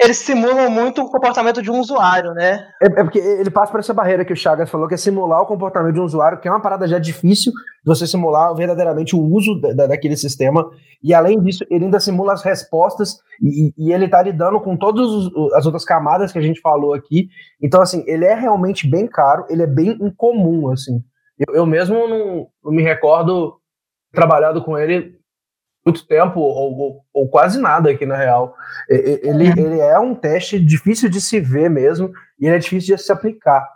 eles 0.00 0.16
simulam 0.16 0.70
muito 0.70 1.02
o 1.02 1.10
comportamento 1.10 1.60
de 1.60 1.70
um 1.70 1.78
usuário, 1.78 2.32
né? 2.32 2.66
É, 2.82 2.86
é, 2.86 3.04
porque 3.04 3.18
ele 3.18 3.50
passa 3.50 3.70
por 3.70 3.80
essa 3.80 3.92
barreira 3.92 4.24
que 4.24 4.32
o 4.32 4.36
Chagas 4.36 4.70
falou, 4.70 4.88
que 4.88 4.94
é 4.94 4.96
simular 4.96 5.42
o 5.42 5.46
comportamento 5.46 5.92
de 5.92 6.00
um 6.00 6.04
usuário, 6.04 6.40
que 6.40 6.48
é 6.48 6.50
uma 6.50 6.62
parada 6.62 6.88
já 6.88 6.98
difícil 6.98 7.52
você 7.84 8.06
simular 8.06 8.54
verdadeiramente 8.54 9.14
o 9.14 9.20
uso 9.20 9.60
da, 9.60 9.86
daquele 9.86 10.16
sistema. 10.16 10.66
E 11.02 11.12
além 11.12 11.38
disso, 11.42 11.66
ele 11.70 11.84
ainda 11.84 12.00
simula 12.00 12.32
as 12.32 12.42
respostas 12.42 13.18
e, 13.42 13.74
e 13.76 13.92
ele 13.92 14.08
tá 14.08 14.22
lidando 14.22 14.58
com 14.60 14.74
todas 14.74 15.06
as 15.54 15.66
outras 15.66 15.84
camadas 15.84 16.32
que 16.32 16.38
a 16.38 16.42
gente 16.42 16.62
falou 16.62 16.94
aqui. 16.94 17.28
Então, 17.62 17.82
assim, 17.82 18.02
ele 18.06 18.24
é 18.24 18.34
realmente 18.34 18.88
bem 18.88 19.06
caro, 19.06 19.44
ele 19.50 19.62
é 19.62 19.66
bem 19.66 19.98
incomum, 20.00 20.70
assim. 20.70 20.98
Eu, 21.38 21.54
eu 21.54 21.66
mesmo 21.66 22.08
não, 22.08 22.46
não 22.64 22.72
me 22.72 22.82
recordo 22.82 23.54
trabalhado 24.12 24.64
com 24.64 24.78
ele 24.78 25.19
muito 25.84 26.06
tempo, 26.06 26.40
ou, 26.40 26.78
ou, 26.78 27.04
ou, 27.12 27.28
quase 27.28 27.58
nada 27.58 27.90
aqui 27.90 28.04
na 28.04 28.16
real. 28.16 28.54
Ele, 28.88 29.48
é. 29.48 29.50
ele 29.50 29.80
é 29.80 29.98
um 29.98 30.14
teste 30.14 30.58
difícil 30.58 31.08
de 31.08 31.20
se 31.20 31.40
ver 31.40 31.70
mesmo, 31.70 32.12
e 32.38 32.46
ele 32.46 32.56
é 32.56 32.58
difícil 32.58 32.96
de 32.96 33.02
se 33.02 33.12
aplicar. 33.12 33.66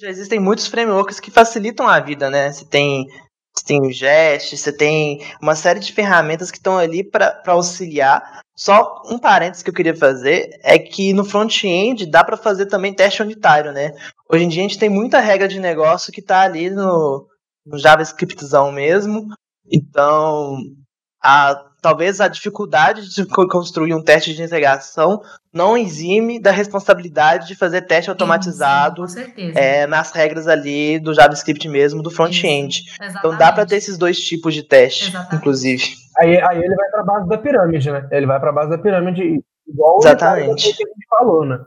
Já 0.00 0.08
existem 0.08 0.40
muitos 0.40 0.66
frameworks 0.66 1.20
que 1.20 1.30
facilitam 1.30 1.86
a 1.86 2.00
vida, 2.00 2.30
né? 2.30 2.50
Você 2.50 2.64
tem, 2.64 3.06
você 3.54 3.66
tem 3.66 3.82
o 3.82 3.92
Jest, 3.92 4.56
você 4.56 4.72
tem 4.72 5.20
uma 5.42 5.54
série 5.54 5.80
de 5.80 5.92
ferramentas 5.92 6.50
que 6.50 6.56
estão 6.56 6.78
ali 6.78 7.04
para 7.04 7.42
auxiliar. 7.46 8.40
Só 8.56 9.02
um 9.10 9.18
parênteses 9.18 9.62
que 9.62 9.70
eu 9.70 9.74
queria 9.74 9.96
fazer 9.96 10.58
é 10.62 10.78
que 10.78 11.12
no 11.12 11.24
front-end 11.24 12.06
dá 12.06 12.24
para 12.24 12.36
fazer 12.36 12.66
também 12.66 12.94
teste 12.94 13.22
unitário, 13.22 13.72
né? 13.72 13.92
Hoje 14.28 14.44
em 14.44 14.48
dia 14.48 14.62
a 14.62 14.68
gente 14.68 14.78
tem 14.78 14.88
muita 14.88 15.20
regra 15.20 15.48
de 15.48 15.60
negócio 15.60 16.12
que 16.12 16.20
está 16.20 16.42
ali 16.42 16.70
no, 16.70 17.26
no 17.66 17.78
JavaScriptzão 17.78 18.72
mesmo. 18.72 19.26
Então, 19.70 20.56
a, 21.22 21.64
talvez 21.80 22.20
a 22.20 22.28
dificuldade 22.28 23.14
de 23.14 23.26
construir 23.26 23.94
um 23.94 24.02
teste 24.02 24.34
de 24.34 24.42
integração 24.42 25.22
não 25.52 25.76
exime 25.76 26.40
da 26.40 26.50
responsabilidade 26.50 27.48
de 27.48 27.54
fazer 27.54 27.82
teste 27.82 28.10
automatizado 28.10 29.06
sim, 29.08 29.52
é, 29.54 29.86
nas 29.86 30.12
regras 30.12 30.46
ali 30.46 30.98
do 30.98 31.12
JavaScript 31.12 31.68
mesmo, 31.68 32.02
do 32.02 32.10
front-end. 32.10 32.84
Então 33.18 33.36
dá 33.36 33.52
para 33.52 33.66
ter 33.66 33.76
esses 33.76 33.98
dois 33.98 34.20
tipos 34.20 34.54
de 34.54 34.62
teste, 34.62 35.08
Exatamente. 35.08 35.36
inclusive. 35.36 35.84
Aí, 36.18 36.40
aí 36.40 36.58
ele 36.58 36.74
vai 36.74 36.90
para 36.90 37.00
a 37.00 37.04
base 37.04 37.28
da 37.28 37.38
pirâmide, 37.38 37.90
né? 37.90 38.08
Ele 38.12 38.26
vai 38.26 38.38
para 38.38 38.50
a 38.50 38.52
base 38.52 38.70
da 38.70 38.78
pirâmide 38.78 39.42
igual 39.66 39.98
Exatamente. 39.98 40.68
o 40.68 40.76
que 40.76 40.84
a 40.84 40.86
gente 40.86 41.06
falou, 41.08 41.44
né? 41.44 41.58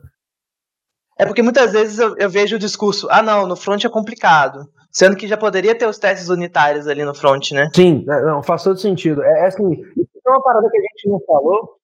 É 1.17 1.25
porque 1.25 1.43
muitas 1.43 1.73
vezes 1.73 1.99
eu, 1.99 2.15
eu 2.17 2.29
vejo 2.29 2.55
o 2.55 2.59
discurso, 2.59 3.07
ah 3.11 3.21
não, 3.21 3.45
no 3.45 3.55
front 3.55 3.83
é 3.83 3.89
complicado. 3.89 4.67
Sendo 4.93 5.15
que 5.15 5.27
já 5.27 5.36
poderia 5.36 5.73
ter 5.73 5.88
os 5.88 5.97
testes 5.97 6.29
unitários 6.29 6.88
ali 6.88 7.03
no 7.03 7.15
front, 7.15 7.51
né? 7.51 7.67
Sim, 7.73 8.06
é, 8.08 8.21
não, 8.21 8.43
faz 8.43 8.63
todo 8.63 8.77
sentido. 8.79 9.23
É, 9.23 9.39
é 9.39 9.45
assim, 9.47 9.71
isso 9.71 10.21
é 10.25 10.29
uma 10.29 10.43
parada 10.43 10.69
que 10.69 10.77
a 10.77 10.82
gente 10.82 11.10
não 11.10 11.19
falou. 11.25 11.77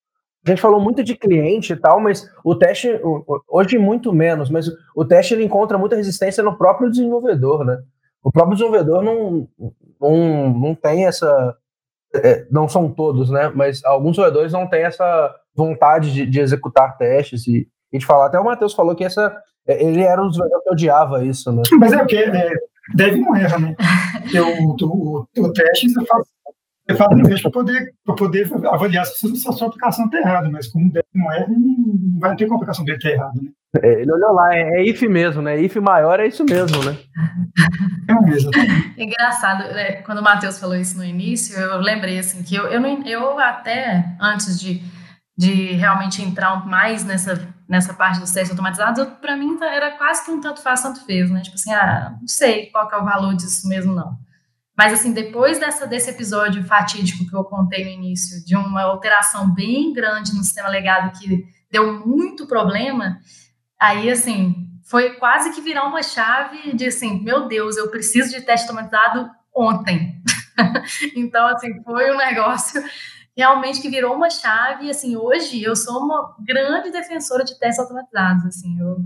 A 0.45 0.49
gente 0.51 0.61
falou 0.61 0.79
muito 0.79 1.03
de 1.03 1.15
cliente 1.17 1.73
e 1.73 1.75
tal, 1.75 1.99
mas 1.99 2.29
o 2.45 2.55
teste, 2.55 2.87
hoje 3.47 3.77
muito 3.79 4.13
menos, 4.13 4.49
mas 4.49 4.67
o 4.95 5.03
teste 5.03 5.33
ele 5.33 5.43
encontra 5.43 5.77
muita 5.77 5.95
resistência 5.95 6.43
no 6.43 6.57
próprio 6.57 6.89
desenvolvedor, 6.89 7.65
né? 7.65 7.79
O 8.23 8.31
próprio 8.31 8.55
desenvolvedor 8.55 9.01
não, 9.01 9.47
não, 9.99 10.49
não 10.49 10.75
tem 10.75 11.07
essa. 11.07 11.55
É, 12.13 12.45
não 12.49 12.67
são 12.67 12.91
todos, 12.91 13.29
né? 13.29 13.51
Mas 13.53 13.83
alguns 13.83 14.11
desenvolvedores 14.11 14.53
não 14.53 14.67
têm 14.67 14.83
essa 14.83 15.35
vontade 15.55 16.13
de, 16.13 16.25
de 16.25 16.39
executar 16.39 16.97
testes 16.97 17.47
e, 17.47 17.67
e 17.91 17.97
de 17.97 18.05
falar. 18.05 18.27
Até 18.27 18.39
o 18.39 18.45
Matheus 18.45 18.73
falou 18.73 18.95
que 18.95 19.03
essa, 19.03 19.35
é, 19.67 19.83
ele 19.83 20.03
era 20.03 20.21
um 20.21 20.27
desenvolvedor 20.27 20.63
que 20.63 20.71
odiava 20.71 21.23
isso, 21.23 21.51
né? 21.51 21.63
Mas 21.79 21.91
é 21.91 21.97
porque 21.97 22.17
é, 22.17 22.51
deve 22.93 23.19
não 23.19 23.35
erra, 23.35 23.59
né? 23.59 23.75
Porque 24.21 24.39
o, 24.39 24.75
o, 24.81 25.27
o 25.37 25.53
teste 25.53 25.89
você 25.89 26.05
faz, 26.05 26.27
você 26.87 26.97
faz 26.97 27.17
no 27.17 27.27
teste 27.27 27.43
para 27.43 27.51
poder, 27.51 27.93
poder 28.17 28.49
avaliar 28.67 29.05
se, 29.05 29.27
a 29.47 29.51
sua 29.51 29.67
aplicação 29.67 30.05
está 30.05 30.19
errada, 30.19 30.49
mas 30.49 30.67
como 30.67 30.91
deve 30.91 31.05
não 31.13 31.31
erra, 31.31 31.47
não 31.49 32.19
vai 32.19 32.35
ter 32.35 32.45
como 32.45 32.55
a 32.55 32.57
aplicação 32.57 32.85
dele 32.85 32.97
estar 32.97 33.09
errada, 33.09 33.41
né? 33.41 33.49
É, 33.83 34.01
ele 34.01 34.11
olhou 34.11 34.33
lá, 34.33 34.55
é, 34.55 34.61
é 34.61 34.83
if 34.83 34.99
mesmo, 35.03 35.43
né? 35.43 35.61
If 35.61 35.75
maior 35.75 36.19
é 36.19 36.25
isso 36.25 36.43
mesmo, 36.43 36.83
né? 36.83 36.97
É 38.07 38.13
mesmo. 38.25 38.49
Engraçado, 38.97 39.63
né? 39.73 40.01
quando 40.01 40.19
o 40.19 40.23
Matheus 40.23 40.59
falou 40.59 40.75
isso 40.75 40.97
no 40.97 41.05
início, 41.05 41.55
eu 41.55 41.77
lembrei 41.79 42.17
assim 42.17 42.41
que 42.41 42.55
eu, 42.55 42.65
eu, 42.65 42.81
eu 43.05 43.39
até 43.39 44.15
antes 44.19 44.59
de, 44.59 44.81
de 45.37 45.73
realmente 45.73 46.19
entrar 46.19 46.65
mais 46.65 47.05
nessa 47.05 47.47
nessa 47.69 47.93
parte 47.93 48.19
dos 48.19 48.31
testes 48.31 48.49
automatizados, 48.49 49.05
para 49.21 49.37
mim 49.37 49.55
tá, 49.55 49.67
era 49.67 49.91
quase 49.91 50.25
que 50.25 50.31
um 50.31 50.41
tanto 50.41 50.59
faz, 50.59 50.81
tanto 50.81 51.05
fez, 51.05 51.29
né? 51.29 51.41
Tipo 51.41 51.55
assim, 51.55 51.71
ah, 51.71 52.17
não 52.19 52.27
sei 52.27 52.65
qual 52.71 52.89
é 52.91 52.97
o 52.97 53.05
valor 53.05 53.35
disso 53.35 53.69
mesmo, 53.69 53.93
não. 53.93 54.17
Mas, 54.75 54.93
assim, 54.93 55.13
depois 55.13 55.59
dessa, 55.59 55.85
desse 55.85 56.09
episódio 56.09 56.63
fatídico 56.63 57.29
que 57.29 57.35
eu 57.35 57.43
contei 57.43 57.83
no 57.83 57.91
início, 57.91 58.43
de 58.43 58.55
uma 58.55 58.81
alteração 58.81 59.53
bem 59.53 59.93
grande 59.93 60.33
no 60.33 60.43
sistema 60.43 60.69
legado 60.69 61.19
que 61.19 61.45
deu 61.69 62.05
muito 62.07 62.47
problema, 62.47 63.19
aí, 63.79 64.09
assim, 64.09 64.55
foi 64.89 65.11
quase 65.15 65.51
que 65.53 65.61
virar 65.61 65.83
uma 65.83 66.01
chave 66.01 66.75
de, 66.75 66.87
assim, 66.87 67.21
meu 67.21 67.47
Deus, 67.47 67.77
eu 67.77 67.91
preciso 67.91 68.31
de 68.31 68.41
teste 68.41 68.67
automatizado 68.67 69.29
ontem. 69.55 70.23
então, 71.15 71.45
assim, 71.47 71.83
foi 71.83 72.11
um 72.11 72.17
negócio 72.17 72.81
realmente 73.39 73.81
que 73.81 73.89
virou 73.89 74.13
uma 74.13 74.29
chave, 74.29 74.89
assim, 74.89 75.15
hoje 75.15 75.63
eu 75.63 75.73
sou 75.73 76.03
uma 76.03 76.35
grande 76.45 76.91
defensora 76.91 77.45
de 77.45 77.57
testes 77.57 77.79
automatizados, 77.79 78.45
assim, 78.45 78.77
eu 78.77 78.97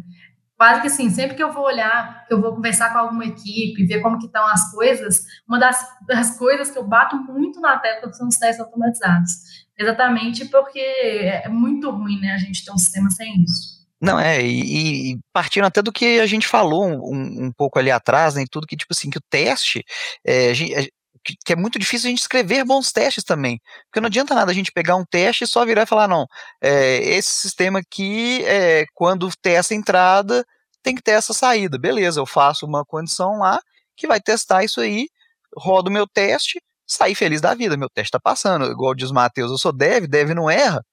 quase 0.57 0.81
que 0.81 0.87
assim, 0.87 1.07
sempre 1.11 1.35
que 1.35 1.43
eu 1.43 1.53
vou 1.53 1.63
olhar, 1.63 2.25
que 2.25 2.33
eu 2.33 2.41
vou 2.41 2.55
conversar 2.55 2.91
com 2.91 2.97
alguma 2.97 3.25
equipe, 3.25 3.85
ver 3.85 4.01
como 4.01 4.17
que 4.17 4.25
estão 4.25 4.43
as 4.47 4.71
coisas, 4.71 5.21
uma 5.47 5.59
das, 5.59 5.77
das 6.07 6.35
coisas 6.35 6.71
que 6.71 6.79
eu 6.79 6.83
bato 6.83 7.15
muito 7.15 7.61
na 7.61 7.77
tecla 7.77 8.11
são 8.11 8.27
os 8.27 8.37
testes 8.37 8.59
automatizados, 8.59 9.33
exatamente 9.77 10.45
porque 10.45 10.79
é 10.79 11.47
muito 11.47 11.91
ruim, 11.91 12.19
né, 12.19 12.31
a 12.31 12.39
gente 12.39 12.65
ter 12.65 12.71
um 12.71 12.77
sistema 12.77 13.11
sem 13.11 13.43
isso. 13.43 13.83
Não, 14.01 14.19
é, 14.19 14.41
e, 14.41 15.11
e, 15.11 15.19
partindo 15.31 15.65
até 15.65 15.79
do 15.79 15.91
que 15.91 16.19
a 16.19 16.25
gente 16.25 16.47
falou 16.47 16.87
um, 16.87 17.45
um 17.45 17.51
pouco 17.55 17.77
ali 17.77 17.91
atrás, 17.91 18.33
né, 18.33 18.43
tudo 18.49 18.65
que, 18.65 18.75
tipo 18.75 18.93
assim, 18.93 19.11
que 19.11 19.17
o 19.19 19.23
teste, 19.29 19.83
é, 20.25 20.53
que, 21.23 21.53
é 21.53 21.55
muito 21.55 21.79
difícil 21.79 22.07
a 22.07 22.09
gente 22.09 22.21
escrever 22.21 22.65
bons 22.65 22.91
testes 22.91 23.23
também. 23.23 23.59
Porque 23.85 23.99
não 24.01 24.07
adianta 24.07 24.35
nada 24.35 24.51
a 24.51 24.55
gente 24.55 24.71
pegar 24.71 24.95
um 24.95 25.05
teste 25.05 25.43
e 25.43 25.47
só 25.47 25.65
virar 25.65 25.83
e 25.83 25.87
falar, 25.87 26.07
não, 26.07 26.27
é, 26.61 26.97
esse 26.97 27.29
sistema 27.31 27.79
aqui, 27.79 28.43
é, 28.45 28.85
quando 28.93 29.29
tem 29.41 29.55
essa 29.55 29.73
entrada, 29.73 30.45
tem 30.83 30.95
que 30.95 31.01
ter 31.01 31.11
essa 31.11 31.33
saída. 31.33 31.77
Beleza, 31.79 32.19
eu 32.19 32.25
faço 32.25 32.65
uma 32.65 32.85
condição 32.85 33.39
lá 33.39 33.59
que 33.95 34.07
vai 34.07 34.19
testar 34.21 34.63
isso 34.63 34.81
aí, 34.81 35.07
rodo 35.55 35.91
meu 35.91 36.07
teste, 36.07 36.61
sair 36.87 37.15
feliz 37.15 37.41
da 37.41 37.53
vida. 37.53 37.77
Meu 37.77 37.89
teste 37.89 38.09
está 38.09 38.19
passando. 38.19 38.65
Igual 38.65 38.95
diz 38.95 39.09
o 39.11 39.13
Matheus, 39.13 39.51
eu 39.51 39.57
sou 39.57 39.71
dev, 39.71 40.05
dev 40.07 40.31
não 40.31 40.49
erra. 40.49 40.83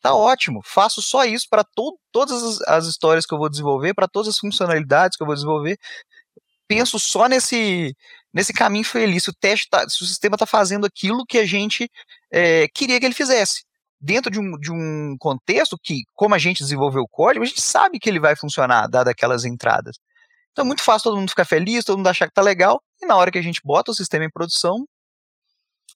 Tá 0.00 0.14
ótimo, 0.14 0.60
faço 0.64 1.02
só 1.02 1.24
isso 1.24 1.46
para 1.50 1.64
to 1.64 1.98
todas 2.12 2.42
as, 2.42 2.60
as 2.68 2.86
histórias 2.86 3.26
que 3.26 3.34
eu 3.34 3.38
vou 3.38 3.48
desenvolver, 3.48 3.94
para 3.94 4.06
todas 4.06 4.28
as 4.28 4.38
funcionalidades 4.38 5.16
que 5.16 5.22
eu 5.22 5.26
vou 5.26 5.34
desenvolver. 5.34 5.78
Penso 6.68 6.98
só 6.98 7.28
nesse 7.28 7.94
nesse 8.32 8.52
caminho 8.52 8.84
feliz, 8.84 9.24
se 9.24 9.30
o 9.30 9.34
teste 9.34 9.66
tá, 9.70 9.88
se 9.88 10.02
o 10.02 10.06
sistema 10.06 10.34
está 10.34 10.44
fazendo 10.44 10.84
aquilo 10.84 11.24
que 11.24 11.38
a 11.38 11.46
gente 11.46 11.90
é, 12.30 12.68
queria 12.68 13.00
que 13.00 13.06
ele 13.06 13.14
fizesse. 13.14 13.64
Dentro 13.98 14.30
de 14.30 14.38
um, 14.38 14.58
de 14.58 14.70
um 14.70 15.16
contexto 15.18 15.78
que, 15.82 16.02
como 16.14 16.34
a 16.34 16.38
gente 16.38 16.62
desenvolveu 16.62 17.02
o 17.02 17.08
código, 17.08 17.42
a 17.42 17.48
gente 17.48 17.62
sabe 17.62 17.98
que 17.98 18.10
ele 18.10 18.20
vai 18.20 18.36
funcionar, 18.36 18.88
dadas 18.88 19.10
aquelas 19.10 19.46
entradas. 19.46 19.96
Então 20.52 20.64
é 20.64 20.66
muito 20.66 20.82
fácil 20.82 21.04
todo 21.04 21.18
mundo 21.18 21.30
ficar 21.30 21.46
feliz, 21.46 21.82
todo 21.82 21.96
mundo 21.96 22.08
achar 22.08 22.26
que 22.26 22.34
tá 22.34 22.42
legal, 22.42 22.82
e 23.00 23.06
na 23.06 23.16
hora 23.16 23.30
que 23.30 23.38
a 23.38 23.42
gente 23.42 23.62
bota 23.64 23.90
o 23.90 23.94
sistema 23.94 24.26
em 24.26 24.30
produção, 24.30 24.86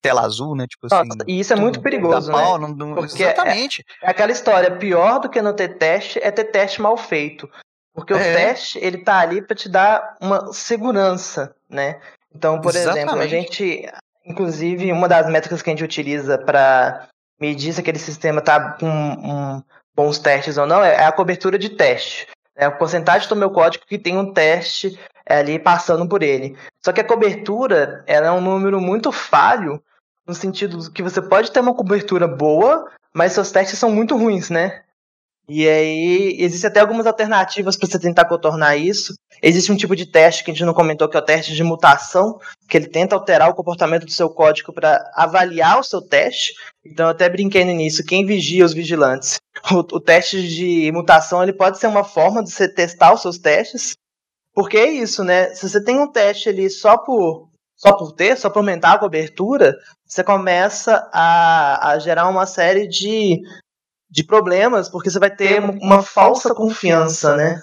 tela 0.00 0.22
azul, 0.22 0.56
né? 0.56 0.66
Tipo 0.66 0.86
assim. 0.86 1.08
Nossa, 1.08 1.24
e 1.26 1.40
isso 1.40 1.52
é 1.52 1.56
muito 1.56 1.80
perigoso, 1.80 2.32
pau, 2.32 2.58
né? 2.58 2.68
Não, 2.68 2.94
não, 2.94 3.04
exatamente. 3.04 3.84
É, 4.02 4.06
é, 4.06 4.10
aquela 4.10 4.32
história, 4.32 4.76
pior 4.76 5.20
do 5.20 5.28
que 5.28 5.42
não 5.42 5.54
ter 5.54 5.76
teste 5.76 6.18
é 6.22 6.30
ter 6.30 6.44
teste 6.44 6.80
mal 6.80 6.96
feito. 6.96 7.48
Porque 7.94 8.12
é. 8.12 8.16
o 8.16 8.18
teste, 8.18 8.78
ele 8.80 8.98
tá 8.98 9.18
ali 9.18 9.42
para 9.42 9.56
te 9.56 9.68
dar 9.68 10.16
uma 10.20 10.52
segurança, 10.52 11.54
né? 11.68 12.00
Então, 12.34 12.60
por 12.60 12.74
Exatamente. 12.74 12.98
exemplo, 12.98 13.20
a 13.20 13.26
gente, 13.26 13.92
inclusive, 14.24 14.92
uma 14.92 15.08
das 15.08 15.28
métricas 15.28 15.60
que 15.60 15.70
a 15.70 15.72
gente 15.72 15.84
utiliza 15.84 16.38
para 16.38 17.08
medir 17.40 17.72
se 17.72 17.80
aquele 17.80 17.98
sistema 17.98 18.38
está 18.38 18.72
com 18.72 18.86
um, 18.86 19.62
bons 19.94 20.18
testes 20.18 20.56
ou 20.56 20.66
não 20.66 20.82
é 20.82 21.04
a 21.04 21.12
cobertura 21.12 21.58
de 21.58 21.70
teste. 21.70 22.28
É 22.54 22.66
a 22.66 22.70
porcentagem 22.70 23.28
do 23.28 23.36
meu 23.36 23.50
código 23.50 23.84
que 23.86 23.98
tem 23.98 24.18
um 24.18 24.32
teste 24.32 24.98
ali 25.26 25.58
passando 25.58 26.06
por 26.06 26.22
ele. 26.22 26.56
Só 26.84 26.92
que 26.92 27.00
a 27.00 27.06
cobertura 27.06 28.04
ela 28.06 28.26
é 28.26 28.30
um 28.30 28.40
número 28.40 28.80
muito 28.80 29.10
falho, 29.10 29.82
no 30.26 30.34
sentido 30.34 30.90
que 30.92 31.02
você 31.02 31.22
pode 31.22 31.50
ter 31.50 31.60
uma 31.60 31.74
cobertura 31.74 32.28
boa, 32.28 32.86
mas 33.14 33.32
seus 33.32 33.50
testes 33.50 33.78
são 33.78 33.90
muito 33.90 34.16
ruins, 34.16 34.50
né? 34.50 34.82
E 35.52 35.68
aí, 35.68 36.36
existem 36.38 36.70
até 36.70 36.78
algumas 36.78 37.08
alternativas 37.08 37.76
para 37.76 37.88
você 37.88 37.98
tentar 37.98 38.24
contornar 38.26 38.76
isso. 38.76 39.14
Existe 39.42 39.72
um 39.72 39.76
tipo 39.76 39.96
de 39.96 40.06
teste 40.06 40.44
que 40.44 40.52
a 40.52 40.54
gente 40.54 40.64
não 40.64 40.72
comentou, 40.72 41.08
que 41.08 41.16
é 41.16 41.18
o 41.18 41.24
teste 41.24 41.56
de 41.56 41.64
mutação, 41.64 42.38
que 42.68 42.76
ele 42.76 42.86
tenta 42.86 43.16
alterar 43.16 43.50
o 43.50 43.54
comportamento 43.54 44.04
do 44.04 44.12
seu 44.12 44.30
código 44.30 44.72
para 44.72 45.10
avaliar 45.12 45.80
o 45.80 45.82
seu 45.82 46.00
teste. 46.00 46.52
Então, 46.86 47.06
eu 47.06 47.10
até 47.10 47.28
brinquei 47.28 47.64
no 47.64 47.72
início, 47.72 48.06
quem 48.06 48.24
vigia 48.24 48.64
os 48.64 48.72
vigilantes? 48.72 49.38
O, 49.72 49.78
o 49.78 50.00
teste 50.00 50.46
de 50.46 50.92
mutação 50.92 51.42
ele 51.42 51.52
pode 51.52 51.78
ser 51.78 51.88
uma 51.88 52.04
forma 52.04 52.44
de 52.44 52.52
você 52.52 52.68
testar 52.68 53.12
os 53.12 53.20
seus 53.20 53.36
testes, 53.36 53.94
porque 54.54 54.76
é 54.76 54.88
isso, 54.88 55.24
né? 55.24 55.52
Se 55.52 55.68
você 55.68 55.82
tem 55.82 55.98
um 55.98 56.10
teste 56.10 56.48
ali 56.48 56.70
só 56.70 56.96
por, 56.96 57.48
só 57.76 57.92
por 57.92 58.12
ter, 58.12 58.36
só 58.36 58.48
por 58.48 58.60
aumentar 58.60 58.92
a 58.92 58.98
cobertura, 58.98 59.74
você 60.06 60.22
começa 60.22 61.10
a, 61.12 61.90
a 61.90 61.98
gerar 61.98 62.28
uma 62.28 62.46
série 62.46 62.86
de 62.86 63.40
de 64.10 64.24
problemas, 64.24 64.88
porque 64.88 65.10
você 65.10 65.18
vai 65.18 65.30
ter 65.30 65.60
uma 65.60 66.02
falsa 66.02 66.54
confiança, 66.54 67.36
né? 67.36 67.62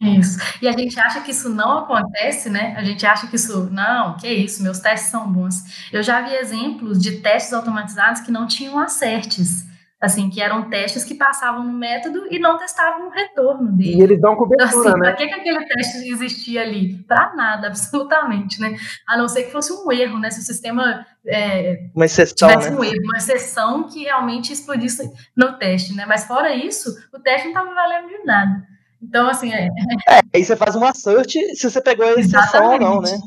Isso. 0.00 0.38
E 0.62 0.68
a 0.68 0.72
gente 0.72 0.98
acha 0.98 1.20
que 1.20 1.30
isso 1.30 1.50
não 1.50 1.78
acontece, 1.78 2.48
né? 2.48 2.74
A 2.76 2.82
gente 2.82 3.04
acha 3.04 3.26
que 3.26 3.36
isso, 3.36 3.68
não, 3.70 4.16
que 4.16 4.28
isso, 4.28 4.62
meus 4.62 4.78
testes 4.78 5.10
são 5.10 5.30
bons. 5.30 5.88
Eu 5.92 6.02
já 6.02 6.22
vi 6.22 6.34
exemplos 6.34 7.00
de 7.00 7.20
testes 7.20 7.52
automatizados 7.52 8.22
que 8.22 8.30
não 8.30 8.46
tinham 8.46 8.78
acertes 8.78 9.69
assim, 10.00 10.30
que 10.30 10.40
eram 10.40 10.70
testes 10.70 11.04
que 11.04 11.14
passavam 11.14 11.62
no 11.62 11.72
método 11.72 12.26
e 12.30 12.38
não 12.38 12.56
testavam 12.56 13.08
o 13.08 13.10
retorno 13.10 13.70
dele. 13.70 13.98
E 13.98 14.02
eles 14.02 14.20
dão 14.20 14.34
cobertura, 14.34 14.70
então, 14.70 14.80
assim, 14.80 15.00
né? 15.00 15.12
Para 15.12 15.12
que, 15.14 15.26
que 15.28 15.34
aquele 15.34 15.66
teste 15.66 16.08
existia 16.08 16.62
ali? 16.62 16.96
Para 17.02 17.34
nada, 17.34 17.66
absolutamente, 17.68 18.58
né? 18.60 18.74
A 19.06 19.18
não 19.18 19.28
ser 19.28 19.44
que 19.44 19.52
fosse 19.52 19.72
um 19.72 19.92
erro, 19.92 20.18
né? 20.18 20.30
Se 20.30 20.40
o 20.40 20.42
sistema 20.42 21.04
é, 21.26 21.90
uma 21.94 22.06
exceção, 22.06 22.48
tivesse 22.48 22.70
né? 22.70 22.76
um 22.76 22.84
erro, 22.84 23.02
uma 23.04 23.18
exceção 23.18 23.88
que 23.88 24.04
realmente 24.04 24.52
explodisse 24.52 25.10
no 25.36 25.58
teste, 25.58 25.94
né? 25.94 26.06
Mas 26.06 26.24
fora 26.24 26.54
isso, 26.54 26.96
o 27.12 27.18
teste 27.18 27.48
não 27.48 27.62
estava 27.62 27.74
valendo 27.74 28.08
de 28.08 28.24
nada. 28.24 28.66
Então, 29.02 29.28
assim... 29.28 29.52
É... 29.52 29.68
é, 30.08 30.20
aí 30.34 30.44
você 30.44 30.56
faz 30.56 30.74
uma 30.74 30.94
search 30.94 31.56
se 31.56 31.70
você 31.70 31.80
pegou 31.80 32.06
a 32.06 32.12
exceção 32.12 32.40
Exatamente. 32.40 32.84
ou 32.84 32.90
não, 32.90 33.02
né? 33.02 33.18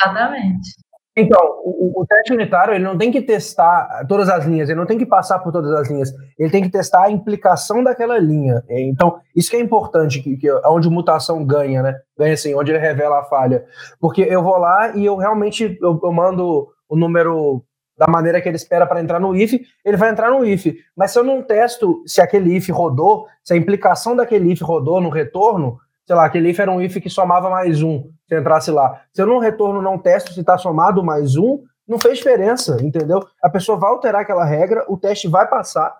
Exatamente. 0.00 0.83
Então, 1.16 1.38
o, 1.62 2.02
o, 2.02 2.06
teste 2.06 2.32
unitário 2.32 2.74
ele 2.74 2.82
não 2.82 2.98
tem 2.98 3.12
que 3.12 3.22
testar 3.22 4.04
todas 4.08 4.28
as 4.28 4.44
linhas, 4.44 4.68
ele 4.68 4.80
não 4.80 4.86
tem 4.86 4.98
que 4.98 5.06
passar 5.06 5.38
por 5.38 5.52
todas 5.52 5.70
as 5.72 5.88
linhas, 5.88 6.12
ele 6.36 6.50
tem 6.50 6.62
que 6.62 6.70
testar 6.70 7.04
a 7.04 7.10
implicação 7.10 7.84
daquela 7.84 8.18
linha. 8.18 8.64
Então, 8.68 9.20
isso 9.34 9.48
que 9.48 9.56
é 9.56 9.60
importante, 9.60 10.20
que, 10.20 10.36
que 10.36 10.48
é 10.48 10.60
onde 10.66 10.90
mutação 10.90 11.44
ganha, 11.44 11.82
né? 11.84 11.96
Ganha 12.18 12.34
assim, 12.34 12.52
onde 12.54 12.72
ele 12.72 12.80
revela 12.80 13.20
a 13.20 13.24
falha. 13.24 13.64
Porque 14.00 14.22
eu 14.22 14.42
vou 14.42 14.58
lá 14.58 14.96
e 14.96 15.04
eu 15.04 15.16
realmente 15.16 15.78
eu, 15.80 16.00
eu 16.02 16.12
mando 16.12 16.66
o 16.88 16.96
número 16.96 17.64
da 17.96 18.06
maneira 18.08 18.40
que 18.40 18.48
ele 18.48 18.56
espera 18.56 18.84
para 18.84 19.00
entrar 19.00 19.20
no 19.20 19.36
if, 19.36 19.54
ele 19.84 19.96
vai 19.96 20.10
entrar 20.10 20.30
no 20.30 20.44
if. 20.44 20.66
Mas 20.96 21.12
se 21.12 21.18
eu 21.18 21.22
não 21.22 21.42
testo 21.42 22.02
se 22.06 22.20
aquele 22.20 22.56
if 22.56 22.68
rodou, 22.70 23.26
se 23.42 23.54
a 23.54 23.56
implicação 23.56 24.16
daquele 24.16 24.52
if 24.52 24.60
rodou 24.62 25.00
no 25.00 25.10
retorno, 25.10 25.78
sei 26.06 26.16
lá, 26.16 26.26
aquele 26.26 26.50
if 26.50 26.58
era 26.58 26.70
um 26.70 26.80
if 26.80 26.96
que 27.00 27.10
somava 27.10 27.48
mais 27.50 27.82
um, 27.82 28.10
se 28.28 28.38
entrasse 28.38 28.70
lá. 28.70 29.00
Se 29.12 29.22
eu 29.22 29.26
não 29.26 29.38
retorno, 29.38 29.80
não 29.80 29.98
testo 29.98 30.32
se 30.32 30.40
está 30.40 30.58
somado 30.58 31.02
mais 31.02 31.36
um, 31.36 31.62
não 31.86 31.98
fez 31.98 32.18
diferença, 32.18 32.76
entendeu? 32.82 33.26
A 33.42 33.50
pessoa 33.50 33.78
vai 33.78 33.90
alterar 33.90 34.22
aquela 34.22 34.44
regra, 34.44 34.84
o 34.88 34.96
teste 34.96 35.28
vai 35.28 35.48
passar, 35.48 35.94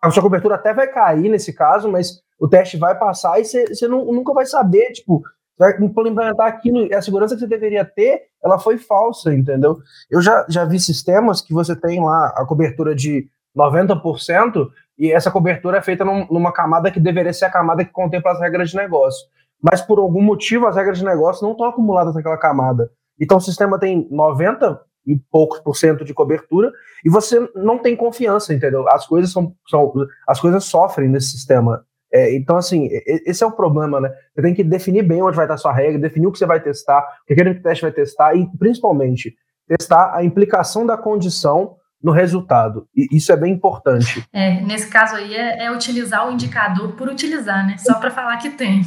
a 0.00 0.10
sua 0.10 0.22
cobertura 0.22 0.56
até 0.56 0.72
vai 0.74 0.86
cair 0.86 1.28
nesse 1.28 1.52
caso, 1.52 1.90
mas 1.90 2.22
o 2.38 2.48
teste 2.48 2.76
vai 2.76 2.98
passar 2.98 3.40
e 3.40 3.44
você 3.44 3.88
nunca 3.88 4.32
vai 4.34 4.44
saber, 4.44 4.92
tipo, 4.92 5.22
vai 5.58 5.76
implementar 5.80 6.46
aquilo, 6.46 6.94
a 6.94 7.00
segurança 7.00 7.34
que 7.34 7.40
você 7.40 7.46
deveria 7.46 7.84
ter, 7.84 8.22
ela 8.42 8.58
foi 8.58 8.76
falsa, 8.76 9.32
entendeu? 9.32 9.78
Eu 10.10 10.20
já, 10.20 10.44
já 10.48 10.64
vi 10.64 10.78
sistemas 10.78 11.40
que 11.40 11.54
você 11.54 11.74
tem 11.74 12.02
lá 12.02 12.34
a 12.36 12.44
cobertura 12.44 12.94
de 12.94 13.28
90%, 13.56 14.68
e 14.98 15.10
essa 15.10 15.30
cobertura 15.30 15.78
é 15.78 15.82
feita 15.82 16.04
num, 16.04 16.26
numa 16.30 16.52
camada 16.52 16.90
que 16.90 17.00
deveria 17.00 17.32
ser 17.32 17.46
a 17.46 17.50
camada 17.50 17.84
que 17.84 17.90
contempla 17.90 18.32
as 18.32 18.40
regras 18.40 18.70
de 18.70 18.76
negócio. 18.76 19.26
Mas 19.62 19.80
por 19.80 19.98
algum 19.98 20.22
motivo 20.22 20.66
as 20.66 20.76
regras 20.76 20.98
de 20.98 21.04
negócio 21.04 21.44
não 21.44 21.52
estão 21.52 21.66
acumuladas 21.66 22.14
naquela 22.14 22.36
camada. 22.36 22.90
Então 23.20 23.38
o 23.38 23.40
sistema 23.40 23.78
tem 23.78 24.06
90 24.10 24.80
e 25.06 25.16
poucos 25.30 25.60
por 25.60 25.76
cento 25.76 26.04
de 26.04 26.14
cobertura 26.14 26.72
e 27.04 27.10
você 27.10 27.48
não 27.54 27.78
tem 27.78 27.96
confiança, 27.96 28.54
entendeu? 28.54 28.88
As 28.88 29.06
coisas 29.06 29.30
são, 29.32 29.54
são 29.68 29.92
as 30.26 30.40
coisas 30.40 30.64
sofrem 30.64 31.08
nesse 31.08 31.28
sistema. 31.28 31.84
É, 32.12 32.32
então, 32.36 32.56
assim, 32.56 32.88
esse 33.26 33.42
é 33.42 33.46
o 33.46 33.50
problema, 33.50 34.00
né? 34.00 34.08
Você 34.34 34.42
tem 34.42 34.54
que 34.54 34.62
definir 34.62 35.02
bem 35.02 35.20
onde 35.20 35.36
vai 35.36 35.46
estar 35.46 35.54
a 35.54 35.58
sua 35.58 35.72
regra, 35.72 35.98
definir 35.98 36.28
o 36.28 36.32
que 36.32 36.38
você 36.38 36.46
vai 36.46 36.62
testar, 36.62 37.00
o 37.00 37.26
que 37.26 37.32
aquele 37.32 37.54
teste 37.56 37.82
vai 37.82 37.90
testar 37.90 38.36
e, 38.36 38.48
principalmente, 38.56 39.34
testar 39.66 40.14
a 40.14 40.22
implicação 40.22 40.86
da 40.86 40.96
condição 40.96 41.74
no 42.04 42.12
resultado. 42.12 42.86
E 42.94 43.16
isso 43.16 43.32
é 43.32 43.36
bem 43.36 43.54
importante. 43.54 44.22
É, 44.30 44.60
nesse 44.60 44.88
caso 44.88 45.16
aí 45.16 45.34
é, 45.34 45.64
é 45.64 45.72
utilizar 45.72 46.28
o 46.28 46.32
indicador 46.32 46.92
por 46.92 47.08
utilizar, 47.08 47.66
né? 47.66 47.76
Só 47.78 47.94
para 47.94 48.10
falar 48.10 48.36
que 48.36 48.50
tem. 48.50 48.82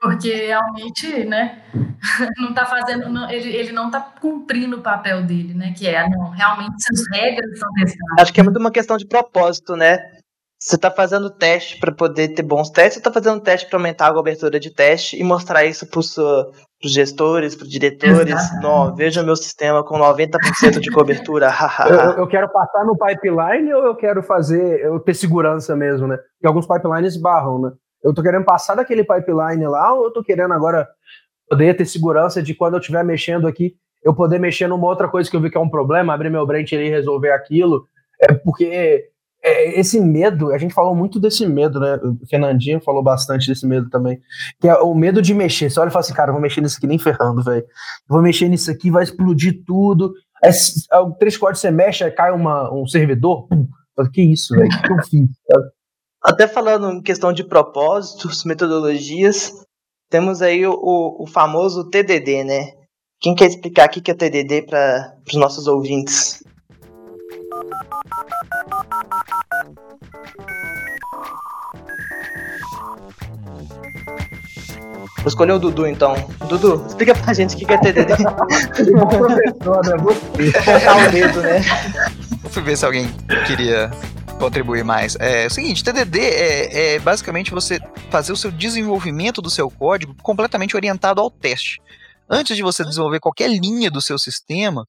Porque 0.00 0.32
realmente, 0.32 1.24
né, 1.24 1.58
não 2.38 2.50
está 2.50 2.64
fazendo, 2.64 3.08
não, 3.08 3.28
ele, 3.28 3.50
ele 3.50 3.72
não 3.72 3.86
está 3.86 4.00
cumprindo 4.00 4.76
o 4.76 4.80
papel 4.80 5.24
dele, 5.24 5.54
né? 5.54 5.74
Que 5.76 5.88
é, 5.88 6.08
não, 6.08 6.30
realmente 6.30 6.84
as 6.92 7.02
regras 7.12 7.58
são 7.58 7.68
testadas. 7.72 8.20
Acho 8.20 8.32
que 8.32 8.40
é 8.40 8.44
muito 8.44 8.60
uma 8.60 8.70
questão 8.70 8.96
de 8.96 9.06
propósito, 9.06 9.74
né? 9.74 9.98
Você 10.62 10.76
está 10.76 10.92
fazendo 10.92 11.28
teste 11.28 11.76
para 11.80 11.90
poder 11.90 12.28
ter 12.34 12.42
bons 12.42 12.70
testes, 12.70 12.98
ou 12.98 13.00
está 13.00 13.12
fazendo 13.12 13.42
teste 13.42 13.68
para 13.68 13.80
aumentar 13.80 14.06
a 14.06 14.14
cobertura 14.14 14.60
de 14.60 14.70
teste 14.70 15.18
e 15.18 15.24
mostrar 15.24 15.64
isso 15.64 15.84
para 15.88 15.98
os 15.98 16.14
gestores, 16.84 17.56
para 17.56 17.64
os 17.64 17.68
diretores? 17.68 18.36
Não, 18.62 18.94
veja 18.94 19.24
meu 19.24 19.34
sistema 19.34 19.82
com 19.82 19.98
90% 19.98 20.78
de 20.78 20.88
cobertura. 20.92 21.50
eu, 21.90 22.18
eu, 22.18 22.28
quero 22.28 22.48
passar 22.48 22.84
no 22.84 22.96
pipeline 22.96 23.74
ou 23.74 23.86
eu 23.86 23.96
quero 23.96 24.22
fazer, 24.22 24.78
eu 24.84 25.00
ter 25.00 25.14
segurança 25.14 25.74
mesmo, 25.74 26.06
né? 26.06 26.16
Porque 26.16 26.46
alguns 26.46 26.68
pipelines 26.68 27.16
barram, 27.16 27.60
né? 27.60 27.72
Eu 28.00 28.10
estou 28.10 28.22
querendo 28.22 28.44
passar 28.44 28.76
daquele 28.76 29.02
pipeline 29.02 29.66
lá 29.66 29.92
ou 29.92 30.02
eu 30.02 30.08
estou 30.08 30.22
querendo 30.22 30.54
agora 30.54 30.86
poder 31.48 31.76
ter 31.76 31.86
segurança 31.86 32.40
de 32.40 32.54
quando 32.54 32.74
eu 32.74 32.80
estiver 32.80 33.04
mexendo 33.04 33.48
aqui, 33.48 33.74
eu 34.00 34.14
poder 34.14 34.38
mexer 34.38 34.68
numa 34.68 34.86
outra 34.86 35.08
coisa 35.08 35.28
que 35.28 35.34
eu 35.34 35.40
vi 35.40 35.50
que 35.50 35.58
é 35.58 35.60
um 35.60 35.68
problema, 35.68 36.14
abrir 36.14 36.30
meu 36.30 36.46
branch 36.46 36.72
ali 36.72 36.86
e 36.86 36.90
resolver 36.90 37.32
aquilo. 37.32 37.84
É 38.20 38.32
porque 38.32 39.10
é, 39.42 39.80
esse 39.80 40.00
medo, 40.00 40.52
a 40.52 40.58
gente 40.58 40.72
falou 40.72 40.94
muito 40.94 41.18
desse 41.18 41.44
medo, 41.46 41.80
né? 41.80 41.96
O 41.96 42.26
Fernandinho 42.26 42.80
falou 42.80 43.02
bastante 43.02 43.48
desse 43.48 43.66
medo 43.66 43.90
também. 43.90 44.20
Que 44.60 44.68
é 44.68 44.74
o 44.76 44.94
medo 44.94 45.20
de 45.20 45.34
mexer. 45.34 45.68
Você 45.68 45.80
olha 45.80 45.88
e 45.88 45.92
fala 45.92 46.04
assim, 46.04 46.14
cara, 46.14 46.30
vou 46.32 46.40
mexer 46.40 46.60
nisso 46.60 46.76
aqui 46.78 46.86
nem 46.86 46.98
ferrando, 46.98 47.42
velho. 47.42 47.66
Vou 48.08 48.22
mexer 48.22 48.48
nisso 48.48 48.70
aqui, 48.70 48.90
vai 48.90 49.02
explodir 49.02 49.62
tudo. 49.66 50.12
Aí, 50.42 50.52
três 51.18 51.36
códigos 51.36 51.60
você 51.60 51.70
mexe, 51.70 52.08
cai 52.12 52.30
uma, 52.30 52.72
um 52.72 52.86
servidor. 52.86 53.48
Pum. 53.48 53.66
Que 54.12 54.22
isso, 54.22 54.54
velho? 54.54 54.68
Que 54.68 54.92
eu 54.92 55.02
fiz? 55.04 55.28
Até 56.22 56.46
falando 56.46 56.90
em 56.90 57.02
questão 57.02 57.32
de 57.32 57.42
propósitos, 57.42 58.44
metodologias, 58.44 59.52
temos 60.08 60.40
aí 60.40 60.64
o, 60.64 60.72
o, 60.72 61.24
o 61.24 61.26
famoso 61.26 61.90
TDD, 61.90 62.44
né? 62.44 62.72
Quem 63.20 63.34
quer 63.34 63.46
explicar 63.46 63.88
o 63.88 63.90
que 63.90 64.10
é 64.10 64.14
TDD 64.14 64.62
para 64.62 65.16
os 65.26 65.34
nossos 65.34 65.66
ouvintes? 65.66 66.42
Vou 75.22 75.28
escolher 75.28 75.52
o 75.52 75.58
Dudu 75.58 75.86
então. 75.86 76.14
Dudu, 76.48 76.84
explica 76.86 77.14
pra 77.14 77.32
gente 77.32 77.54
o 77.54 77.58
que 77.58 77.72
é 77.72 77.78
TDD. 77.78 78.16
professor, 79.08 79.86
né? 79.86 79.96
Botar 79.96 80.96
o 80.96 81.10
dedo, 81.12 81.40
né? 81.42 81.62
Fui 82.50 82.62
ver 82.62 82.76
se 82.76 82.84
alguém 82.84 83.08
queria 83.46 83.90
contribuir 84.40 84.82
mais. 84.82 85.16
É, 85.20 85.44
é 85.44 85.46
o 85.46 85.50
seguinte, 85.50 85.84
TDD 85.84 86.18
é, 86.18 86.94
é 86.94 86.98
basicamente 86.98 87.52
você 87.52 87.78
fazer 88.10 88.32
o 88.32 88.36
seu 88.36 88.50
desenvolvimento 88.50 89.40
do 89.40 89.48
seu 89.48 89.70
código 89.70 90.14
completamente 90.22 90.74
orientado 90.74 91.20
ao 91.20 91.30
teste. 91.30 91.80
Antes 92.28 92.56
de 92.56 92.62
você 92.62 92.84
desenvolver 92.84 93.20
qualquer 93.20 93.48
linha 93.48 93.90
do 93.90 94.00
seu 94.00 94.18
sistema, 94.18 94.84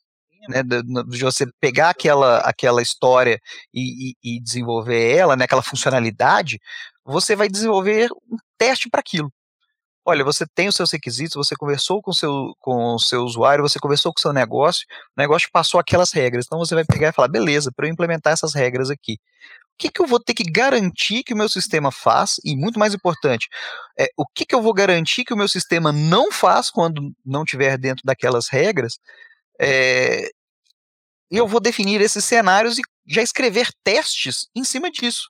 né, 0.49 0.63
de, 0.63 1.23
você 1.23 1.45
pegar 1.59 1.89
aquela, 1.89 2.39
aquela 2.39 2.81
história 2.81 3.39
e, 3.73 4.11
e, 4.11 4.37
e, 4.37 4.41
desenvolver 4.41 5.15
ela, 5.15 5.35
né, 5.35 5.45
aquela 5.45 5.63
funcionalidade, 5.63 6.59
você 7.05 7.35
vai 7.35 7.47
desenvolver 7.49 8.09
um 8.29 8.37
teste 8.57 8.89
para 8.89 8.99
aquilo. 8.99 9.31
Olha, 10.05 10.23
você 10.23 10.45
tem 10.45 10.67
os 10.67 10.75
seus 10.75 10.91
requisitos, 10.91 11.35
você 11.35 11.55
conversou 11.55 12.01
com 12.01 12.11
seu, 12.11 12.53
com 12.59 12.95
o 12.95 12.99
seu 12.99 13.21
usuário, 13.21 13.61
você 13.63 13.79
conversou 13.79 14.13
com 14.13 14.19
o 14.19 14.21
seu 14.21 14.33
negócio, 14.33 14.85
o 15.17 15.21
negócio 15.21 15.47
passou 15.51 15.79
aquelas 15.79 16.11
regras. 16.11 16.45
Então 16.45 16.59
você 16.59 16.75
vai 16.75 16.83
pegar 16.83 17.09
e 17.09 17.13
falar, 17.13 17.29
beleza, 17.29 17.71
para 17.73 17.87
eu 17.87 17.91
implementar 17.91 18.33
essas 18.33 18.53
regras 18.53 18.89
aqui, 18.89 19.17
o 19.73 19.77
que, 19.77 19.89
que 19.89 20.01
eu 20.01 20.07
vou 20.07 20.19
ter 20.19 20.33
que 20.33 20.43
garantir 20.43 21.23
que 21.23 21.33
o 21.33 21.37
meu 21.37 21.49
sistema 21.49 21.91
faz? 21.91 22.35
E 22.43 22.55
muito 22.55 22.77
mais 22.77 22.93
importante, 22.93 23.47
é, 23.97 24.07
o 24.17 24.25
que, 24.27 24.45
que 24.45 24.53
eu 24.53 24.61
vou 24.61 24.73
garantir 24.73 25.23
que 25.25 25.33
o 25.33 25.37
meu 25.37 25.47
sistema 25.47 25.91
não 25.91 26.31
faz 26.31 26.69
quando 26.69 27.11
não 27.25 27.43
tiver 27.43 27.77
dentro 27.77 28.03
daquelas 28.05 28.49
regras? 28.49 28.99
É, 29.59 30.29
e 31.31 31.37
eu 31.37 31.47
vou 31.47 31.59
definir 31.59 31.99
esses 32.01 32.23
cenários 32.23 32.77
e 32.77 32.81
já 33.07 33.21
escrever 33.21 33.67
testes 33.83 34.47
em 34.55 34.63
cima 34.63 34.91
disso. 34.91 35.29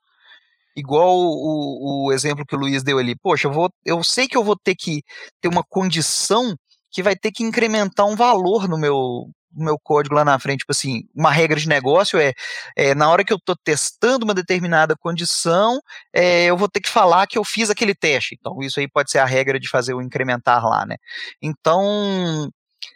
igual 0.75 1.15
o, 1.15 2.07
o, 2.07 2.11
exemplo 2.11 2.45
que 2.45 2.55
o 2.55 2.59
Luiz 2.59 2.83
deu 2.83 2.97
ali. 2.99 3.15
Poxa, 3.15 3.47
eu, 3.47 3.53
vou, 3.53 3.69
eu 3.85 4.03
sei 4.03 4.27
que 4.27 4.35
eu 4.35 4.43
vou 4.43 4.57
ter 4.57 4.75
que 4.75 5.03
ter 5.41 5.47
uma 5.47 5.63
condição 5.63 6.55
que 6.91 7.01
vai 7.03 7.15
ter 7.15 7.31
que 7.31 7.43
incrementar 7.43 8.05
um 8.05 8.15
valor 8.15 8.67
no 8.67 8.77
meu, 8.77 9.29
no 9.53 9.65
meu 9.65 9.79
código 9.81 10.15
lá 10.15 10.25
na 10.25 10.37
frente. 10.39 10.59
Tipo 10.59 10.73
assim, 10.73 11.03
uma 11.15 11.31
regra 11.31 11.59
de 11.59 11.67
negócio 11.67 12.19
é, 12.19 12.33
é 12.75 12.93
na 12.93 13.09
hora 13.09 13.23
que 13.23 13.31
eu 13.31 13.37
estou 13.37 13.55
testando 13.63 14.25
uma 14.25 14.33
determinada 14.33 14.95
condição, 14.95 15.79
é, 16.13 16.45
eu 16.45 16.57
vou 16.57 16.69
ter 16.69 16.81
que 16.81 16.89
falar 16.89 17.27
que 17.27 17.37
eu 17.37 17.43
fiz 17.43 17.69
aquele 17.69 17.95
teste. 17.95 18.35
Então, 18.39 18.57
isso 18.61 18.79
aí 18.79 18.87
pode 18.87 19.11
ser 19.11 19.19
a 19.19 19.25
regra 19.25 19.59
de 19.59 19.69
fazer 19.69 19.93
o 19.93 20.01
incrementar 20.01 20.65
lá, 20.65 20.85
né? 20.85 20.97
Então, 21.41 22.49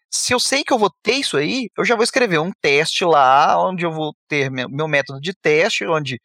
se 0.10 0.34
eu 0.34 0.40
sei 0.40 0.64
que 0.64 0.74
eu 0.74 0.80
vou 0.80 0.90
ter 1.04 1.16
isso 1.16 1.38
aí, 1.38 1.70
eu 1.78 1.86
já 1.86 1.96
vou 1.96 2.04
escrever 2.04 2.40
um 2.40 2.52
teste 2.62 3.04
lá, 3.06 3.62
onde 3.68 3.86
eu 3.86 3.92
vou 3.92 4.16
ter 4.28 4.50
meu, 4.52 4.88
método 4.88 5.20
de 5.22 5.34
teste, 5.34 5.86
onde 5.86 6.20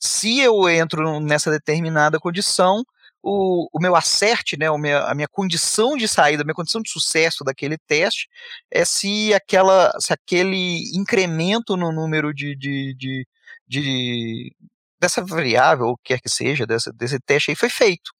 se 0.00 0.40
eu 0.40 0.68
entro 0.68 1.20
nessa 1.20 1.50
determinada 1.50 2.18
condição, 2.18 2.82
o, 3.22 3.68
o 3.72 3.80
meu 3.80 3.96
acerte, 3.96 4.56
né, 4.58 4.70
o 4.70 4.78
meu, 4.78 4.98
a 5.06 5.14
minha 5.14 5.28
condição 5.28 5.96
de 5.96 6.06
saída, 6.08 6.42
a 6.42 6.44
minha 6.46 6.54
condição 6.54 6.80
de 6.80 6.90
sucesso 6.90 7.44
daquele 7.44 7.76
teste 7.86 8.28
é 8.70 8.84
se, 8.84 9.34
aquela, 9.34 9.92
se 10.00 10.12
aquele 10.12 10.80
incremento 10.96 11.76
no 11.76 11.92
número 11.92 12.32
de, 12.32 12.56
de, 12.56 12.94
de, 12.96 13.26
de 13.68 14.54
dessa 15.00 15.24
variável, 15.24 15.86
ou 15.86 15.98
quer 16.04 16.20
que 16.20 16.28
seja, 16.30 16.66
dessa, 16.66 16.92
desse 16.92 17.18
teste 17.20 17.50
aí 17.50 17.56
foi 17.56 17.68
feito. 17.70 18.15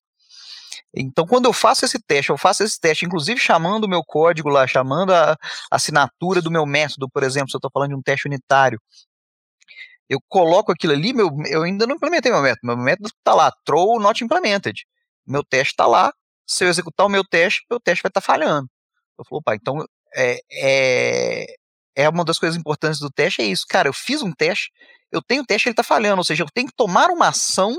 Então, 0.97 1.27
quando 1.27 1.45
eu 1.45 1.53
faço 1.53 1.85
esse 1.85 1.99
teste, 2.01 2.31
eu 2.31 2.39
faço 2.39 2.63
esse 2.65 2.81
teste, 2.81 3.05
inclusive 3.05 3.39
chamando 3.39 3.85
o 3.85 3.89
meu 3.89 4.03
código 4.03 4.49
lá, 4.49 4.67
chamando 4.67 5.13
a 5.13 5.37
assinatura 5.71 6.41
do 6.41 6.51
meu 6.51 6.65
método, 6.65 7.09
por 7.11 7.23
exemplo, 7.23 7.51
se 7.51 7.57
eu 7.57 7.59
estou 7.59 7.71
falando 7.73 7.91
de 7.91 7.97
um 7.97 8.03
teste 8.03 8.27
unitário, 8.27 8.81
eu 10.09 10.19
coloco 10.29 10.73
aquilo 10.73 10.93
ali, 10.93 11.13
meu, 11.13 11.29
eu 11.49 11.63
ainda 11.65 11.87
não 11.87 11.97
implementei 11.97 12.33
meu 12.33 12.41
método, 12.41 12.61
meu 12.67 12.77
método 12.77 13.09
está 13.09 13.35
lá, 13.35 13.53
throw 13.65 14.01
not 14.01 14.23
implemented 14.25 14.85
meu 15.27 15.43
teste 15.45 15.73
está 15.73 15.87
lá, 15.87 16.13
se 16.47 16.65
eu 16.65 16.69
executar 16.69 17.07
o 17.07 17.11
meu 17.11 17.25
teste, 17.25 17.67
meu 17.69 17.81
teste 17.81 18.03
vai 18.03 18.11
estar 18.11 18.21
tá 18.21 18.27
falhando. 18.27 18.69
Eu 19.19 19.25
falo, 19.25 19.41
opa, 19.41 19.55
então 19.55 19.85
é, 20.15 20.41
é, 20.53 21.47
é 21.97 22.09
uma 22.09 22.25
das 22.25 22.39
coisas 22.39 22.59
importantes 22.59 23.01
do 23.01 23.11
teste, 23.11 23.43
é 23.43 23.47
isso. 23.47 23.67
Cara, 23.69 23.89
eu 23.89 23.93
fiz 23.93 24.23
um 24.23 24.33
teste, 24.33 24.71
eu 25.11 25.21
tenho 25.21 25.43
um 25.43 25.45
teste, 25.45 25.69
ele 25.69 25.73
está 25.73 25.83
falhando, 25.83 26.19
ou 26.19 26.25
seja, 26.25 26.45
eu 26.45 26.49
tenho 26.55 26.69
que 26.69 26.77
tomar 26.77 27.11
uma 27.11 27.29
ação, 27.29 27.77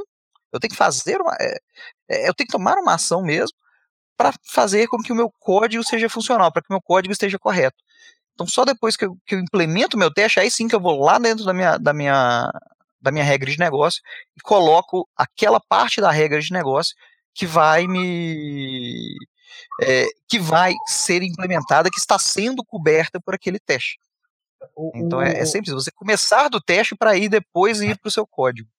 eu 0.52 0.60
tenho 0.60 0.72
que 0.72 0.78
fazer 0.78 1.20
uma. 1.22 1.36
É, 1.40 2.30
eu 2.30 2.34
tenho 2.34 2.48
que 2.48 2.54
tomar 2.58 2.78
uma 2.78 2.96
ação 2.96 3.22
mesmo 3.22 3.56
para 4.18 4.34
fazer 4.52 4.88
com 4.88 4.98
que 4.98 5.12
o 5.12 5.16
meu 5.16 5.32
código 5.40 5.84
seja 5.84 6.10
funcional, 6.10 6.52
para 6.52 6.62
que 6.62 6.70
o 6.70 6.74
meu 6.74 6.82
código 6.82 7.12
esteja 7.12 7.38
correto. 7.38 7.78
Então, 8.34 8.48
só 8.48 8.66
depois 8.66 8.96
que 8.96 9.06
eu, 9.06 9.18
que 9.26 9.36
eu 9.36 9.40
implemento 9.40 9.96
o 9.96 10.00
meu 10.00 10.14
teste, 10.14 10.40
aí 10.40 10.50
sim 10.50 10.68
que 10.68 10.76
eu 10.76 10.80
vou 10.80 11.04
lá 11.04 11.18
dentro 11.20 11.46
da 11.46 11.54
minha, 11.54 11.78
da 11.78 11.94
minha, 11.94 12.52
da 13.02 13.12
minha 13.12 13.24
regra 13.24 13.50
de 13.50 13.60
negócio 13.60 14.02
e 14.36 14.42
coloco 14.42 15.08
aquela 15.16 15.60
parte 15.60 16.02
da 16.02 16.12
regra 16.12 16.40
de 16.40 16.52
negócio 16.52 16.96
que 17.34 17.46
vai 17.46 17.88
me 17.88 19.16
é, 19.82 20.08
que 20.28 20.40
vai 20.40 20.74
ser 20.88 21.24
implementada, 21.24 21.90
que 21.90 22.00
está 22.00 22.18
sendo 22.18 22.64
coberta 22.64 23.20
por 23.20 23.36
aquele 23.36 23.60
teste. 23.60 24.00
Então 24.96 25.22
é, 25.22 25.40
é 25.40 25.46
simples, 25.46 25.74
você 25.74 25.92
começar 25.92 26.50
do 26.50 26.62
teste 26.62 26.96
para 26.96 27.16
ir 27.16 27.30
depois 27.30 27.82
ir 27.82 27.98
para 27.98 28.10
o 28.10 28.12
seu 28.12 28.26
código. 28.26 28.70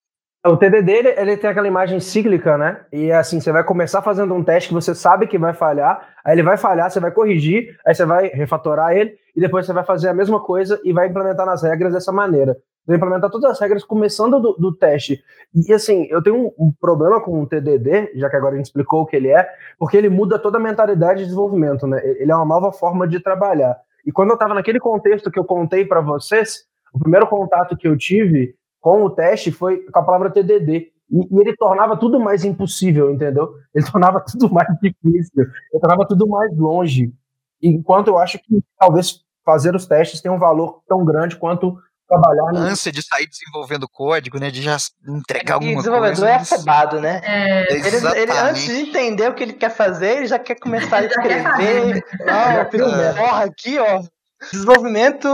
O 0.45 0.55
TDD 0.55 0.91
ele, 0.91 1.09
ele, 1.09 1.37
tem 1.37 1.49
aquela 1.49 1.67
imagem 1.67 1.99
cíclica, 1.99 2.57
né? 2.57 2.85
E 2.93 3.11
assim, 3.11 3.41
você 3.41 3.51
vai 3.51 3.63
começar 3.63 4.01
fazendo 4.01 4.33
um 4.33 4.43
teste 4.43 4.69
que 4.69 4.73
você 4.73 4.95
sabe 4.95 5.27
que 5.27 5.37
vai 5.37 5.53
falhar, 5.53 6.15
aí 6.23 6.33
ele 6.33 6.43
vai 6.43 6.55
falhar, 6.55 6.89
você 6.89 6.99
vai 6.99 7.11
corrigir, 7.11 7.77
aí 7.85 7.93
você 7.93 8.05
vai 8.05 8.27
refatorar 8.27 8.95
ele, 8.95 9.15
e 9.35 9.41
depois 9.41 9.65
você 9.65 9.73
vai 9.73 9.83
fazer 9.83 10.07
a 10.07 10.13
mesma 10.13 10.39
coisa 10.41 10.79
e 10.85 10.93
vai 10.93 11.07
implementar 11.07 11.45
nas 11.45 11.61
regras 11.61 11.91
dessa 11.91 12.13
maneira 12.13 12.55
implementar 12.95 13.29
todas 13.29 13.51
as 13.51 13.59
regras 13.59 13.83
começando 13.83 14.39
do, 14.39 14.53
do 14.53 14.75
teste. 14.75 15.21
E 15.53 15.73
assim, 15.73 16.07
eu 16.09 16.21
tenho 16.21 16.35
um, 16.35 16.51
um, 16.57 16.73
problema 16.79 17.21
com 17.21 17.41
o 17.41 17.47
TDD, 17.47 18.11
já 18.15 18.29
que 18.29 18.35
agora 18.35 18.53
a 18.53 18.57
gente 18.57 18.67
explicou 18.67 19.01
o 19.01 19.05
que 19.05 19.15
ele 19.15 19.29
é, 19.29 19.47
porque 19.77 19.97
ele 19.97 20.09
muda 20.09 20.39
toda 20.39 20.57
a 20.57 20.61
mentalidade 20.61 21.19
de 21.19 21.25
desenvolvimento, 21.25 21.85
né? 21.87 22.01
Ele 22.03 22.31
é 22.31 22.35
uma 22.35 22.45
nova 22.45 22.71
forma 22.71 23.07
de 23.07 23.19
trabalhar. 23.19 23.77
E 24.05 24.11
quando 24.11 24.29
eu 24.29 24.35
estava 24.35 24.53
naquele 24.53 24.79
contexto 24.79 25.29
que 25.29 25.39
eu 25.39 25.45
contei 25.45 25.85
para 25.85 26.01
vocês, 26.01 26.65
o 26.93 26.99
primeiro 26.99 27.27
contato 27.27 27.77
que 27.77 27.87
eu 27.87 27.97
tive 27.97 28.55
com 28.79 29.03
o 29.03 29.09
teste 29.09 29.51
foi 29.51 29.79
com 29.91 29.99
a 29.99 30.03
palavra 30.03 30.31
TDD. 30.31 30.91
E, 31.11 31.17
e, 31.17 31.39
ele 31.39 31.55
tornava 31.55 31.97
tudo 31.97 32.19
mais 32.19 32.45
impossível, 32.45 33.11
entendeu? 33.11 33.49
Ele 33.73 33.85
tornava 33.85 34.23
tudo 34.25 34.51
mais 34.53 34.67
difícil, 34.81 35.43
ele 35.43 35.81
tornava 35.81 36.07
tudo 36.07 36.27
mais 36.27 36.55
longe. 36.55 37.11
Enquanto 37.61 38.07
eu 38.07 38.17
acho 38.17 38.37
que 38.39 38.63
talvez 38.77 39.21
fazer 39.43 39.75
os 39.75 39.87
testes 39.87 40.21
tem 40.21 40.31
um 40.31 40.39
valor 40.39 40.81
tão 40.87 41.03
grande 41.03 41.35
quanto 41.35 41.77
trabalhar. 42.09 42.49
A 42.55 42.71
ânsia 42.71 42.91
de 42.91 43.03
sair 43.03 43.27
desenvolvendo 43.27 43.87
código, 43.87 44.39
né? 44.39 44.49
De 44.49 44.61
já 44.61 44.77
entregar 45.07 45.55
alguma 45.55 45.73
coisa. 45.73 45.89
O 45.89 45.93
desenvolvedor 45.93 46.27
é 46.27 46.35
afobado, 46.35 46.99
né? 46.99 47.21
É, 47.23 47.73
ele, 47.73 47.97
ele, 48.15 48.31
antes 48.31 48.63
de 48.63 48.81
entender 48.81 49.29
o 49.29 49.35
que 49.35 49.43
ele 49.43 49.53
quer 49.53 49.69
fazer, 49.69 50.17
ele 50.17 50.27
já 50.27 50.39
quer 50.39 50.55
começar 50.55 50.97
a 50.97 51.05
escrever. 51.05 52.03
Ó, 52.21 52.61
oh, 52.61 53.15
porra 53.15 53.43
aqui, 53.43 53.77
ó. 53.77 54.01
Desenvolvimento 54.51 55.27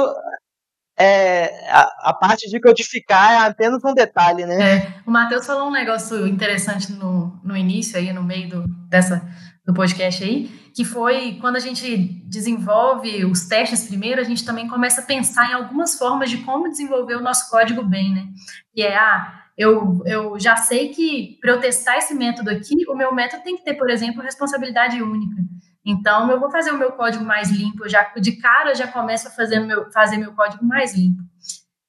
é, 0.98 1.70
a, 1.70 2.10
a, 2.10 2.14
parte 2.14 2.50
de 2.50 2.60
codificar 2.60 3.32
é 3.32 3.38
apenas 3.48 3.84
um 3.84 3.94
detalhe, 3.94 4.46
né? 4.46 4.78
É, 4.78 4.94
o 5.06 5.12
Matheus 5.12 5.46
falou 5.46 5.68
um 5.68 5.72
negócio 5.72 6.26
interessante 6.26 6.92
no, 6.94 7.38
no 7.44 7.56
início, 7.56 7.98
aí, 7.98 8.14
no 8.14 8.24
meio 8.24 8.48
do, 8.48 8.68
dessa, 8.88 9.28
do 9.66 9.74
podcast 9.74 10.24
aí, 10.24 10.50
que 10.74 10.86
foi 10.86 11.38
quando 11.42 11.58
a 11.58 11.60
gente 11.60 11.98
desenvolve 12.26 13.26
os 13.26 13.46
testes 13.46 13.88
primeiro, 13.88 14.22
a 14.22 14.24
gente 14.24 14.46
também 14.46 14.68
começa 14.70 15.02
a 15.02 15.06
pensar 15.06 15.50
em 15.50 15.54
algumas 15.54 15.98
formas 15.98 16.30
de 16.30 16.38
como 16.40 16.70
desenvolver 16.70 17.16
o 17.16 17.22
nosso 17.22 17.50
código 17.50 17.84
bem, 17.84 18.14
né? 18.14 18.28
E 18.74 18.82
é, 18.82 18.96
ah, 18.96 19.44
eu, 19.58 20.02
eu 20.06 20.40
já 20.40 20.56
sei 20.56 20.90
que 20.90 21.38
para 21.42 21.52
eu 21.52 21.60
testar 21.60 21.98
esse 21.98 22.14
método 22.14 22.50
aqui, 22.50 22.76
o 22.88 22.96
meu 22.96 23.14
método 23.14 23.44
tem 23.44 23.58
que 23.58 23.64
ter, 23.64 23.74
por 23.74 23.90
exemplo, 23.90 24.22
responsabilidade 24.22 25.02
única. 25.02 25.42
Então, 25.86 26.32
eu 26.32 26.40
vou 26.40 26.50
fazer 26.50 26.72
o 26.72 26.78
meu 26.78 26.94
código 26.94 27.24
mais 27.24 27.52
limpo, 27.52 27.88
já 27.88 28.12
de 28.18 28.32
cara 28.38 28.74
já 28.74 28.88
começo 28.88 29.28
a 29.28 29.32
fazer 29.32 29.60
meu, 29.60 29.92
fazer 29.92 30.18
meu 30.18 30.34
código 30.34 30.66
mais 30.66 30.96
limpo. 30.96 31.22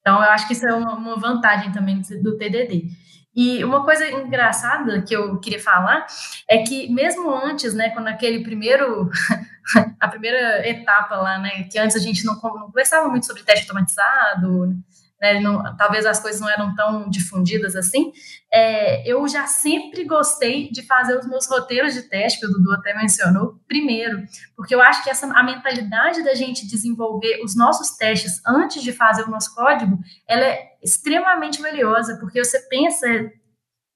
Então, 0.00 0.16
eu 0.22 0.30
acho 0.30 0.46
que 0.46 0.52
isso 0.52 0.68
é 0.68 0.74
uma, 0.74 0.94
uma 0.94 1.16
vantagem 1.16 1.72
também 1.72 2.00
do 2.22 2.36
TDD. 2.36 2.90
E 3.34 3.62
uma 3.64 3.84
coisa 3.84 4.08
engraçada 4.10 5.02
que 5.02 5.14
eu 5.14 5.38
queria 5.38 5.62
falar 5.62 6.06
é 6.48 6.62
que 6.62 6.92
mesmo 6.92 7.30
antes, 7.30 7.74
né, 7.74 7.90
quando 7.90 8.08
aquele 8.08 8.42
primeiro 8.42 9.10
a 10.00 10.08
primeira 10.08 10.66
etapa 10.66 11.16
lá, 11.16 11.38
né, 11.38 11.64
que 11.64 11.78
antes 11.78 11.96
a 11.96 12.00
gente 12.00 12.24
não, 12.24 12.34
não 12.34 12.66
conversava 12.66 13.08
muito 13.08 13.26
sobre 13.26 13.42
teste 13.42 13.64
automatizado, 13.64 14.74
né, 15.20 15.40
não, 15.40 15.76
talvez 15.76 16.04
as 16.04 16.20
coisas 16.20 16.40
não 16.40 16.48
eram 16.48 16.74
tão 16.74 17.08
difundidas 17.08 17.74
assim, 17.74 18.12
é, 18.52 19.10
eu 19.10 19.26
já 19.26 19.46
sempre 19.46 20.04
gostei 20.04 20.70
de 20.70 20.82
fazer 20.82 21.16
os 21.18 21.26
meus 21.26 21.46
roteiros 21.46 21.94
de 21.94 22.02
teste, 22.02 22.40
que 22.40 22.46
o 22.46 22.50
Dudu 22.50 22.72
até 22.72 22.94
mencionou, 22.94 23.60
primeiro, 23.66 24.22
porque 24.54 24.74
eu 24.74 24.82
acho 24.82 25.02
que 25.02 25.10
essa 25.10 25.26
a 25.26 25.42
mentalidade 25.42 26.22
da 26.22 26.34
gente 26.34 26.66
desenvolver 26.66 27.40
os 27.42 27.56
nossos 27.56 27.96
testes 27.96 28.40
antes 28.46 28.82
de 28.82 28.92
fazer 28.92 29.22
o 29.22 29.30
nosso 29.30 29.54
código, 29.54 29.98
ela 30.28 30.44
é 30.44 30.76
extremamente 30.82 31.60
valiosa, 31.60 32.18
porque 32.20 32.42
você 32.42 32.60
pensa 32.68 33.06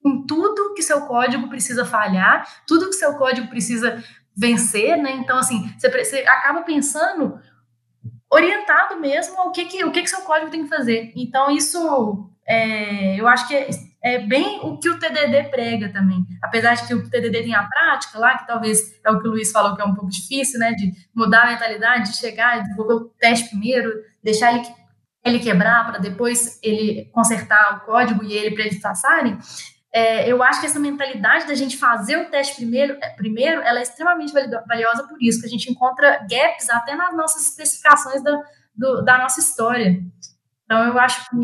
em 0.03 0.25
tudo 0.25 0.73
que 0.73 0.81
seu 0.81 1.01
código 1.01 1.47
precisa 1.47 1.85
falhar, 1.85 2.47
tudo 2.67 2.87
que 2.87 2.93
seu 2.93 3.13
código 3.15 3.47
precisa 3.47 4.03
vencer, 4.35 4.97
né? 4.97 5.11
Então, 5.11 5.37
assim, 5.37 5.71
você, 5.77 5.89
você 5.89 6.19
acaba 6.21 6.63
pensando 6.63 7.39
orientado 8.31 8.99
mesmo 8.99 9.37
ao 9.37 9.51
que, 9.51 9.65
que, 9.65 9.83
o 9.83 9.91
que, 9.91 10.01
que 10.01 10.09
seu 10.09 10.21
código 10.21 10.49
tem 10.49 10.63
que 10.63 10.69
fazer. 10.69 11.11
Então, 11.15 11.51
isso 11.51 12.31
é, 12.47 13.19
eu 13.19 13.27
acho 13.27 13.47
que 13.47 13.55
é, 13.55 13.69
é, 14.01 14.19
bem 14.19 14.59
o 14.63 14.77
que 14.77 14.89
o 14.89 14.97
TDD 14.97 15.49
prega 15.49 15.89
também. 15.89 16.25
Apesar 16.41 16.75
de 16.75 16.87
que 16.87 16.93
o 16.93 17.09
TDD 17.09 17.43
tem 17.43 17.53
a 17.53 17.67
prática 17.67 18.17
lá, 18.17 18.37
que 18.37 18.47
talvez 18.47 18.99
é 19.05 19.11
o 19.11 19.21
que 19.21 19.27
o 19.27 19.31
Luiz 19.31 19.51
falou 19.51 19.75
que 19.75 19.81
é 19.81 19.85
um 19.85 19.93
pouco 19.93 20.09
difícil, 20.09 20.59
né? 20.59 20.71
De 20.71 20.93
mudar 21.13 21.43
a 21.43 21.51
mentalidade, 21.51 22.11
de 22.11 22.17
chegar 22.17 22.61
desenvolver 22.61 22.93
o 22.93 23.09
teste 23.19 23.49
primeiro, 23.49 23.91
deixar 24.23 24.53
ele, 24.53 24.65
ele 25.25 25.39
quebrar 25.39 25.85
para 25.85 25.99
depois 25.99 26.57
ele 26.63 27.09
consertar 27.11 27.77
o 27.77 27.85
código 27.85 28.23
e 28.23 28.33
ele 28.33 28.55
para 28.55 28.63
eles 28.63 28.81
passarem. 28.81 29.37
É, 29.93 30.31
eu 30.31 30.41
acho 30.41 30.61
que 30.61 30.67
essa 30.67 30.79
mentalidade 30.79 31.47
da 31.47 31.53
gente 31.53 31.77
fazer 31.77 32.15
o 32.15 32.29
teste 32.29 32.55
primeiro, 32.55 32.97
é, 33.01 33.09
primeiro, 33.09 33.61
ela 33.61 33.79
é 33.79 33.83
extremamente 33.83 34.33
valiosa 34.33 35.05
por 35.07 35.21
isso, 35.21 35.41
que 35.41 35.47
a 35.47 35.49
gente 35.49 35.69
encontra 35.69 36.19
gaps 36.29 36.69
até 36.69 36.95
nas 36.95 37.15
nossas 37.15 37.41
especificações 37.49 38.23
da, 38.23 38.41
do, 38.73 39.01
da 39.01 39.17
nossa 39.17 39.39
história. 39.39 40.01
Então, 40.63 40.87
eu 40.87 40.97
acho 40.97 41.29
que, 41.29 41.35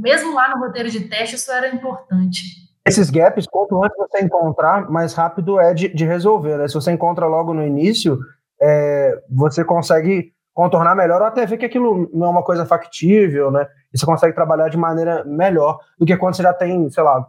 mesmo 0.00 0.32
lá 0.32 0.48
no 0.54 0.64
roteiro 0.64 0.88
de 0.88 1.08
teste, 1.08 1.34
isso 1.34 1.50
era 1.50 1.68
importante. 1.68 2.68
Esses 2.86 3.10
gaps, 3.10 3.46
quanto 3.50 3.82
antes 3.82 3.96
você 3.98 4.22
encontrar, 4.22 4.88
mais 4.88 5.12
rápido 5.12 5.60
é 5.60 5.74
de, 5.74 5.88
de 5.88 6.04
resolver. 6.04 6.56
Né? 6.56 6.68
Se 6.68 6.74
você 6.74 6.92
encontra 6.92 7.26
logo 7.26 7.52
no 7.52 7.66
início, 7.66 8.18
é, 8.62 9.20
você 9.28 9.64
consegue 9.64 10.32
contornar 10.54 10.94
melhor 10.94 11.20
ou 11.20 11.26
até 11.26 11.44
ver 11.44 11.58
que 11.58 11.66
aquilo 11.66 12.08
não 12.12 12.26
é 12.26 12.30
uma 12.30 12.42
coisa 12.42 12.66
factível, 12.66 13.48
né? 13.48 13.68
E 13.94 13.98
você 13.98 14.04
consegue 14.04 14.34
trabalhar 14.34 14.68
de 14.68 14.76
maneira 14.76 15.22
melhor 15.24 15.78
do 15.96 16.04
que 16.04 16.16
quando 16.16 16.34
você 16.34 16.42
já 16.42 16.52
tem, 16.52 16.90
sei 16.90 17.04
lá, 17.04 17.28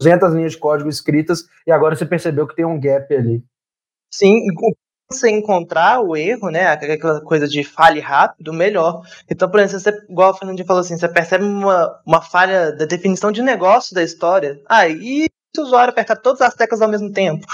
200 0.00 0.34
linhas 0.34 0.52
de 0.52 0.58
código 0.58 0.88
escritas 0.88 1.44
e 1.66 1.72
agora 1.72 1.96
você 1.96 2.06
percebeu 2.06 2.46
que 2.46 2.54
tem 2.54 2.64
um 2.64 2.80
gap 2.80 3.14
ali. 3.14 3.44
Sim, 4.12 4.38
você 5.10 5.30
encontrar 5.30 6.00
o 6.00 6.16
erro, 6.16 6.50
né, 6.50 6.66
aquela 6.66 7.20
coisa 7.22 7.48
de 7.48 7.64
fale 7.64 8.00
rápido, 8.00 8.52
melhor. 8.52 9.02
Então, 9.30 9.50
por 9.50 9.60
exemplo, 9.60 9.80
você, 9.80 10.06
igual 10.10 10.30
a 10.30 10.64
falou 10.64 10.80
assim, 10.80 10.98
você 10.98 11.08
percebe 11.08 11.44
uma, 11.44 12.00
uma 12.06 12.20
falha 12.20 12.72
da 12.72 12.84
definição 12.84 13.32
de 13.32 13.42
negócio 13.42 13.94
da 13.94 14.02
história. 14.02 14.60
Ah, 14.68 14.86
e 14.86 15.24
se 15.54 15.60
o 15.60 15.62
usuário 15.62 15.90
apertar 15.90 16.16
todas 16.16 16.42
as 16.42 16.54
teclas 16.54 16.82
ao 16.82 16.88
mesmo 16.88 17.10
tempo? 17.10 17.46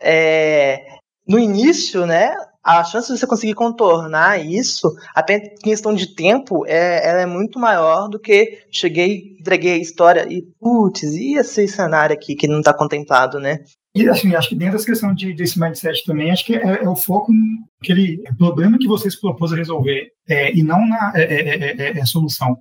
É, 0.00 0.98
no 1.26 1.38
início, 1.38 2.06
né, 2.06 2.34
a 2.64 2.84
chance 2.84 3.12
de 3.12 3.18
você 3.18 3.26
conseguir 3.26 3.54
contornar 3.54 4.44
isso, 4.44 4.88
até 5.14 5.36
em 5.36 5.54
questão 5.56 5.94
de 5.94 6.14
tempo, 6.14 6.64
é, 6.66 7.08
ela 7.08 7.20
é 7.22 7.26
muito 7.26 7.58
maior 7.58 8.08
do 8.08 8.20
que 8.20 8.60
cheguei, 8.70 9.36
entreguei 9.40 9.72
a 9.72 9.78
história 9.78 10.26
e, 10.30 10.42
putz, 10.60 11.02
e 11.02 11.34
esse 11.36 11.66
cenário 11.66 12.14
aqui 12.14 12.36
que 12.36 12.46
não 12.46 12.60
está 12.60 12.72
contemplado, 12.72 13.40
né? 13.40 13.58
E 13.94 14.08
assim, 14.08 14.34
acho 14.34 14.48
que 14.48 14.54
dentro 14.54 14.74
dessa 14.74 14.86
questão 14.86 15.12
de, 15.12 15.34
desse 15.34 15.60
mindset 15.60 16.04
também, 16.04 16.30
acho 16.30 16.46
que 16.46 16.54
é, 16.54 16.84
é 16.84 16.88
o 16.88 16.96
foco 16.96 17.32
naquele 17.80 18.22
problema 18.38 18.78
que 18.78 18.86
vocês 18.86 19.20
propôs 19.20 19.52
a 19.52 19.56
resolver 19.56 20.08
é, 20.28 20.54
e 20.56 20.62
não 20.62 20.86
na 20.86 21.12
é, 21.14 21.22
é, 21.22 21.82
é, 21.82 21.98
é 21.98 22.04
solução. 22.06 22.56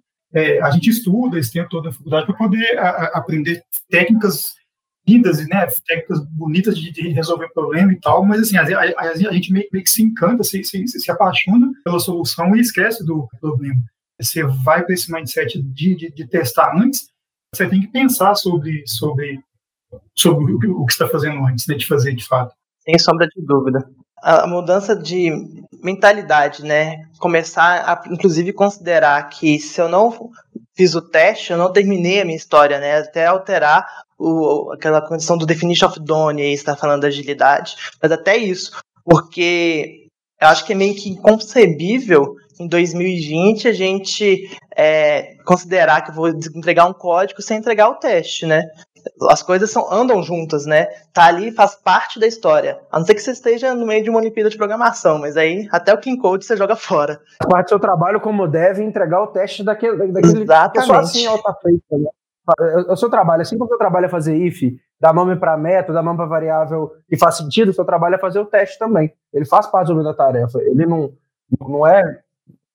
a 0.63 0.71
gente 0.71 0.89
estuda 0.89 1.37
esse 1.39 1.53
tempo 1.53 1.69
todo 1.69 1.85
na 1.85 1.91
faculdade 1.91 2.25
para 2.25 2.35
poder 2.35 2.77
a, 2.77 2.89
a 2.89 3.05
aprender 3.19 3.61
técnicas 3.89 4.55
lindas, 5.07 5.45
né, 5.47 5.65
técnicas 5.87 6.23
bonitas 6.27 6.77
de, 6.77 6.91
de, 6.91 7.09
resolver 7.09 7.49
problema 7.53 7.91
e 7.91 7.99
tal, 7.99 8.23
mas 8.23 8.41
assim, 8.41 8.57
a, 8.57 8.63
a, 8.63 9.01
a 9.01 9.15
gente 9.15 9.51
meio, 9.51 9.67
meio, 9.71 9.83
que 9.83 9.89
se 9.89 10.03
encanta, 10.03 10.43
se, 10.43 10.63
se, 10.63 10.87
se, 10.87 11.11
apaixona 11.11 11.71
pela 11.83 11.99
solução 11.99 12.55
e 12.55 12.59
esquece 12.59 13.03
do 13.05 13.27
problema. 13.39 13.81
Você 14.19 14.43
vai 14.43 14.83
para 14.83 14.93
esse 14.93 15.11
mindset 15.11 15.61
de, 15.61 15.95
de, 15.95 16.11
de, 16.11 16.27
testar 16.27 16.75
antes, 16.77 17.07
você 17.53 17.67
tem 17.67 17.81
que 17.81 17.87
pensar 17.87 18.35
sobre, 18.35 18.83
sobre, 18.85 19.39
sobre 20.15 20.53
o, 20.53 20.81
o 20.81 20.85
que 20.85 20.93
está 20.93 21.07
fazendo 21.07 21.43
antes 21.45 21.65
né, 21.67 21.75
de 21.75 21.87
fazer 21.87 22.13
de 22.13 22.25
fato. 22.25 22.53
Sem 22.81 22.97
sombra 22.99 23.27
de 23.27 23.45
dúvida. 23.45 23.89
A 24.21 24.45
mudança 24.45 24.95
de 24.95 25.31
mentalidade, 25.83 26.63
né? 26.63 27.05
Começar 27.19 27.83
a, 27.87 28.03
inclusive, 28.11 28.53
considerar 28.53 29.29
que 29.29 29.59
se 29.59 29.81
eu 29.81 29.89
não 29.89 30.29
fiz 30.75 30.95
o 30.95 31.01
teste, 31.01 31.51
eu 31.51 31.57
não 31.57 31.71
terminei 31.71 32.21
a 32.21 32.25
minha 32.25 32.37
história, 32.37 32.79
né? 32.79 32.97
Até 32.97 33.25
alterar 33.25 33.85
o, 34.17 34.71
aquela 34.73 35.01
condição 35.01 35.37
do 35.37 35.45
definition 35.45 35.87
of 35.87 35.99
done, 35.99 36.41
aí 36.41 36.53
está 36.53 36.75
falando 36.75 37.01
da 37.01 37.07
agilidade, 37.07 37.75
mas 38.01 38.11
até 38.11 38.37
isso, 38.37 38.71
porque 39.03 40.07
eu 40.39 40.47
acho 40.47 40.65
que 40.65 40.73
é 40.73 40.75
meio 40.75 40.95
que 40.95 41.09
inconcebível 41.09 42.35
em 42.59 42.67
2020 42.67 43.67
a 43.67 43.73
gente 43.73 44.49
é, 44.75 45.35
considerar 45.45 46.01
que 46.01 46.11
eu 46.11 46.15
vou 46.15 46.29
entregar 46.29 46.85
um 46.85 46.93
código 46.93 47.41
sem 47.41 47.57
entregar 47.57 47.89
o 47.89 47.95
teste, 47.95 48.45
né? 48.45 48.63
As 49.29 49.41
coisas 49.43 49.69
são, 49.69 49.91
andam 49.91 50.21
juntas, 50.23 50.65
né? 50.65 50.87
Tá 51.13 51.25
ali, 51.25 51.51
faz 51.51 51.75
parte 51.75 52.19
da 52.19 52.27
história. 52.27 52.79
A 52.91 52.99
não 52.99 53.05
ser 53.05 53.15
que 53.15 53.21
você 53.21 53.31
esteja 53.31 53.73
no 53.73 53.85
meio 53.85 54.03
de 54.03 54.09
uma 54.09 54.19
Olimpíada 54.19 54.49
de 54.49 54.57
programação, 54.57 55.17
mas 55.17 55.37
aí 55.37 55.67
até 55.71 55.93
o 55.93 55.99
Clean 55.99 56.17
Code 56.17 56.45
você 56.45 56.55
joga 56.55 56.75
fora. 56.75 57.19
Parte 57.49 57.65
do 57.65 57.69
seu 57.69 57.79
trabalho 57.79 58.21
como 58.21 58.47
deve 58.47 58.83
entregar 58.83 59.21
o 59.21 59.27
teste 59.27 59.63
daquele, 59.63 60.11
daquele 60.11 60.43
Exatamente. 60.43 60.87
só 60.87 60.95
assim 60.95 61.25
alta 61.25 61.53
feita, 61.61 61.97
né? 61.97 62.09
O 62.89 62.95
seu 62.95 63.09
trabalho, 63.09 63.41
assim 63.43 63.57
como 63.57 63.65
o 63.65 63.69
seu 63.69 63.77
trabalho 63.77 64.07
é 64.07 64.09
fazer 64.09 64.35
if, 64.35 64.61
dar 64.99 65.13
nome 65.13 65.35
para 65.35 65.55
método, 65.55 65.93
dar 65.93 66.03
nome 66.03 66.17
para 66.17 66.25
variável 66.25 66.91
e 67.09 67.17
faz 67.17 67.37
sentido, 67.37 67.69
o 67.69 67.73
seu 67.73 67.85
trabalho 67.85 68.15
é 68.15 68.19
fazer 68.19 68.39
o 68.39 68.45
teste 68.45 68.77
também. 68.77 69.13
Ele 69.31 69.45
faz 69.45 69.67
parte 69.67 69.87
do 69.87 70.03
da 70.03 70.13
tarefa. 70.13 70.59
Ele 70.59 70.85
não, 70.85 71.13
não 71.59 71.87
é 71.87 72.21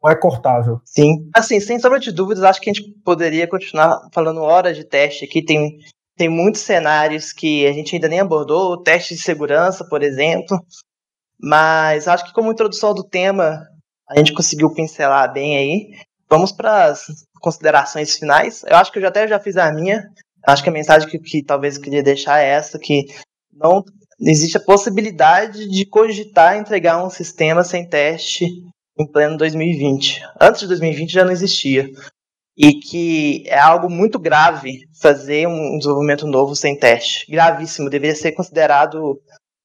não 0.02 0.10
é 0.10 0.14
cortável. 0.14 0.80
Sim. 0.84 1.28
Assim, 1.34 1.58
sem 1.58 1.78
sombra 1.78 1.98
de 1.98 2.12
dúvidas, 2.12 2.44
acho 2.44 2.60
que 2.60 2.70
a 2.70 2.72
gente 2.72 2.88
poderia 3.04 3.48
continuar 3.48 4.08
falando 4.12 4.40
horas 4.40 4.76
de 4.76 4.84
teste 4.84 5.24
aqui. 5.24 5.42
Tem, 5.42 5.78
tem 6.16 6.28
muitos 6.28 6.62
cenários 6.62 7.32
que 7.32 7.66
a 7.66 7.72
gente 7.72 7.94
ainda 7.94 8.08
nem 8.08 8.20
abordou, 8.20 8.72
o 8.72 8.82
teste 8.82 9.14
de 9.14 9.22
segurança, 9.22 9.84
por 9.84 10.02
exemplo. 10.02 10.58
Mas 11.38 12.08
acho 12.08 12.24
que 12.24 12.32
como 12.32 12.50
introdução 12.50 12.94
do 12.94 13.04
tema, 13.04 13.60
a 14.08 14.16
gente 14.16 14.32
conseguiu 14.32 14.72
pincelar 14.72 15.32
bem 15.32 15.56
aí. 15.56 15.90
Vamos 16.28 16.50
para 16.50 16.86
as 16.86 17.06
considerações 17.40 18.16
finais. 18.16 18.64
Eu 18.66 18.76
acho 18.76 18.90
que 18.90 18.98
eu 18.98 19.02
já 19.02 19.08
até 19.08 19.28
já 19.28 19.38
fiz 19.38 19.56
a 19.56 19.70
minha. 19.70 20.08
Acho 20.46 20.62
que 20.62 20.68
a 20.68 20.72
mensagem 20.72 21.08
que, 21.08 21.18
que 21.18 21.44
talvez 21.44 21.76
eu 21.76 21.82
queria 21.82 22.02
deixar 22.02 22.40
é 22.40 22.48
essa, 22.48 22.78
que 22.78 23.04
não 23.52 23.84
existe 24.18 24.56
a 24.56 24.64
possibilidade 24.64 25.68
de 25.68 25.84
cogitar 25.86 26.56
entregar 26.56 27.04
um 27.04 27.10
sistema 27.10 27.62
sem 27.62 27.86
teste 27.86 28.46
em 28.98 29.06
pleno 29.06 29.36
2020. 29.36 30.22
Antes 30.40 30.62
de 30.62 30.68
2020 30.68 31.12
já 31.12 31.24
não 31.24 31.32
existia. 31.32 31.86
E 32.56 32.74
que 32.74 33.44
é 33.46 33.58
algo 33.58 33.90
muito 33.90 34.18
grave 34.18 34.88
fazer 35.00 35.46
um 35.46 35.76
desenvolvimento 35.78 36.26
novo 36.26 36.56
sem 36.56 36.78
teste. 36.78 37.30
Gravíssimo, 37.30 37.90
deveria 37.90 38.16
ser 38.16 38.32
considerado 38.32 39.20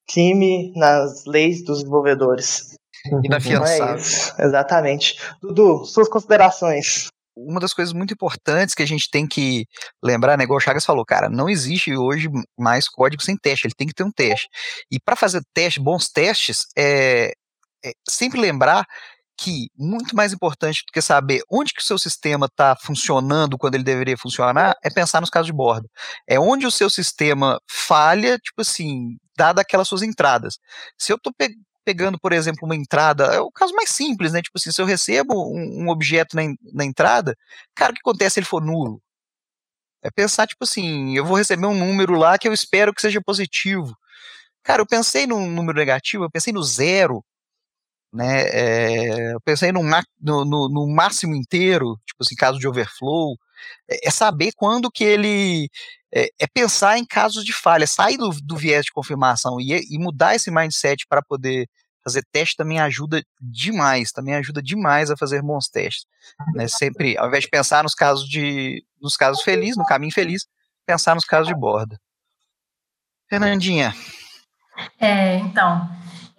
crime 0.07 0.73
nas 0.75 1.25
leis 1.25 1.63
dos 1.63 1.79
desenvolvedores. 1.79 2.75
Inafiançável. 3.23 4.03
É 4.37 4.45
Exatamente. 4.45 5.17
Dudu, 5.41 5.85
suas 5.85 6.09
considerações 6.09 7.09
uma 7.35 7.59
das 7.59 7.73
coisas 7.73 7.93
muito 7.93 8.13
importantes 8.13 8.75
que 8.75 8.83
a 8.83 8.87
gente 8.87 9.09
tem 9.09 9.27
que 9.27 9.65
lembrar, 10.03 10.37
né, 10.37 10.43
igual 10.43 10.57
o 10.57 10.61
Chagas 10.61 10.85
falou, 10.85 11.05
cara, 11.05 11.29
não 11.29 11.49
existe 11.49 11.95
hoje 11.95 12.29
mais 12.57 12.87
código 12.87 13.23
sem 13.23 13.37
teste, 13.37 13.67
ele 13.67 13.73
tem 13.75 13.87
que 13.87 13.93
ter 13.93 14.03
um 14.03 14.11
teste. 14.11 14.47
E 14.91 14.99
para 14.99 15.15
fazer 15.15 15.41
teste, 15.53 15.79
bons 15.79 16.09
testes, 16.09 16.65
é, 16.77 17.31
é, 17.83 17.91
sempre 18.07 18.39
lembrar 18.39 18.85
que 19.41 19.71
muito 19.75 20.15
mais 20.15 20.31
importante 20.31 20.83
do 20.85 20.91
que 20.91 21.01
saber 21.01 21.41
onde 21.49 21.73
que 21.73 21.81
o 21.81 21.83
seu 21.83 21.97
sistema 21.97 22.45
está 22.45 22.75
funcionando 22.75 23.57
quando 23.57 23.73
ele 23.73 23.83
deveria 23.83 24.15
funcionar 24.15 24.75
é 24.83 24.89
pensar 24.89 25.19
nos 25.19 25.31
casos 25.31 25.47
de 25.47 25.53
bordo. 25.53 25.89
É 26.27 26.39
onde 26.39 26.67
o 26.67 26.71
seu 26.71 26.91
sistema 26.91 27.59
falha, 27.67 28.37
tipo 28.37 28.61
assim, 28.61 29.17
dada 29.35 29.61
aquelas 29.61 29.87
suas 29.87 30.03
entradas. 30.03 30.59
Se 30.95 31.11
eu 31.11 31.15
estou 31.17 31.33
pegando, 31.83 32.19
por 32.19 32.33
exemplo, 32.33 32.65
uma 32.65 32.75
entrada, 32.75 33.25
é 33.33 33.39
o 33.39 33.51
caso 33.51 33.73
mais 33.73 33.89
simples, 33.89 34.31
né? 34.31 34.43
Tipo 34.43 34.59
assim, 34.59 34.71
se 34.71 34.79
eu 34.79 34.85
recebo 34.85 35.33
um, 35.33 35.85
um 35.85 35.89
objeto 35.89 36.35
na, 36.35 36.43
na, 36.73 36.85
entrada, 36.85 37.35
cara, 37.75 37.91
o 37.91 37.95
que 37.95 38.01
acontece 38.01 38.35
se 38.35 38.39
ele 38.41 38.47
for 38.47 38.61
nulo? 38.61 39.01
É 40.03 40.11
pensar, 40.11 40.47
tipo 40.47 40.63
assim, 40.63 41.17
eu 41.17 41.25
vou 41.25 41.37
receber 41.37 41.65
um 41.65 41.75
número 41.77 42.13
lá 42.15 42.37
que 42.37 42.47
eu 42.47 42.53
espero 42.53 42.93
que 42.93 43.01
seja 43.01 43.21
positivo. 43.21 43.95
Cara, 44.63 44.81
eu 44.83 44.87
pensei 44.87 45.25
num 45.25 45.49
número 45.49 45.79
negativo, 45.79 46.25
eu 46.25 46.31
pensei 46.31 46.53
no 46.53 46.63
zero, 46.63 47.23
né? 48.13 48.41
É, 48.49 49.33
eu 49.33 49.41
pensei 49.41 49.71
no, 49.71 49.81
no, 50.19 50.69
no, 50.69 50.87
máximo 50.87 51.33
inteiro, 51.35 51.97
tipo 52.05 52.21
assim, 52.21 52.35
caso 52.35 52.59
de 52.59 52.67
overflow. 52.67 53.37
É, 53.89 54.07
é 54.07 54.11
saber 54.11 54.51
quando 54.55 54.91
que 54.91 55.03
ele 55.03 55.69
é, 56.13 56.29
é, 56.39 56.47
pensar 56.47 56.97
em 56.97 57.05
casos 57.05 57.45
de 57.45 57.53
falha, 57.53 57.87
sair 57.87 58.17
do, 58.17 58.29
do 58.43 58.57
viés 58.57 58.85
de 58.85 58.91
confirmação 58.91 59.61
e, 59.61 59.73
e 59.89 59.97
mudar 59.97 60.35
esse 60.35 60.51
mindset 60.51 61.05
para 61.07 61.21
poder 61.21 61.69
fazer 62.03 62.25
teste 62.31 62.55
também 62.55 62.79
ajuda 62.79 63.23
demais, 63.39 64.11
também 64.11 64.35
ajuda 64.35 64.61
demais 64.61 65.11
a 65.11 65.17
fazer 65.17 65.41
bons 65.41 65.67
testes. 65.67 66.05
Né? 66.53 66.67
Sempre, 66.67 67.17
ao 67.17 67.27
invés 67.27 67.43
de 67.43 67.49
pensar 67.49 67.83
nos 67.83 67.93
casos 67.93 68.27
de, 68.27 68.83
nos 68.99 69.15
casos 69.15 69.43
felizes, 69.43 69.77
no 69.77 69.85
caminho 69.85 70.11
feliz, 70.11 70.47
pensar 70.85 71.15
nos 71.15 71.25
casos 71.25 71.47
de 71.47 71.55
borda. 71.55 71.99
Fernandinha. 73.29 73.93
É, 74.99 75.37
então, 75.37 75.89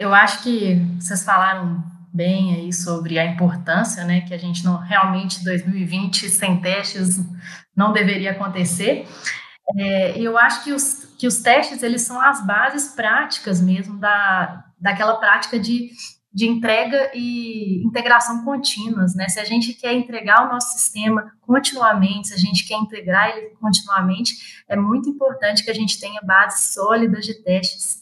eu 0.03 0.13
acho 0.13 0.43
que 0.43 0.75
vocês 0.99 1.23
falaram 1.23 1.85
bem 2.13 2.55
aí 2.57 2.73
sobre 2.73 3.19
a 3.19 3.25
importância, 3.25 4.05
né, 4.05 4.21
que 4.23 4.35
a 4.35 4.39
gente 4.39 4.65
não 4.65 4.77
realmente 4.77 5.43
2020 5.45 6.29
sem 6.29 6.61
testes 6.61 7.21
não 7.75 7.93
deveria 7.93 8.33
acontecer. 8.33 9.07
É, 9.79 10.19
eu 10.19 10.37
acho 10.37 10.65
que 10.65 10.73
os, 10.73 11.15
que 11.17 11.27
os 11.27 11.39
testes, 11.39 11.83
eles 11.83 12.03
são 12.03 12.21
as 12.21 12.45
bases 12.45 12.89
práticas 12.95 13.61
mesmo 13.61 13.99
da, 13.99 14.65
daquela 14.79 15.17
prática 15.17 15.59
de, 15.59 15.91
de 16.35 16.47
entrega 16.47 17.13
e 17.15 17.83
integração 17.87 18.45
contínuas, 18.45 19.15
né? 19.15 19.29
Se 19.29 19.39
a 19.39 19.45
gente 19.45 19.73
quer 19.73 19.95
entregar 19.95 20.47
o 20.47 20.53
nosso 20.53 20.77
sistema 20.77 21.33
continuamente, 21.41 22.29
se 22.29 22.35
a 22.35 22.39
gente 22.39 22.67
quer 22.67 22.77
integrar 22.77 23.31
ele 23.31 23.51
continuamente, 23.61 24.65
é 24.69 24.77
muito 24.77 25.09
importante 25.09 25.65
que 25.65 25.71
a 25.71 25.75
gente 25.75 25.99
tenha 25.99 26.21
bases 26.23 26.75
sólidas 26.75 27.25
de 27.25 27.43
testes, 27.43 28.02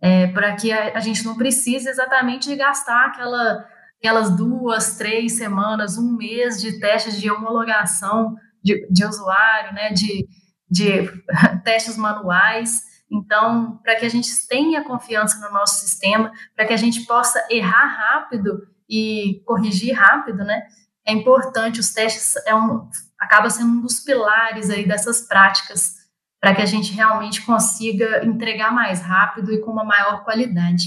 é, 0.00 0.26
para 0.28 0.54
que 0.56 0.72
a, 0.72 0.96
a 0.96 1.00
gente 1.00 1.24
não 1.24 1.36
precise 1.36 1.88
exatamente 1.88 2.54
gastar 2.56 3.06
aquela, 3.06 3.66
aquelas 3.98 4.30
duas, 4.34 4.96
três 4.96 5.32
semanas, 5.32 5.98
um 5.98 6.16
mês 6.16 6.60
de 6.60 6.80
testes 6.80 7.20
de 7.20 7.30
homologação 7.30 8.36
de, 8.62 8.86
de 8.90 9.04
usuário, 9.04 9.74
né? 9.74 9.90
De, 9.90 10.26
de 10.70 11.10
testes 11.64 11.96
manuais. 11.96 12.82
Então, 13.10 13.78
para 13.82 13.96
que 13.96 14.06
a 14.06 14.08
gente 14.08 14.30
tenha 14.48 14.84
confiança 14.84 15.38
no 15.40 15.52
nosso 15.52 15.80
sistema, 15.80 16.32
para 16.54 16.64
que 16.64 16.72
a 16.72 16.78
gente 16.78 17.04
possa 17.04 17.44
errar 17.50 17.86
rápido 17.86 18.66
e 18.88 19.42
corrigir 19.44 19.94
rápido, 19.94 20.38
né? 20.38 20.62
É 21.04 21.12
importante, 21.12 21.80
os 21.80 21.92
testes 21.92 22.36
é 22.46 22.54
um, 22.54 22.88
acaba 23.18 23.50
sendo 23.50 23.70
um 23.70 23.80
dos 23.80 24.00
pilares 24.00 24.70
aí 24.70 24.86
dessas 24.86 25.22
práticas 25.22 25.99
para 26.40 26.54
que 26.54 26.62
a 26.62 26.66
gente 26.66 26.92
realmente 26.92 27.44
consiga 27.44 28.24
entregar 28.24 28.72
mais 28.72 29.02
rápido 29.02 29.52
e 29.52 29.60
com 29.60 29.70
uma 29.70 29.84
maior 29.84 30.24
qualidade. 30.24 30.84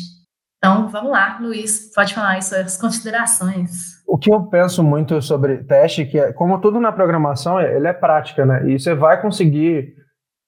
Então, 0.58 0.88
vamos 0.88 1.12
lá, 1.12 1.38
Luiz, 1.42 1.92
pode 1.94 2.14
falar 2.14 2.32
aí 2.32 2.42
suas 2.42 2.78
considerações. 2.78 4.02
O 4.08 4.18
que 4.18 4.34
eu 4.34 4.44
penso 4.44 4.82
muito 4.82 5.22
sobre 5.22 5.58
teste, 5.66 6.06
que 6.06 6.18
é, 6.18 6.32
como 6.32 6.60
tudo 6.60 6.80
na 6.80 6.92
programação, 6.92 7.60
ele 7.60 7.88
é 7.88 7.94
prática, 7.94 8.46
né? 8.46 8.66
E 8.70 8.80
você 8.80 8.96
vai 8.96 9.22
conseguir 9.22 9.94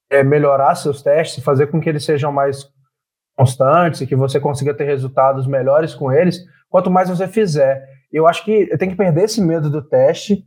é, 0.10 0.24
melhorar 0.24 0.74
seus 0.76 1.01
testes, 1.01 1.43
fazer 1.43 1.68
com 1.68 1.82
que 1.82 1.89
eles 1.89 2.06
sejam 2.06 2.32
mais 2.32 2.66
constantes 3.36 4.01
e 4.01 4.08
que 4.08 4.16
você 4.16 4.39
consiga 4.39 4.74
ter 4.74 4.86
resultados 4.86 5.45
melhores 5.45 5.93
com 5.93 6.12
eles, 6.12 6.39
quanto 6.70 6.89
mais 6.89 7.10
você 7.10 7.28
fizer. 7.28 7.86
Eu 8.12 8.26
acho 8.26 8.45
que 8.45 8.68
tem 8.78 8.89
que 8.89 8.95
perder 8.95 9.24
esse 9.24 9.41
medo 9.41 9.70
do 9.70 9.82
teste, 9.82 10.45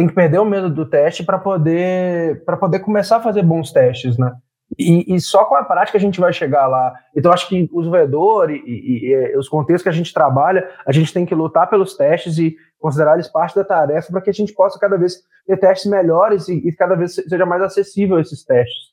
tem 0.00 0.08
que 0.08 0.14
perder 0.14 0.38
o 0.38 0.46
medo 0.46 0.70
do 0.70 0.86
teste 0.86 1.22
para 1.22 1.38
poder 1.38 2.42
para 2.46 2.56
poder 2.56 2.78
começar 2.78 3.18
a 3.18 3.22
fazer 3.22 3.42
bons 3.42 3.70
testes, 3.70 4.16
né? 4.16 4.32
E, 4.78 5.14
e, 5.14 5.20
só 5.20 5.44
com 5.44 5.56
a 5.56 5.64
prática 5.64 5.98
a 5.98 6.00
gente 6.00 6.20
vai 6.20 6.32
chegar 6.32 6.66
lá. 6.68 6.94
Então, 7.14 7.32
acho 7.32 7.48
que 7.48 7.68
o 7.72 7.80
desenvolvedor 7.80 8.50
e, 8.50 8.62
e, 8.64 9.12
e, 9.12 9.36
os 9.36 9.48
contextos 9.48 9.82
que 9.82 9.88
a 9.88 9.92
gente 9.92 10.14
trabalha, 10.14 10.70
a 10.86 10.92
gente 10.92 11.12
tem 11.12 11.26
que 11.26 11.34
lutar 11.34 11.68
pelos 11.68 11.96
testes 11.96 12.38
e 12.38 12.56
considerar 12.78 13.14
eles 13.14 13.28
parte 13.28 13.54
da 13.56 13.64
tarefa 13.64 14.10
para 14.10 14.22
que 14.22 14.30
a 14.30 14.32
gente 14.32 14.54
possa 14.54 14.78
cada 14.78 14.96
vez 14.96 15.16
ter 15.44 15.58
testes 15.58 15.90
melhores 15.90 16.48
e, 16.48 16.72
cada 16.76 16.94
vez 16.94 17.16
seja 17.16 17.44
mais 17.44 17.60
acessível 17.62 18.20
esses 18.20 18.44
testes. 18.44 18.90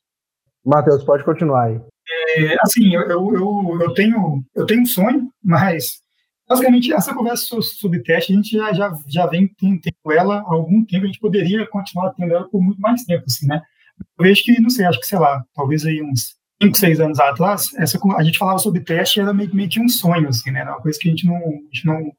Matheus, 0.66 1.05
pode 1.05 1.24
continuar 1.24 1.66
aí. 1.66 1.80
É, 2.38 2.55
assim, 2.64 2.93
eu, 2.93 3.03
eu, 3.03 3.80
eu, 3.80 3.93
tenho, 3.93 4.43
eu 4.55 4.66
tenho 4.66 4.82
um 4.82 4.86
sonho, 4.86 5.30
mas 5.41 6.01
basicamente 6.48 6.93
essa 6.93 7.14
conversa 7.14 7.62
sobre 7.62 8.02
teste 8.02 8.32
a 8.32 8.36
gente 8.36 8.58
já, 8.58 8.74
já, 8.74 8.93
já 9.08 9.26
vem 9.28 9.48
tendo 9.48 9.82
ela 10.12 10.39
há 10.39 10.54
algum 10.54 10.84
tempo, 10.86 11.04
a 11.04 11.08
gente 11.08 11.20
poderia 11.20 11.68
continuar 11.68 12.14
tendo 12.14 12.34
ela 12.34 12.48
por 12.48 12.62
muito 12.62 12.80
mais 12.80 13.04
tempo, 13.04 13.26
assim, 13.28 13.48
né? 13.48 13.62
Eu 14.18 14.26
vejo 14.26 14.43
que, 14.43 14.62
não 14.62 14.70
sei, 14.70 14.86
acho 14.86 15.00
que, 15.00 15.08
sei 15.08 15.20
lá, 15.20 15.43
talvez 15.54 15.86
aí 15.86 16.02
uns 16.02 16.38
5, 16.62 16.78
6 16.78 17.00
anos 17.00 17.20
atrás, 17.20 17.74
essa, 17.76 18.00
a 18.16 18.24
gente 18.24 18.38
falava 18.38 18.60
sobre 18.60 18.82
teste 18.82 19.20
era 19.20 19.34
meio, 19.34 19.54
meio 19.54 19.70
que 19.70 19.80
um 19.80 19.89
sonho, 19.89 20.30
assim, 20.30 20.52
né? 20.52 20.62
Era 20.62 20.72
uma 20.72 20.82
coisa 20.82 20.98
que 21.00 21.08
a 21.08 21.12
gente 21.12 21.26
não. 21.26 21.36
A 21.36 21.76
gente, 21.76 21.86
não, 21.86 22.12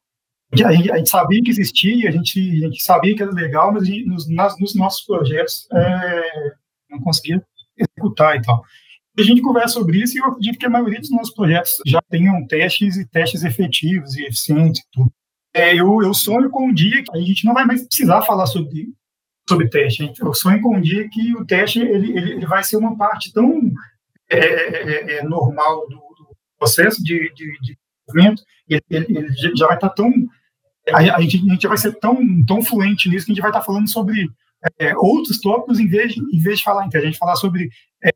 a 0.52 0.72
gente, 0.72 0.92
a 0.92 0.96
gente 0.96 1.10
sabia 1.10 1.42
que 1.42 1.50
existia, 1.50 2.08
a 2.08 2.12
gente, 2.12 2.40
a 2.64 2.68
gente 2.68 2.82
sabia 2.82 3.14
que 3.14 3.22
era 3.22 3.32
legal, 3.32 3.72
mas 3.72 3.86
gente, 3.86 4.06
nos, 4.06 4.28
nas, 4.28 4.58
nos 4.58 4.74
nossos 4.74 5.04
projetos 5.04 5.66
é, 5.72 6.22
não 6.90 7.00
conseguia 7.00 7.42
executar 7.76 8.36
e 8.36 8.42
tal. 8.42 8.62
A 9.18 9.22
gente 9.22 9.42
conversa 9.42 9.74
sobre 9.74 10.00
isso 10.00 10.16
e 10.16 10.20
eu 10.20 10.26
acredito 10.26 10.58
que 10.58 10.66
a 10.66 10.70
maioria 10.70 11.00
dos 11.00 11.10
nossos 11.10 11.34
projetos 11.34 11.78
já 11.84 12.00
tenham 12.08 12.46
testes 12.46 12.96
e 12.96 13.08
testes 13.08 13.42
efetivos 13.42 14.16
e 14.16 14.24
eficientes 14.24 14.80
e 14.80 14.84
tudo. 14.92 15.12
É, 15.52 15.74
eu, 15.74 16.02
eu 16.02 16.14
sonho 16.14 16.48
com 16.50 16.68
um 16.68 16.72
dia 16.72 17.02
que 17.02 17.16
a 17.16 17.20
gente 17.20 17.44
não 17.44 17.52
vai 17.52 17.64
mais 17.64 17.86
precisar 17.86 18.22
falar 18.22 18.46
sobre 18.46 18.88
sobre 19.48 19.68
teste. 19.68 20.12
Eu 20.20 20.34
sonho 20.34 20.60
com 20.60 20.76
um 20.76 20.80
dia 20.80 21.08
que 21.08 21.34
o 21.34 21.44
teste 21.44 21.80
ele, 21.80 22.16
ele, 22.16 22.32
ele 22.32 22.46
vai 22.46 22.62
ser 22.62 22.76
uma 22.76 22.96
parte 22.96 23.32
tão 23.32 23.60
é, 24.30 24.38
é, 24.38 24.82
é, 24.82 25.18
é 25.18 25.22
normal 25.24 25.88
do, 25.88 25.96
do, 25.96 26.28
processo 26.58 27.02
de, 27.02 27.32
de, 27.34 27.58
de 27.60 27.78
desenvolvimento, 28.06 28.42
ele, 28.68 28.82
ele, 28.90 29.56
já 29.56 29.66
vai 29.66 29.76
estar 29.76 29.90
tão 29.90 30.12
a, 30.92 30.98
a, 30.98 31.20
gente, 31.20 31.36
a 31.36 31.52
gente 31.52 31.66
vai 31.66 31.78
ser 31.78 31.92
tão, 31.98 32.16
tão 32.44 32.62
fluente 32.62 33.08
nisso 33.08 33.26
que 33.26 33.32
a 33.32 33.34
gente 33.34 33.42
vai 33.42 33.50
estar 33.50 33.62
falando 33.62 33.88
sobre 33.88 34.28
é, 34.78 34.96
outros 34.96 35.40
tópicos 35.40 35.78
em 35.78 35.86
vez, 35.86 36.14
de, 36.14 36.20
em 36.20 36.40
vez 36.40 36.58
de 36.58 36.64
falar, 36.64 36.86
então, 36.86 37.00
a 37.00 37.04
gente 37.04 37.18
falar 37.18 37.36
sobre 37.36 37.68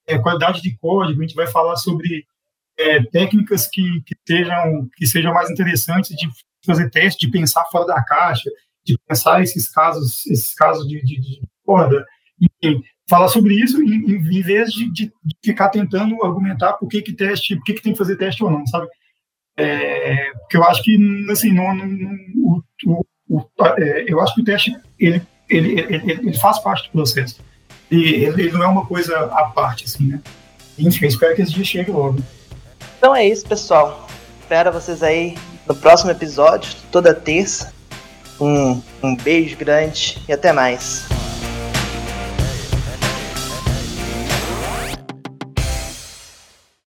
é, 0.06 0.18
qualidade 0.18 0.62
de 0.62 0.76
código, 0.78 1.20
a 1.20 1.22
gente 1.22 1.34
vai 1.34 1.46
falar 1.46 1.76
sobre 1.76 2.24
é, 2.78 3.02
técnicas 3.04 3.66
que, 3.68 4.00
que, 4.02 4.14
sejam, 4.26 4.88
que 4.96 5.06
sejam 5.06 5.32
mais 5.32 5.50
interessantes 5.50 6.16
de 6.16 6.28
fazer 6.64 6.90
teste, 6.90 7.26
de 7.26 7.32
pensar 7.32 7.64
fora 7.66 7.86
da 7.86 8.02
caixa, 8.04 8.50
de 8.84 8.96
pensar 9.06 9.42
esses 9.42 9.70
casos, 9.70 10.26
esses 10.26 10.54
casos 10.54 10.86
de, 10.88 11.00
de, 11.02 11.20
de 11.20 11.40
enfim, 12.40 12.82
falar 13.08 13.28
sobre 13.28 13.54
isso 13.54 13.80
em, 13.82 14.10
em 14.10 14.42
vez 14.42 14.72
de, 14.72 14.90
de, 14.90 15.06
de, 15.06 15.36
ficar 15.44 15.68
tentando 15.68 16.22
argumentar 16.24 16.74
por 16.74 16.88
que 16.88 17.02
que 17.02 17.12
teste, 17.12 17.56
por 17.56 17.64
que 17.64 17.74
que 17.74 17.82
tem 17.82 17.92
que 17.92 17.98
fazer 17.98 18.16
teste 18.16 18.42
ou 18.42 18.50
não, 18.50 18.66
sabe? 18.66 18.88
É, 19.56 20.32
porque 20.32 20.56
eu 20.56 20.64
acho 20.64 20.82
que 20.82 20.96
assim 21.30 21.52
não, 21.52 21.74
não, 21.74 21.86
não 21.86 22.16
o, 22.36 22.62
o, 22.86 23.04
o, 23.28 23.66
é, 23.78 24.04
eu 24.08 24.20
acho 24.20 24.34
que 24.34 24.40
o 24.40 24.44
teste 24.44 24.74
ele, 24.98 25.22
ele, 25.56 25.80
ele, 25.80 26.12
ele 26.12 26.38
faz 26.38 26.58
parte 26.58 26.84
do 26.84 26.92
processo 26.92 27.40
e 27.90 28.24
ele, 28.24 28.50
não 28.52 28.62
é 28.62 28.66
uma 28.66 28.86
coisa 28.86 29.16
à 29.26 29.44
parte 29.44 29.84
assim, 29.84 30.06
né? 30.08 30.20
Enfim, 30.78 31.06
espero 31.06 31.36
que 31.36 31.42
esse 31.42 31.52
dia 31.52 31.64
chegue 31.64 31.90
logo. 31.90 32.18
Então 32.98 33.14
é 33.14 33.26
isso, 33.26 33.46
pessoal. 33.46 34.08
Espero 34.40 34.72
vocês 34.72 35.02
aí 35.02 35.36
no 35.68 35.74
próximo 35.74 36.10
episódio, 36.10 36.72
toda 36.90 37.14
terça. 37.14 37.72
Um, 38.40 38.80
um 39.02 39.14
beijo 39.14 39.56
grande 39.56 40.18
e 40.26 40.32
até 40.32 40.52
mais. 40.52 41.06